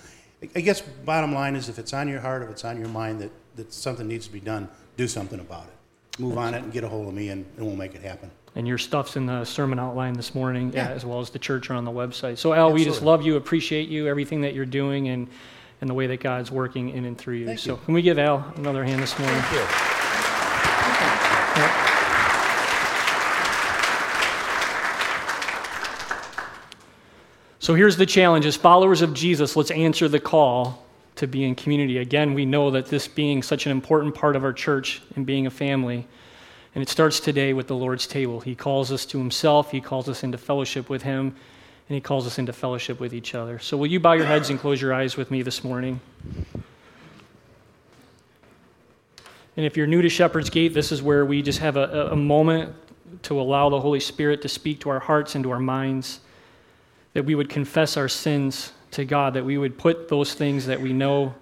I- 0.43 0.63
guess 0.63 0.81
bottom 0.81 1.33
line 1.33 1.55
is 1.55 1.69
if 1.69 1.79
it's 1.79 1.93
on 1.93 2.09
your 2.09 2.21
heart, 2.21 2.43
if 2.43 2.51
it's 2.51 2.65
on 2.65 2.77
your 2.77 2.89
mind 2.89 3.21
that, 3.21 3.31
that 3.55 3.73
something 3.73 4.09
needs 4.09 4.27
to 4.27 4.33
be 4.33 4.41
done, 4.41 4.69
do 4.97 5.07
something 5.07 5.39
about 5.39 5.67
it. 5.69 6.21
Move 6.21 6.39
on 6.39 6.55
it 6.55 6.65
and 6.65 6.73
get 6.73 6.83
a 6.83 6.89
hold 6.89 7.07
of 7.07 7.15
me, 7.15 7.29
and, 7.29 7.47
and 7.57 7.65
we'll 7.65 7.77
make 7.77 7.95
it 7.95 8.03
happen. 8.03 8.33
And 8.57 8.67
your 8.67 8.79
stuff's 8.79 9.17
in 9.17 9.27
the 9.27 9.45
sermon 9.45 9.79
outline 9.79 10.15
this 10.15 10.35
morning, 10.35 10.73
Yeah. 10.75 10.89
as 10.89 11.05
well 11.05 11.21
as 11.21 11.31
the 11.31 11.39
church 11.39 11.71
or 11.71 11.75
on 11.75 11.85
the 11.85 11.93
website. 11.93 12.37
So, 12.39 12.53
Al, 12.53 12.73
we 12.73 12.85
just 12.85 13.01
love 13.03 13.23
you, 13.23 13.37
appreciate 13.37 13.89
you, 13.89 14.09
everything 14.09 14.41
that 14.41 14.55
you're 14.55 14.67
doing, 14.67 15.09
and, 15.09 15.29
and 15.81 15.89
the 15.89 15.95
way 15.95 16.09
that 16.09 16.21
God's 16.21 16.51
working 16.51 16.91
in 16.91 17.05
and 17.05 17.17
through 17.17 17.37
you. 17.37 17.47
Thank 17.47 17.61
so, 17.61 17.73
you. 17.73 17.81
can 17.85 17.95
we 17.95 18.03
give 18.03 18.19
Al 18.19 18.53
another 18.57 18.85
hand 18.85 19.01
this 19.03 19.17
morning? 19.19 19.41
Thank 19.41 19.55
you. 19.55 19.91
So 27.63 27.75
here's 27.75 27.97
the 27.97 28.07
challenge 28.07 28.47
as 28.47 28.57
followers 28.57 29.03
of 29.03 29.13
Jesus, 29.13 29.55
let's 29.55 29.71
answer 29.71 30.09
the 30.09 30.19
call 30.19 30.85
to 31.17 31.27
be 31.27 31.45
in 31.45 31.55
community. 31.55 31.99
Again, 31.99 32.33
we 32.33 32.47
know 32.47 32.71
that 32.71 32.87
this 32.87 33.07
being 33.07 33.43
such 33.43 33.67
an 33.67 33.73
important 33.73 34.15
part 34.15 34.35
of 34.35 34.45
our 34.45 34.53
church 34.53 35.03
and 35.15 35.27
being 35.27 35.47
a 35.47 35.51
family, 35.51 36.09
and 36.75 36.83
it 36.83 36.89
starts 36.89 37.21
today 37.21 37.53
with 37.53 37.67
the 37.67 37.75
Lord's 37.75 38.07
table. 38.07 38.41
He 38.41 38.55
calls 38.55 38.93
us 38.93 39.05
to 39.07 39.19
Himself, 39.19 39.71
He 39.71 39.81
calls 39.81 40.09
us 40.09 40.23
into 40.23 40.39
fellowship 40.39 40.89
with 40.89 41.03
Him, 41.03 41.35
and 41.89 41.95
He 41.95 42.01
calls 42.01 42.27
us 42.27 42.39
into 42.39 42.53
fellowship 42.53 43.01
with 43.01 43.13
each 43.13 43.35
other. 43.35 43.59
So 43.59 43.77
will 43.77 43.89
you 43.89 44.01
bow 44.01 44.13
your 44.13 44.27
heads 44.27 44.51
and 44.51 44.59
close 44.59 44.81
your 44.81 44.95
eyes 44.95 45.17
with 45.17 45.31
me 45.31 45.43
this 45.43 45.65
morning? 45.65 46.01
And 49.57 49.67
if 49.67 49.77
you're 49.77 49.87
new 49.87 50.01
to 50.01 50.09
Shepherd's 50.09 50.49
Gate, 50.49 50.75
this 50.75 50.93
is 50.93 51.03
where 51.03 51.27
we 51.27 51.43
just 51.43 51.59
have 51.59 51.77
a, 51.77 52.11
a- 52.13 52.17
moment 52.17 52.75
to 53.23 53.41
allow 53.41 53.69
the 53.69 53.81
Holy 53.81 54.01
Spirit 54.01 54.41
to 54.43 54.49
speak 54.49 54.81
to 54.81 54.91
our 54.91 55.01
hearts 55.01 55.35
and 55.35 55.43
to 55.45 55.51
our 55.51 55.59
minds 55.59 56.21
that 57.13 57.25
we 57.25 57.35
would 57.35 57.49
confess 57.49 57.97
our 57.97 58.09
sins 58.09 58.73
to 58.93 59.05
God, 59.05 59.35
that 59.35 59.45
we 59.45 59.59
would 59.59 59.77
put 59.77 60.09
those 60.09 60.35
things 60.35 60.67
that 60.67 60.81
we 60.81 60.93
know 60.93 61.35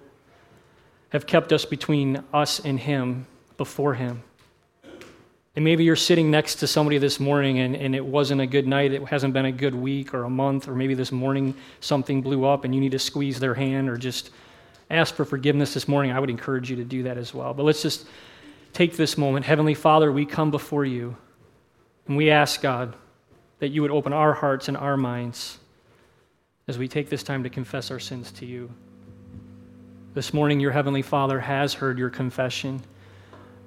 have 1.09 1.27
kept 1.27 1.53
us 1.53 1.65
between 1.65 2.23
us 2.33 2.59
and 2.59 2.79
Him 2.79 3.27
before 3.57 3.93
Him. 3.93 4.23
And 5.59 5.65
maybe 5.65 5.83
you're 5.83 5.97
sitting 5.97 6.31
next 6.31 6.55
to 6.55 6.67
somebody 6.67 6.99
this 6.99 7.19
morning 7.19 7.59
and, 7.59 7.75
and 7.75 7.93
it 7.93 8.05
wasn't 8.05 8.39
a 8.39 8.47
good 8.47 8.65
night, 8.65 8.93
it 8.93 9.05
hasn't 9.05 9.33
been 9.33 9.43
a 9.43 9.51
good 9.51 9.75
week 9.75 10.13
or 10.13 10.23
a 10.23 10.29
month, 10.29 10.69
or 10.69 10.73
maybe 10.73 10.93
this 10.93 11.11
morning 11.11 11.53
something 11.81 12.21
blew 12.21 12.45
up 12.45 12.63
and 12.63 12.73
you 12.73 12.79
need 12.79 12.93
to 12.93 12.97
squeeze 12.97 13.41
their 13.41 13.53
hand 13.53 13.89
or 13.89 13.97
just 13.97 14.29
ask 14.89 15.13
for 15.13 15.25
forgiveness 15.25 15.73
this 15.73 15.85
morning. 15.85 16.13
I 16.13 16.19
would 16.21 16.29
encourage 16.29 16.69
you 16.69 16.77
to 16.77 16.85
do 16.85 17.03
that 17.03 17.17
as 17.17 17.33
well. 17.33 17.53
But 17.53 17.63
let's 17.63 17.81
just 17.81 18.07
take 18.71 18.95
this 18.95 19.17
moment. 19.17 19.45
Heavenly 19.45 19.73
Father, 19.73 20.13
we 20.13 20.25
come 20.25 20.49
before 20.49 20.85
you 20.85 21.17
and 22.07 22.15
we 22.15 22.29
ask, 22.29 22.61
God, 22.61 22.95
that 23.59 23.67
you 23.67 23.81
would 23.81 23.91
open 23.91 24.13
our 24.13 24.31
hearts 24.31 24.69
and 24.69 24.77
our 24.77 24.95
minds 24.95 25.57
as 26.69 26.77
we 26.77 26.87
take 26.87 27.09
this 27.09 27.21
time 27.21 27.43
to 27.43 27.49
confess 27.49 27.91
our 27.91 27.99
sins 27.99 28.31
to 28.31 28.45
you. 28.45 28.71
This 30.13 30.33
morning, 30.33 30.61
your 30.61 30.71
Heavenly 30.71 31.01
Father 31.01 31.41
has 31.41 31.73
heard 31.73 31.99
your 31.99 32.09
confession. 32.09 32.81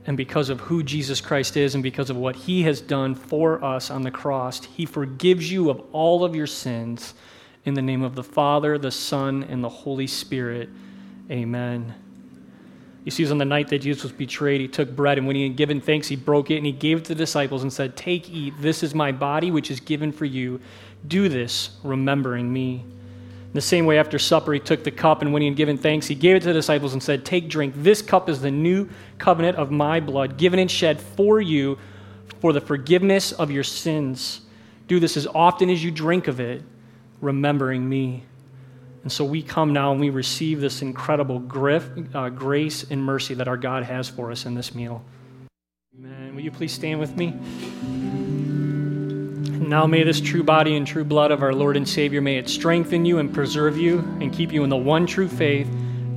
And 0.06 0.16
because 0.16 0.48
of 0.48 0.60
who 0.60 0.82
Jesus 0.82 1.20
Christ 1.20 1.56
is 1.56 1.74
and 1.74 1.82
because 1.82 2.10
of 2.10 2.16
what 2.16 2.34
he 2.34 2.62
has 2.62 2.80
done 2.80 3.14
for 3.14 3.62
us 3.64 3.90
on 3.90 4.02
the 4.02 4.10
cross, 4.10 4.64
he 4.64 4.84
forgives 4.84 5.50
you 5.50 5.70
of 5.70 5.82
all 5.92 6.24
of 6.24 6.34
your 6.34 6.46
sins. 6.46 7.14
In 7.64 7.74
the 7.74 7.82
name 7.82 8.02
of 8.02 8.16
the 8.16 8.24
Father, 8.24 8.76
the 8.78 8.90
Son, 8.90 9.44
and 9.44 9.62
the 9.62 9.68
Holy 9.68 10.08
Spirit. 10.08 10.68
Amen. 11.30 11.94
You 13.04 13.10
see, 13.10 13.28
on 13.30 13.38
the 13.38 13.44
night 13.44 13.68
that 13.68 13.80
Jesus 13.80 14.02
was 14.02 14.12
betrayed, 14.12 14.60
he 14.60 14.68
took 14.68 14.94
bread, 14.94 15.18
and 15.18 15.26
when 15.26 15.34
he 15.34 15.44
had 15.44 15.56
given 15.56 15.80
thanks, 15.80 16.06
he 16.06 16.16
broke 16.16 16.50
it 16.50 16.56
and 16.56 16.66
he 16.66 16.72
gave 16.72 16.98
it 16.98 17.04
to 17.04 17.14
the 17.14 17.18
disciples 17.18 17.62
and 17.62 17.72
said, 17.72 17.96
Take, 17.96 18.31
eat, 18.31 18.54
this 18.60 18.83
is 18.83 18.94
my 18.94 19.10
body, 19.10 19.50
which 19.50 19.70
is 19.70 19.81
given 19.81 20.12
for 20.12 20.24
you. 20.24 20.60
Do 21.06 21.29
this, 21.29 21.70
remembering 21.83 22.52
me. 22.52 22.85
In 23.53 23.57
the 23.57 23.61
same 23.61 23.85
way, 23.85 23.98
after 23.98 24.19
supper, 24.19 24.55
he 24.55 24.61
took 24.61 24.83
the 24.83 24.90
cup, 24.90 25.21
and 25.21 25.31
when 25.31 25.42
he 25.42 25.48
had 25.48 25.59
given 25.59 25.77
thanks, 25.77 26.07
he 26.07 26.15
gave 26.15 26.37
it 26.37 26.40
to 26.40 26.46
the 26.46 26.55
disciples 26.55 26.94
and 26.94 27.03
said, 27.03 27.23
Take, 27.23 27.50
drink. 27.50 27.75
This 27.77 28.00
cup 28.00 28.31
is 28.31 28.40
the 28.40 28.50
new 28.50 28.88
covenant 29.19 29.59
of 29.59 29.71
my 29.71 30.00
blood, 30.00 30.38
given 30.38 30.59
and 30.59 30.71
shed 30.71 30.98
for 30.98 31.38
you 31.38 31.79
for 32.40 32.55
the 32.55 32.63
forgiveness 32.63 33.31
of 33.33 33.50
your 33.50 33.63
sins. 33.63 34.40
Do 34.88 34.98
this 34.98 35.19
as 35.19 35.27
often 35.27 35.69
as 35.69 35.85
you 35.85 35.90
drink 35.90 36.29
of 36.29 36.40
it, 36.40 36.63
remembering 37.21 37.87
me. 37.87 38.25
And 39.03 39.13
so 39.13 39.23
we 39.23 39.42
come 39.42 39.75
now 39.75 39.92
and 39.92 40.00
we 40.00 40.09
receive 40.09 40.63
this 40.63 40.81
incredible 40.81 41.38
grif, 41.38 41.90
uh, 42.15 42.31
grace 42.31 42.90
and 42.90 43.05
mercy 43.05 43.35
that 43.35 43.48
our 43.48 43.59
God 43.59 43.83
has 43.83 44.09
for 44.09 44.31
us 44.31 44.46
in 44.46 44.55
this 44.55 44.75
meal. 44.75 45.05
Amen. 45.98 46.35
Will 46.35 46.42
you 46.42 46.50
please 46.50 46.73
stand 46.73 46.98
with 46.98 47.19
me? 47.19 47.35
Now 49.63 49.87
may 49.87 50.02
this 50.02 50.21
true 50.21 50.42
body 50.42 50.77
and 50.77 50.85
true 50.85 51.04
blood 51.04 51.31
of 51.31 51.40
our 51.40 51.54
Lord 51.54 51.77
and 51.77 51.88
Savior 51.88 52.21
may 52.21 52.37
it 52.37 52.48
strengthen 52.48 53.04
you 53.04 53.19
and 53.19 53.33
preserve 53.33 53.79
you 53.79 54.00
and 54.21 54.33
keep 54.33 54.52
you 54.52 54.65
in 54.65 54.71
the 54.71 54.77
one 54.77 55.06
true 55.06 55.29
faith 55.29 55.69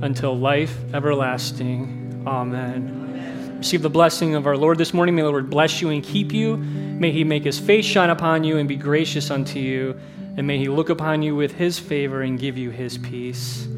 until 0.02 0.36
life 0.36 0.76
everlasting. 0.92 2.24
Amen. 2.26 3.54
Receive 3.58 3.82
the 3.82 3.88
blessing 3.88 4.34
of 4.34 4.46
our 4.46 4.56
Lord 4.56 4.78
this 4.78 4.92
morning. 4.92 5.14
May 5.14 5.22
the 5.22 5.30
Lord 5.30 5.48
bless 5.48 5.80
you 5.80 5.90
and 5.90 6.02
keep 6.02 6.32
you. 6.32 6.56
May 6.56 7.12
he 7.12 7.22
make 7.22 7.44
his 7.44 7.58
face 7.58 7.84
shine 7.84 8.10
upon 8.10 8.42
you 8.42 8.58
and 8.58 8.68
be 8.68 8.76
gracious 8.76 9.30
unto 9.30 9.60
you. 9.60 9.98
And 10.36 10.46
may 10.46 10.58
he 10.58 10.68
look 10.68 10.88
upon 10.90 11.22
you 11.22 11.36
with 11.36 11.52
his 11.52 11.78
favor 11.78 12.22
and 12.22 12.38
give 12.38 12.58
you 12.58 12.70
his 12.70 12.98
peace. 12.98 13.68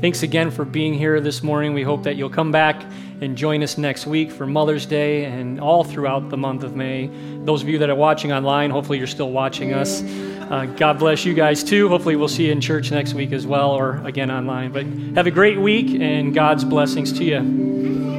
Thanks 0.00 0.22
again 0.22 0.50
for 0.50 0.64
being 0.64 0.94
here 0.94 1.20
this 1.20 1.42
morning. 1.42 1.74
We 1.74 1.82
hope 1.82 2.04
that 2.04 2.16
you'll 2.16 2.30
come 2.30 2.50
back 2.50 2.82
and 3.20 3.36
join 3.36 3.62
us 3.62 3.76
next 3.76 4.06
week 4.06 4.30
for 4.30 4.46
Mother's 4.46 4.86
Day 4.86 5.24
and 5.24 5.60
all 5.60 5.84
throughout 5.84 6.30
the 6.30 6.36
month 6.36 6.62
of 6.62 6.74
May. 6.74 7.10
Those 7.44 7.62
of 7.62 7.68
you 7.68 7.78
that 7.78 7.90
are 7.90 7.94
watching 7.94 8.32
online, 8.32 8.70
hopefully 8.70 8.98
you're 8.98 9.06
still 9.06 9.30
watching 9.30 9.72
us. 9.74 10.02
Uh, 10.02 10.66
God 10.76 10.98
bless 10.98 11.24
you 11.24 11.34
guys 11.34 11.62
too. 11.62 11.88
Hopefully 11.88 12.16
we'll 12.16 12.28
see 12.28 12.46
you 12.46 12.52
in 12.52 12.60
church 12.60 12.90
next 12.90 13.14
week 13.14 13.32
as 13.32 13.46
well 13.46 13.70
or 13.70 14.04
again 14.04 14.30
online. 14.30 14.72
But 14.72 14.86
have 15.14 15.26
a 15.26 15.30
great 15.30 15.60
week 15.60 16.00
and 16.00 16.34
God's 16.34 16.64
blessings 16.64 17.12
to 17.18 17.24
you. 17.24 18.09